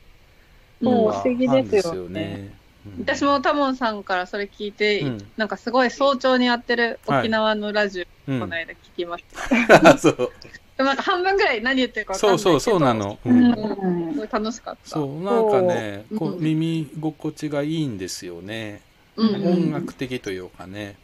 [0.83, 2.21] そう不思議ですよね。
[2.21, 2.55] ね。
[2.99, 5.27] 私もタモンさんからそれ聞いて、うん。
[5.37, 8.41] なんかすごい早朝にやってる沖縄のラジオ、うん。
[8.41, 9.25] この間聞きまし
[9.69, 9.95] た。
[9.99, 10.33] そう。
[10.81, 12.51] でもなんか半分ぐらい何言ってるか分かんないけど。
[12.51, 13.19] そうそう、そうなの。
[13.23, 14.13] ううんん。
[14.15, 14.89] すごい楽しかった。
[14.89, 18.81] そう、なんかね、こう耳心地がいいんですよね。
[19.17, 20.97] うん音楽的というかね。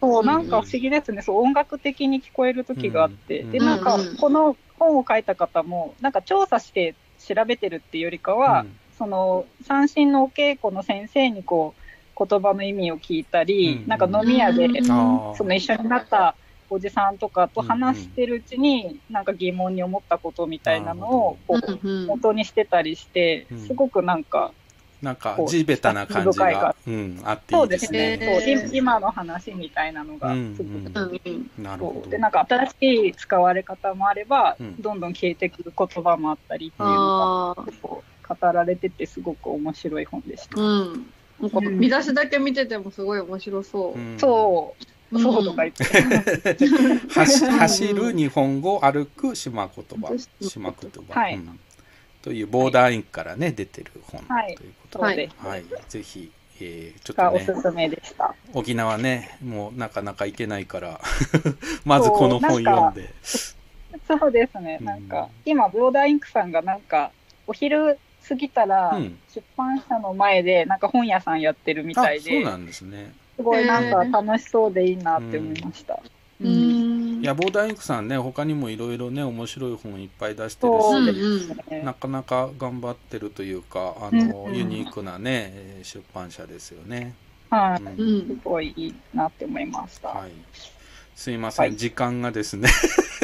[0.00, 1.22] そう、なんか不思議ですね。
[1.22, 3.42] そう、音楽的に聞こえる時があって。
[3.42, 11.74] うんで、なんかうん、この本を書いた方も、なんか調査して調べてるっていうよりかは、うんその、三振のお稽古の先生にこ
[12.18, 16.34] う、言葉の意味を聞いたり、うんなんか飲み屋で、その一緒になった
[16.72, 23.66] おじさんとかと話してるうちに、なんか疑問に思ったことみたいなのをこう元にしてたりして、うん。
[23.66, 24.52] すごくなんか、
[25.02, 28.40] なんか地べたな感じが、うん、あっていそいうでですすね、ね。
[28.40, 30.92] そうい今の話みたいなのがうんすごく、
[31.58, 32.00] なるほど。
[32.02, 32.74] そうで、なんか新し
[33.08, 34.80] い使われ方もあれば、うん。
[34.80, 37.66] どんどん消えてくる言葉もあったりっていうのが、
[38.34, 40.58] 語られててすごく面白い本でした。
[40.58, 41.06] うん。
[41.40, 41.50] なん。
[41.50, 44.20] か見出しだけ見ててもすごい面白そう。
[44.20, 45.84] そう、そうとか言って。
[47.08, 50.12] 走 走る日本語歩く島言葉。
[50.40, 51.60] 島言葉、はいうん
[52.22, 54.22] というボーダーインクからね出てる本。
[54.28, 54.54] はい。
[54.54, 56.30] ということで、そうですはい、ぜひ、
[56.60, 57.46] えーちょっがとね。
[57.50, 58.32] おすすめでした。
[58.54, 61.00] 沖縄ねもうなかなか行けないから。
[61.84, 63.12] まずこの本読んで。
[64.06, 67.10] そうですね、なんか、今、ボーダーインクさんがなんか、
[67.46, 73.12] お昼過ぎたらうん、出版社の前で、なんか本屋さんやってるみたいで、あそうなんですね
[73.42, 76.00] すごいなんか楽しそうでいいなって思いました。
[76.40, 80.72] いやボーダーインクさんね他にもいろいろね面白い本いっぱい出してる
[81.40, 81.82] し、ね。
[81.84, 87.14] なかなか頑張ってるというかあの、うんユニークなねえー出版社ですよね。
[87.50, 90.08] はい、すごいいいなって思いました。
[90.08, 90.30] はい。
[91.14, 92.68] すいません、時間がですね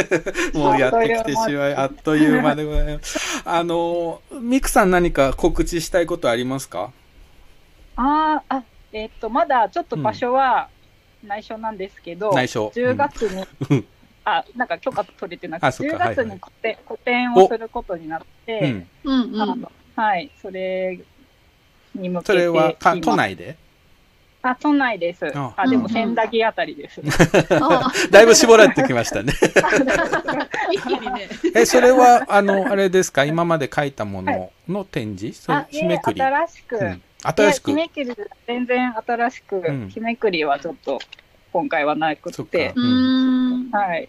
[0.55, 3.43] もうやってきてしまいあっという間でございます。
[3.45, 6.93] あのミクさん何か告知したいことありますか？
[7.97, 8.63] あーあ、
[8.93, 10.69] えっと、まだちょっと場所は
[11.25, 13.85] 内緒なんですけど、内緒10月に、うん
[14.25, 19.33] あ、なんか許可取れてなくて、あそっか10月に個展,、個展をすることになって、うん
[19.97, 21.01] はい、それ
[21.95, 23.57] に向けそてれはか今都内で？
[24.43, 25.27] あ、都内です。
[25.37, 27.01] ああ、でうんうんも千駄木あたりです。
[28.11, 29.33] だいぶ絞られてきましたね。
[30.73, 31.29] 一気にね。
[31.57, 33.25] えそれはあのあれですか？
[33.25, 35.43] 今まで書いたものの展示？
[35.43, 36.23] それあ、いえ日めくり。
[36.23, 37.71] 新しく、うん新しく。
[37.71, 38.17] 日めくり
[38.47, 39.89] 全然新しく、ん。
[39.89, 40.99] 日めくりはちょっと
[41.53, 43.71] 今回はなくて、うん。
[43.71, 44.09] はい。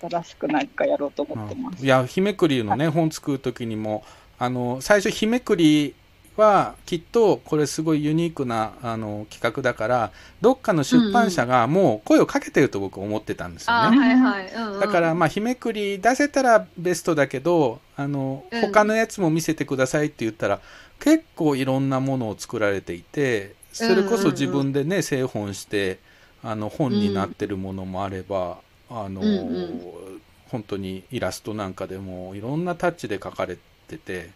[0.00, 1.84] 新しく何かやろうと思ってます。
[1.84, 4.04] いや日めくりのね本作る時にも
[4.38, 5.94] あの最初日めくり
[6.36, 13.98] はきっとこれすごいユニークなあの企画だからどっかの出版社がもう声をかけてると僕思ってたんですよあ、ね。
[13.98, 14.52] はいはい。
[14.52, 14.80] うんうん。
[14.80, 18.60] だからまあ日めくり出せたらベストだけどあのうん。
[18.60, 20.60] 他のやつも見せてくださいって言ったら
[21.00, 25.98] 結構いろんなものを作られていてそれこそ自分でね製本して
[26.42, 28.58] あの本になってるものもあれば、
[28.88, 34.30] あのうんうん本当にイラストなんかでもいろんなタッチで描かれてて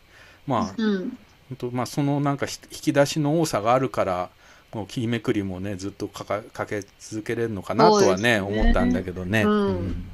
[0.46, 1.18] まあうん。
[1.48, 4.30] 本当まあそのなんかひ引き出しの多さがあるから
[4.72, 9.42] もう日めくりもねずっとかかかけ続けれるのかなとはねね思ったんだけどね。
[9.42, 10.08] うんうん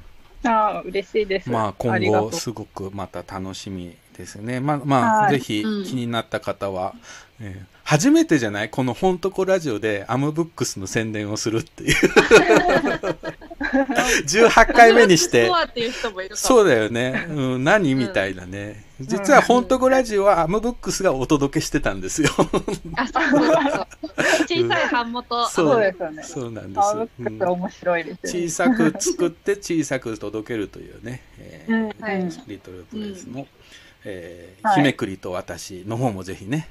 [0.44, 1.50] あー嬉しいです。
[1.50, 4.60] まあ今後すごくまた楽しみですね。
[4.60, 5.32] まあまあ、はい。
[5.32, 5.84] ぜひうん。
[5.84, 6.94] 気になった方は、
[7.40, 11.94] えー初めてじゃないこの「ほんとこラジオ」でアムブックスの宣伝をするっていう。
[14.28, 15.50] 18回目にして。
[16.34, 22.28] そうだよね、うん、何みたいなね、実は「ほんとこラジオ」はアムブックスがお届けしてたんですよ。
[22.94, 23.86] あ、そうそうそう。
[24.46, 25.48] 小さい版元。
[25.48, 25.80] そう。
[25.80, 26.22] ですよね。
[26.22, 28.48] そうなんですアーブックス面白いですよね。
[28.48, 32.04] 小さく作って小さく届けるというね、えーうん。
[32.04, 32.30] はい。
[32.46, 33.46] リトルプレイスの、
[34.04, 34.76] えーはい。
[34.76, 36.68] 日めくりと私の方もぜひね、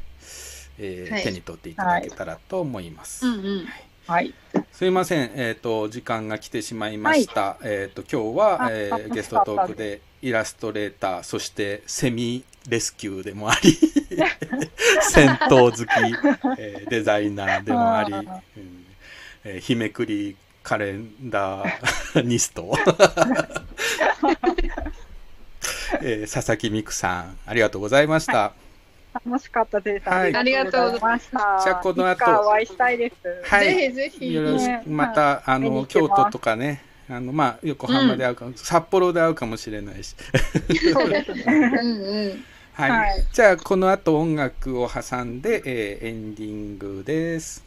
[0.79, 1.23] えーはい。
[1.23, 3.25] 手に取っていただけたらと思います。
[3.25, 3.67] うんうん。
[4.07, 4.33] はい。
[4.71, 7.57] すいません、えっ、と、時間が来てしまいました。
[7.61, 13.73] えっ、と、今日は、あえーゲストトークでイラストレーター、そしてセミレスキューでもあり、
[15.11, 18.85] 戦闘好き、えーデザイナーでもあり、うん。
[19.43, 22.73] えー日めくりカレンダーニスト、
[26.01, 28.53] えー佐々木美久さん、ありがとうございました。
[29.25, 30.09] 楽しかったです。
[30.09, 31.61] はいありがとうございました。
[31.63, 33.15] じゃあこの後お会いしたいです。
[33.43, 34.33] はいぜひぜひ。
[34.33, 40.15] よろしねく、また、あの、京都とかね、あの、まあ、横浜で会うかも、札幌で会うかもしれないし。
[40.93, 41.43] そうですね。
[41.47, 42.43] うんうん。
[42.73, 47.65] はい、はいじゃあこの後音楽を挟んで、えーエンディングです。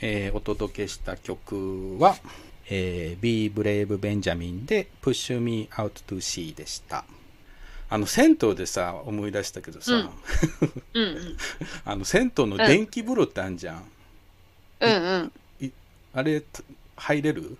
[0.00, 2.16] えーお届けした曲は、
[2.70, 7.04] えー、Be Brave Benjamin で Push Me Out to Sea でした。
[7.90, 10.00] あの、銭湯でさ、思い出したけどさ、うん
[10.92, 11.36] うんうん。
[11.86, 13.84] あの、銭湯の電気風呂ってあんじゃん。
[14.80, 15.16] うんう
[15.62, 15.66] ん。
[15.66, 15.70] い
[16.12, 16.62] あれ、た
[16.96, 17.56] 入れる？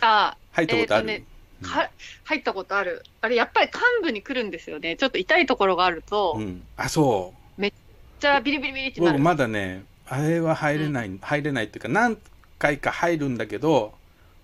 [0.00, 1.24] あ入ったことある、えーとね
[1.62, 1.90] は
[2.24, 3.04] 入ったことある。
[3.20, 4.96] あれ、やっぱり幹部に来るんですよね。
[4.96, 6.62] ちょっと痛いところがあると、うん。
[6.76, 7.60] あ、そう。
[7.60, 7.72] めっ
[8.20, 9.12] ちゃビリビリビリってなる。
[9.14, 12.18] 僕まだね、あれは入れない、入れないっていうか、何
[12.58, 13.94] 回か入るんだけど、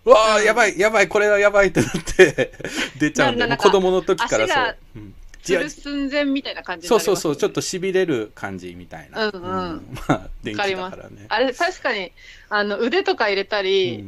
[0.07, 2.53] うわあ、やばい、やばい、これはやばいってなって、
[2.99, 3.47] 出ちゃうんだよね。
[3.47, 4.77] ななんか子供の時からそう。
[4.97, 9.29] うんする寸前みたいな感じになりますそうそうそう、ちょっとしびれる感じみたいな。
[9.29, 9.99] うんうん。
[10.09, 11.25] まあ、電気だからね。
[11.29, 12.13] あれ、確かに、
[12.51, 14.05] あの、腕とか入れたり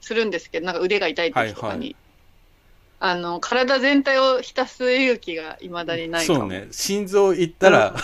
[0.00, 1.70] するんですけど、なんか腕が痛い時とかに。
[1.70, 1.96] はいはい
[3.00, 6.24] あの、体全体を浸す勇気が未だにない。
[6.24, 7.94] そうね、心臓いったら、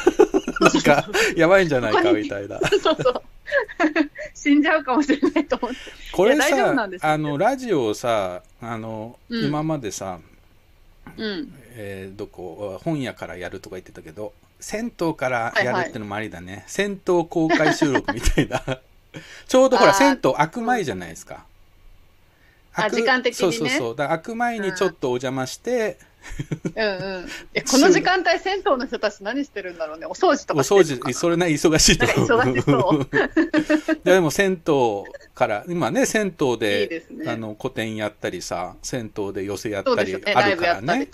[0.60, 2.60] なんか、やばいんじゃないかみたいな。
[2.60, 3.22] そうそう。
[4.34, 5.76] 死んじゃうかもしれないと思って。
[6.12, 10.18] これさあの、ラジオをさ、あの、うん今までさ、
[11.16, 11.52] うん。
[11.72, 16.64] えーどこ、本屋からやるとか言ってたけど、銭湯からやるってのもありだね。
[16.66, 18.62] 銭湯公開収録みたいな。
[19.48, 21.44] ちょうどほら、銭湯開く前じゃないですか。
[22.72, 23.96] あ時間的にねそうそうそう。
[23.96, 26.09] だ開く前にちょっとお邪魔して、うん
[26.76, 27.28] うん。
[27.54, 30.06] え、この時間帯、銭湯の人たち何してるんだろうね。
[30.06, 32.54] お掃除とおかしてる掃除、それな忙しいと思う。
[32.62, 33.06] 忙
[33.76, 40.14] しそ でも銭湯から、今ね、銭湯でねあの古典やったりさ、銭湯で寄せやったり。
[40.14, 41.08] あるからね。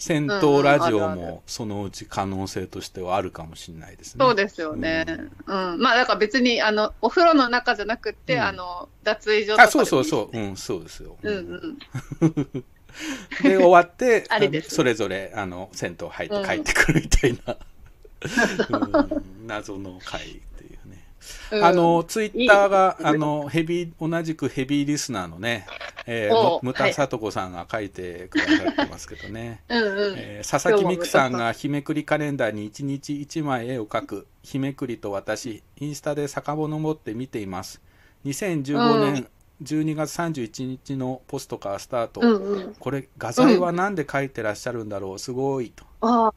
[0.00, 4.24] 銭湯ラジオもそのうち可能性としてはあるかもしれないですね。
[4.24, 5.04] そうですよね。
[5.46, 5.78] うん。
[5.78, 10.38] まあ、だから別に、あの、お風呂の中じゃなくて、うんあの、脱衣所とかあ、でもいいそうそうそう。
[10.38, 11.16] うん、そうですよ。
[11.22, 11.78] うん
[12.20, 12.64] うん。
[13.42, 16.38] で、終わって、ありですそれぞれ、あの、銭湯入うん。
[16.38, 17.56] って帰ってくるみたいな、
[19.08, 19.16] う。
[19.16, 21.04] ん謎の回っていうね。
[21.52, 21.64] うん。
[21.64, 23.06] あの、ツイッターが、いい。
[23.06, 25.66] あの、ヘビー、同じくヘビーリスナーのね、
[26.06, 29.62] えー、おうむむたさとこさんが書いてくださってますけどね。
[29.70, 30.14] うんうん。
[30.16, 37.80] えー佐々木美久さんが日めくりカレンダーに1日1枚絵を描く日めくりと私インスタで遡って見ています。
[38.24, 39.28] 2015年
[39.62, 42.74] 12月31日のポストからスタート、うんうん。
[42.78, 45.18] これ画材は何で描いてらっしゃるんだろう？
[45.18, 46.34] すごいと、ああ。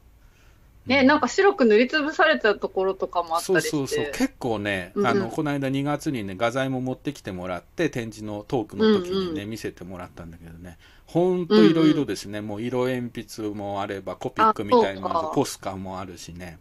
[0.86, 3.70] ね、なんか白く塗りつぶされたところとかもあったそうりして。
[3.70, 5.06] そうそう結構ね、うんうん。
[5.06, 10.76] あのこの間2月にね画材も持ってきてもらって展示のトークの時にね、うん見せてもらったんだけどね。
[11.06, 15.32] ほんといろいろですね、もう色鉛筆もあればコピックみたいなあそうか。
[15.34, 16.58] ポスカもあるしね、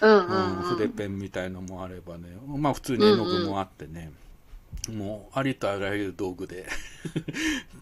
[0.00, 0.56] うんうんうん。
[0.56, 0.62] うん。
[0.62, 2.28] 筆ペンみたいのもあればね。
[2.46, 4.12] まあ普通に絵の具もあってね、
[4.90, 6.66] もうありとあらゆる道具で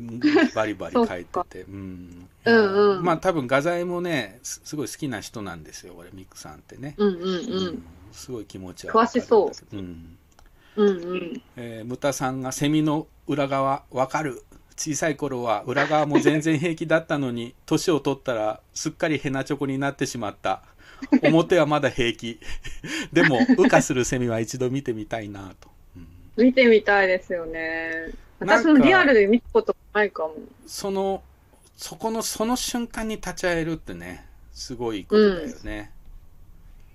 [0.55, 1.62] バリバリ描いてて。
[1.62, 2.28] うん。
[2.44, 3.05] うんうん。
[3.05, 7.82] まあ多分画材もねすすごい好きな人なんですよ俺ミックさんってね、うんうんうん。
[8.12, 9.77] すごい気持ちは詳しそう。
[9.77, 10.18] う、うん。
[10.77, 11.43] うんうん。
[11.56, 14.43] えー、ムタさんがセミの裏側わかる。
[14.77, 20.62] 小さい頃は裏側も全然平気だったのに 年を取ったらすっかりヘナチョコになってしまった。
[21.23, 22.40] 表はまだ平気。
[23.12, 25.70] でも羽化するセミは一度見てみたいなと
[26.36, 28.10] 見てみたいですよね。
[28.38, 30.34] 私もリアルで見たことないかも。
[30.66, 31.22] その
[31.76, 35.90] そこのその瞬間に立ち会えるってねすごいことだよね、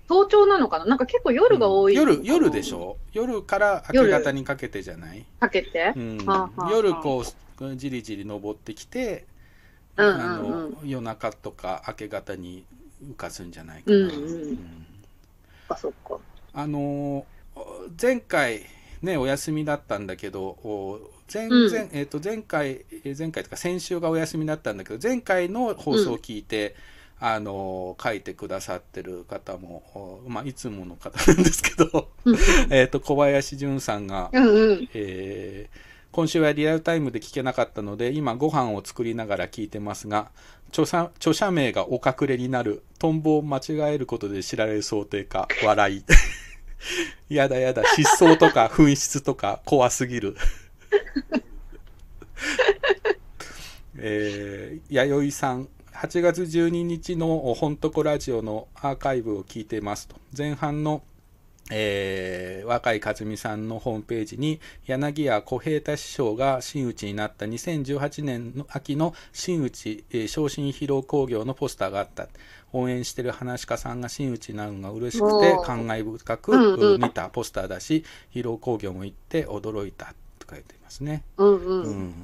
[0.08, 0.84] 早朝なのかな？
[0.86, 1.94] なんか結構夜が多い。
[1.94, 2.96] 夜夜でしょ？
[3.12, 5.24] 夜から明け方にかけてじゃない？
[5.40, 6.18] かけて、うん。
[6.26, 6.70] はあはあはあ。
[6.72, 7.24] 夜こ
[7.60, 9.24] うじりじり登ってきて、
[9.96, 10.22] うんうんうん。
[10.22, 12.64] あの夜中とか明け方に
[13.04, 14.58] 浮かすんじゃないかな、うんうん。
[15.68, 16.18] そっかそっか。
[16.54, 17.24] あの
[18.00, 18.62] 前回
[19.02, 21.00] ねお休みだったんだけどお
[21.32, 21.70] 前うん。
[21.70, 26.74] 前えっと前回え前回とか先週がお休みだったんだけど前回の放送を聞いて、
[27.24, 32.08] あの書いてくださってる方も、おまあ、いつもの方なんですけど、
[32.68, 34.88] えっと小林淳さんが、うんうん。
[34.92, 40.30] えー今週はリアルタイムで聞けなかったので今ご飯を作りながら聞いてますが
[40.68, 46.04] 著者著者名がお隠れになるトンボを間違えることで知られる想定か笑い
[47.28, 50.36] やだやだ失踪とか紛失とか 怖すぎる。
[53.96, 60.16] えー、弥生さん8月12日の「ほんとこラジオ」のアーカイブを聞いてますと。
[60.36, 61.02] 前半の
[61.70, 72.28] えー若い和美さんのホームページに柳家小平太師匠が真打ちになった2018年の秋の真打ち、えー昇進披露興行のポスターがあった
[72.72, 81.22] 応援してる話家さんが真打ちになるのが嬉しくて感慨深く、うんうん見たポスターだし披露興行も行って驚いたと書いていますね。
[81.36, 81.82] うんうん。
[81.82, 82.14] うん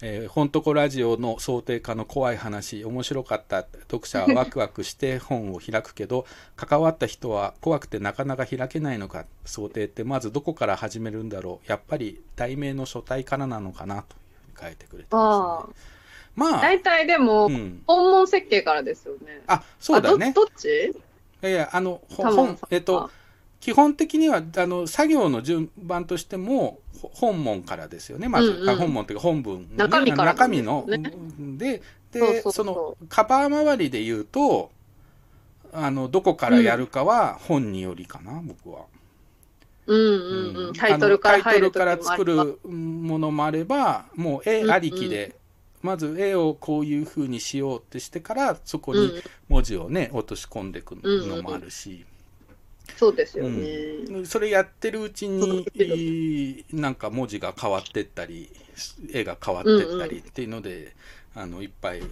[0.00, 6.24] えー、ほんとこラジオの想定家の怖い話面白かった読者はワクワクして本を開くけど
[6.56, 14.16] 関わった人は怖くてなかなか開けないのか想定ってまずどこから始めるんだろうやっぱり題名の書体からなのかなと
[14.60, 15.68] 書いてくれてああ。
[16.36, 17.82] まあ大体でも、うん。
[17.84, 19.42] 本門設計からですよね。
[19.48, 20.26] あそうだね。
[20.26, 20.68] あどどっち？
[21.42, 23.10] いやいやあの本えっと
[23.60, 28.28] 基本的にはあの作業の順番としてもほ本門からですよね。
[28.28, 28.70] まず、うんうん。
[28.70, 31.12] あ本門っていうか本文のね、中身から中身のね。
[31.56, 31.82] で
[32.12, 34.70] でそのカバー周りで言うと
[35.72, 38.84] あのどこからやるかは本によりかな、僕は。
[39.86, 40.72] うんうんうん。
[40.72, 45.34] タイトルからタイトルから作るものもあればもう絵ありきで、
[45.82, 52.06] まず絵をこういう風にしようってしてからそこに文字をね落とし込んでいくのもあるし。
[52.96, 53.68] そうですよね。
[54.08, 54.26] うん。
[54.26, 58.50] それやってるうちになんか文字が変わってったり
[59.12, 60.94] 絵が変わってったりっていうので、
[61.34, 62.02] あのいっぱい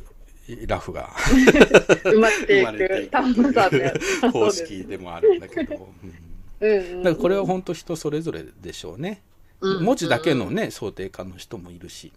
[0.66, 1.10] ラフが
[2.04, 4.30] 生まれていく。
[4.30, 6.10] 方式でもあるんだけど、うん。
[6.58, 9.20] うんうんだからこれは本当人それぞれでしょうね、
[9.60, 12.12] うん文字だけのね想定家の人もいるし、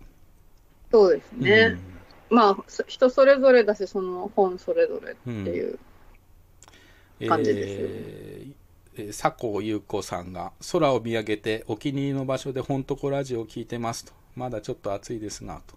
[0.92, 1.78] そうですね。
[2.30, 5.80] まあ、そ人それぞれだし、その本それぞれっていう。
[7.28, 7.94] 感じですよね。
[7.96, 8.60] えーえー
[9.14, 14.12] 佐藤優子さんが空を見上げてお気に入りの場所でほんとこラジオを聞いてますと。
[14.36, 15.76] まだちょっと暑いですがと。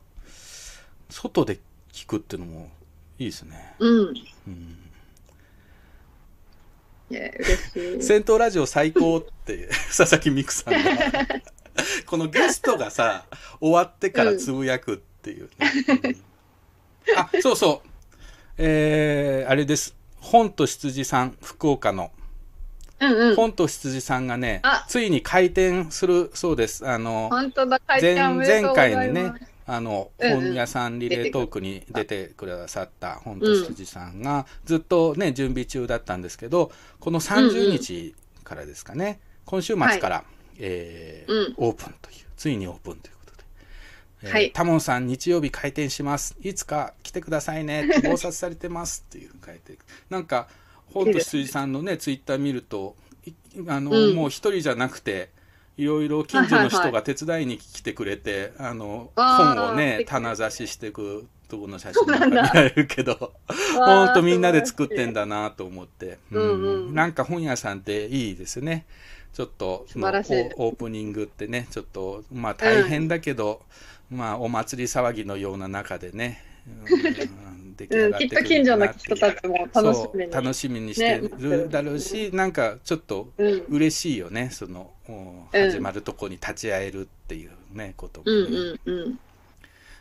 [1.09, 1.61] 外で
[1.93, 2.71] 聞くっていうのも
[3.19, 4.15] いいですね、うん。
[4.49, 4.77] うん。
[7.11, 7.15] し
[7.99, 8.03] い。
[8.03, 11.43] 戦闘ラジオ最高って 佐々木美久さんが。
[12.07, 13.27] このゲストがさ
[13.61, 15.71] 終わってからつぶやくっていうね、
[17.09, 17.19] うん。
[17.19, 17.89] あそうそう。
[18.59, 19.97] えー、あれです
[20.33, 22.11] 本と羊さん福岡の。
[23.01, 23.37] うんうん。
[23.37, 24.87] 本と羊さんがねあ。
[24.89, 26.89] ついに開店するそうです。
[26.89, 27.53] あの前
[28.37, 28.75] 前。
[28.75, 29.35] 回のね
[29.67, 30.41] あのうんうん。
[30.45, 40.25] 本屋さんリレートークに出てくださった本と羊さんがずっとね準備中だったんですけどこの30日からですかね今週末から、
[40.59, 41.55] えーうん。
[41.59, 43.15] オープンというついにオープンという
[44.25, 44.53] はい。
[44.53, 46.37] タモンさん日曜日開店します。
[46.41, 47.89] いつか来てくださいね。
[47.93, 49.79] 忙殺されてますっていう書いて
[50.11, 50.49] なんか
[50.87, 52.97] 本と羊さんのねツイッター見ると
[53.27, 53.33] い
[53.69, 54.15] あの、うん。
[54.15, 55.31] もう一人じゃなくて
[55.77, 63.33] いろいろ近所の人はいはいはが手伝いに来てくれて、あのあー本をね棚差ししていくとこの写真なんか見られるけど、
[63.75, 68.87] ほんとみんなで作ってんだなと思って、うんうんなんか本屋さんっていいですね。
[69.33, 73.63] ちょっと、オオープニングってね、ちょっと、まあ大変だけど、
[74.13, 76.71] まあお祭り騒ぎのような中でね、う
[77.49, 77.85] んき
[78.27, 80.31] っと近所の人たちも楽しみに。
[80.31, 85.71] 楽しみにしてるだろうし、なんかちょっとうん嬉しいよね、その、おうん。
[85.71, 89.13] 始まるとこに立ち会えるっていうね、こともね、うんうんうん。
[89.13, 89.17] い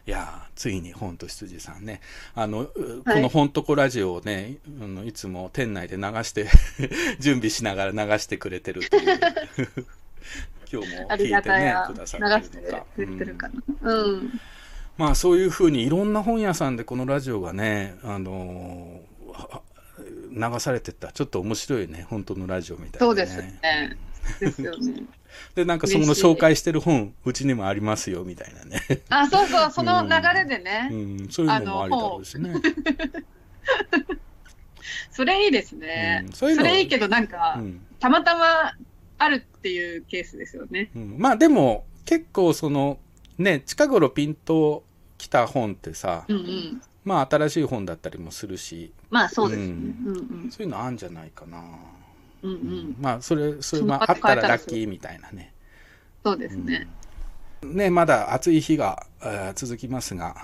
[0.06, 2.02] やーついに本と羊さんね。
[2.36, 3.16] あの、うはい。
[3.16, 6.48] この本とこラジオをねあのいつも店内で流して
[7.20, 9.20] 準備しながら流してくれてるっていう
[10.72, 13.94] 今日もあり聞いてねくださってるのかくれてるかな。
[13.94, 14.40] うん。
[14.98, 19.62] まあそういうふうにいろんな本屋さんでこのラジオがね、あのーは
[20.32, 23.98] 流されてったちょっと面白いね本当のラジオみたいな、ね、そうですね。
[24.40, 25.04] ですよね。
[25.56, 30.90] でなんかその紹介してる本うちにもありますよみたいなね、あ、そうそう、その流れでね。
[30.92, 32.54] うん、そういうのもありだろうしね
[35.12, 36.24] それいいですね。
[36.26, 38.74] うんそういうのれいいけど、なんか、うんたまたま
[39.22, 40.90] あるっていうケースですよね。
[40.96, 42.98] うんまあでも結構その
[43.38, 44.84] ね近頃ピンと
[45.18, 46.82] きた本ってさ、うんうん。
[47.04, 49.66] まあ新しい本だったりもするしまあそうですね。
[49.68, 50.52] んうんうん。
[50.52, 51.64] そういうのあるんじゃないかな、
[52.42, 52.96] うんうん。
[53.00, 55.54] まあそれそれまああったらラッキーみたいなね
[56.24, 56.88] そうですね。
[57.64, 60.36] ねまだ暑い日が、えー続きますが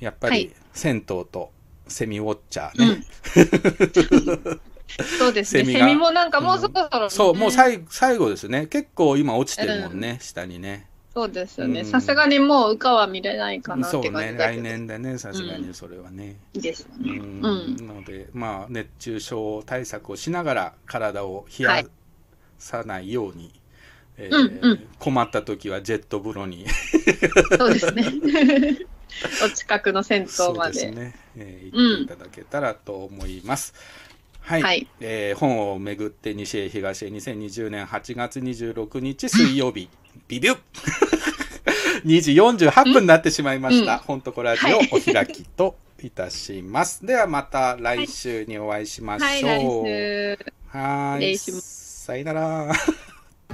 [0.00, 1.52] やっぱりはい銭湯と
[1.86, 4.60] セミウォッチャーね、
[5.18, 5.64] そうですね。
[5.64, 5.86] セミが。
[5.86, 7.10] セミもなんかもうそろそろ、ね。
[7.10, 8.66] そうもう最最後ですね。
[8.66, 10.88] 結構今落ちてるもんね、下にね。
[11.14, 11.80] そうですよね。
[11.80, 11.86] うん。
[11.86, 14.60] さすがにもう羽化は見れないかなってそうね感じだけど。
[14.60, 17.18] 来年でねさすがにそれはね、いいですよね。
[17.18, 17.40] うん。
[17.42, 17.86] うん。
[17.86, 21.84] のでまあ熱中症対策をしながら体を冷や
[22.58, 23.52] さないように、
[24.16, 24.86] えーうんうん。
[24.98, 26.66] 困った時はジェット風呂に。
[27.58, 28.04] そうですね。
[29.44, 30.72] お近くの銭湯そうまで。
[30.72, 33.72] ですね、えー行っていただけたらと思います。
[34.44, 39.88] はい、はいえー本をめぐって西へ東へ2020年8月26日水曜日、
[40.28, 40.58] ビビュッ
[42.04, 43.94] 2時48分になってしまいました。
[43.94, 47.04] うん本とこラジオお開きといたします。
[47.06, 49.84] ではまた来週にお会いしましょう。
[49.84, 50.38] はい。
[50.68, 51.38] はーい。
[51.38, 52.74] さよなら。
[52.74, 52.86] さ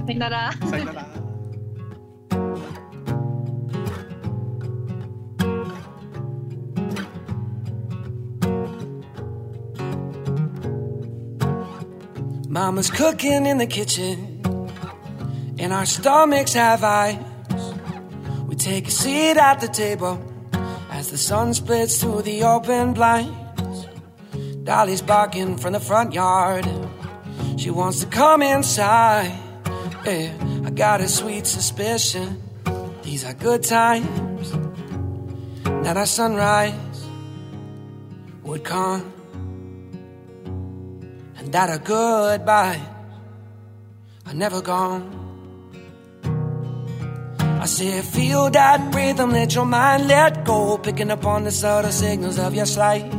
[0.09, 0.53] よなら。
[0.69, 1.40] さよなら。
[12.51, 14.43] Mama's cooking in the kitchen,
[15.61, 17.17] and our stomachs have eyes.
[18.49, 20.21] We take a seat at the table
[20.91, 23.87] as the sun splits through the open blinds.
[24.65, 26.69] Dolly's barking from the front yard.
[27.57, 29.33] She wants to come inside.
[30.05, 30.33] Yeah,
[30.65, 32.43] I got a sweet suspicion.
[33.05, 34.51] These are good times.
[35.85, 36.75] That our sunrise
[38.43, 39.20] would come
[41.51, 42.81] that our goodbye
[44.27, 45.17] are never gone.
[47.61, 51.93] I say, feel that rhythm, let your mind let go, picking up on the subtle
[51.93, 53.11] signals of your slide.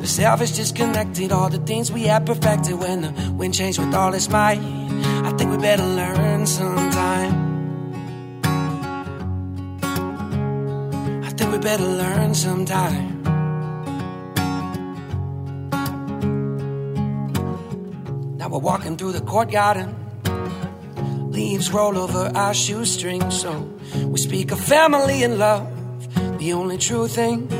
[0.00, 3.94] The self is disconnected, all the things we had perfected when the wind changed with
[3.94, 4.58] all its might.
[4.58, 7.34] I think we better learn sometime.
[11.24, 13.11] I think we better learn sometime.
[18.52, 23.40] We're walking through the courtyard and leaves roll over our shoestrings.
[23.40, 23.66] So
[24.04, 25.66] we speak of family and love,
[26.38, 27.50] the only true things.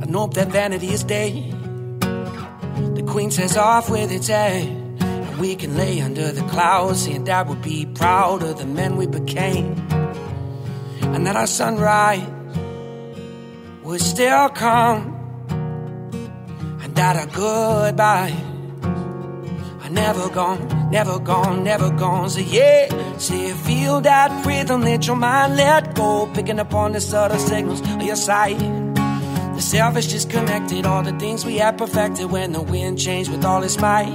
[0.00, 1.32] I know that vanity is dead.
[2.94, 4.68] The queen says off with its head.
[5.00, 8.96] And we can lay under the clouds, saying that we'll be proud of the men
[8.96, 9.74] we became.
[11.00, 12.24] And that our sunrise
[13.82, 15.15] would still come and
[16.96, 18.34] that our goodbye
[19.86, 22.28] I never gone, never gone, never gone.
[22.28, 27.00] So yeah, say feel that rhythm, let your mind let go, picking up on the
[27.00, 28.58] subtle signals of your sight.
[28.58, 33.44] The self is disconnected, all the things we had perfected when the wind changed with
[33.44, 34.08] all its might.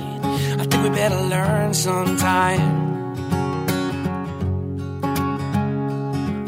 [0.60, 2.60] I think we better learn sometime.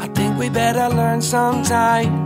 [0.02, 2.23] I think we better learn sometime.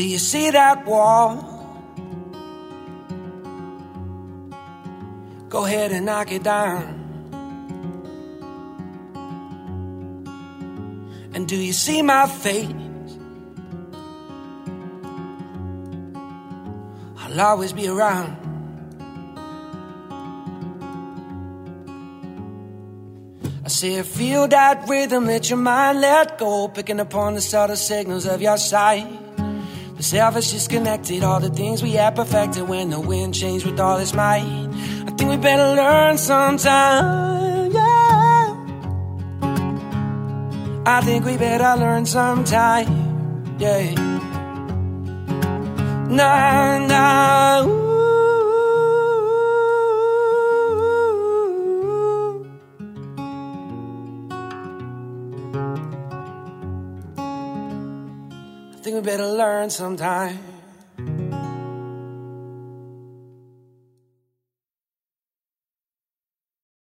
[0.00, 1.36] Do you see that wall?
[5.50, 6.82] Go ahead and knock it down.
[11.34, 12.72] And do you see my face?
[17.18, 18.38] I'll always be around.
[23.62, 27.76] I say, feel that rhythm, let your mind let go, picking up on the subtle
[27.76, 29.29] signals of your sight.
[30.00, 33.78] The self is disconnected, all the things we had perfected when the wind changed with
[33.78, 34.40] all its might.
[35.06, 38.56] I think we better learn sometime, yeah.
[40.86, 43.92] I think we better learn sometime, yeah.
[46.08, 47.89] Nah, nah, ooh.
[59.02, 60.59] Better learn sometime.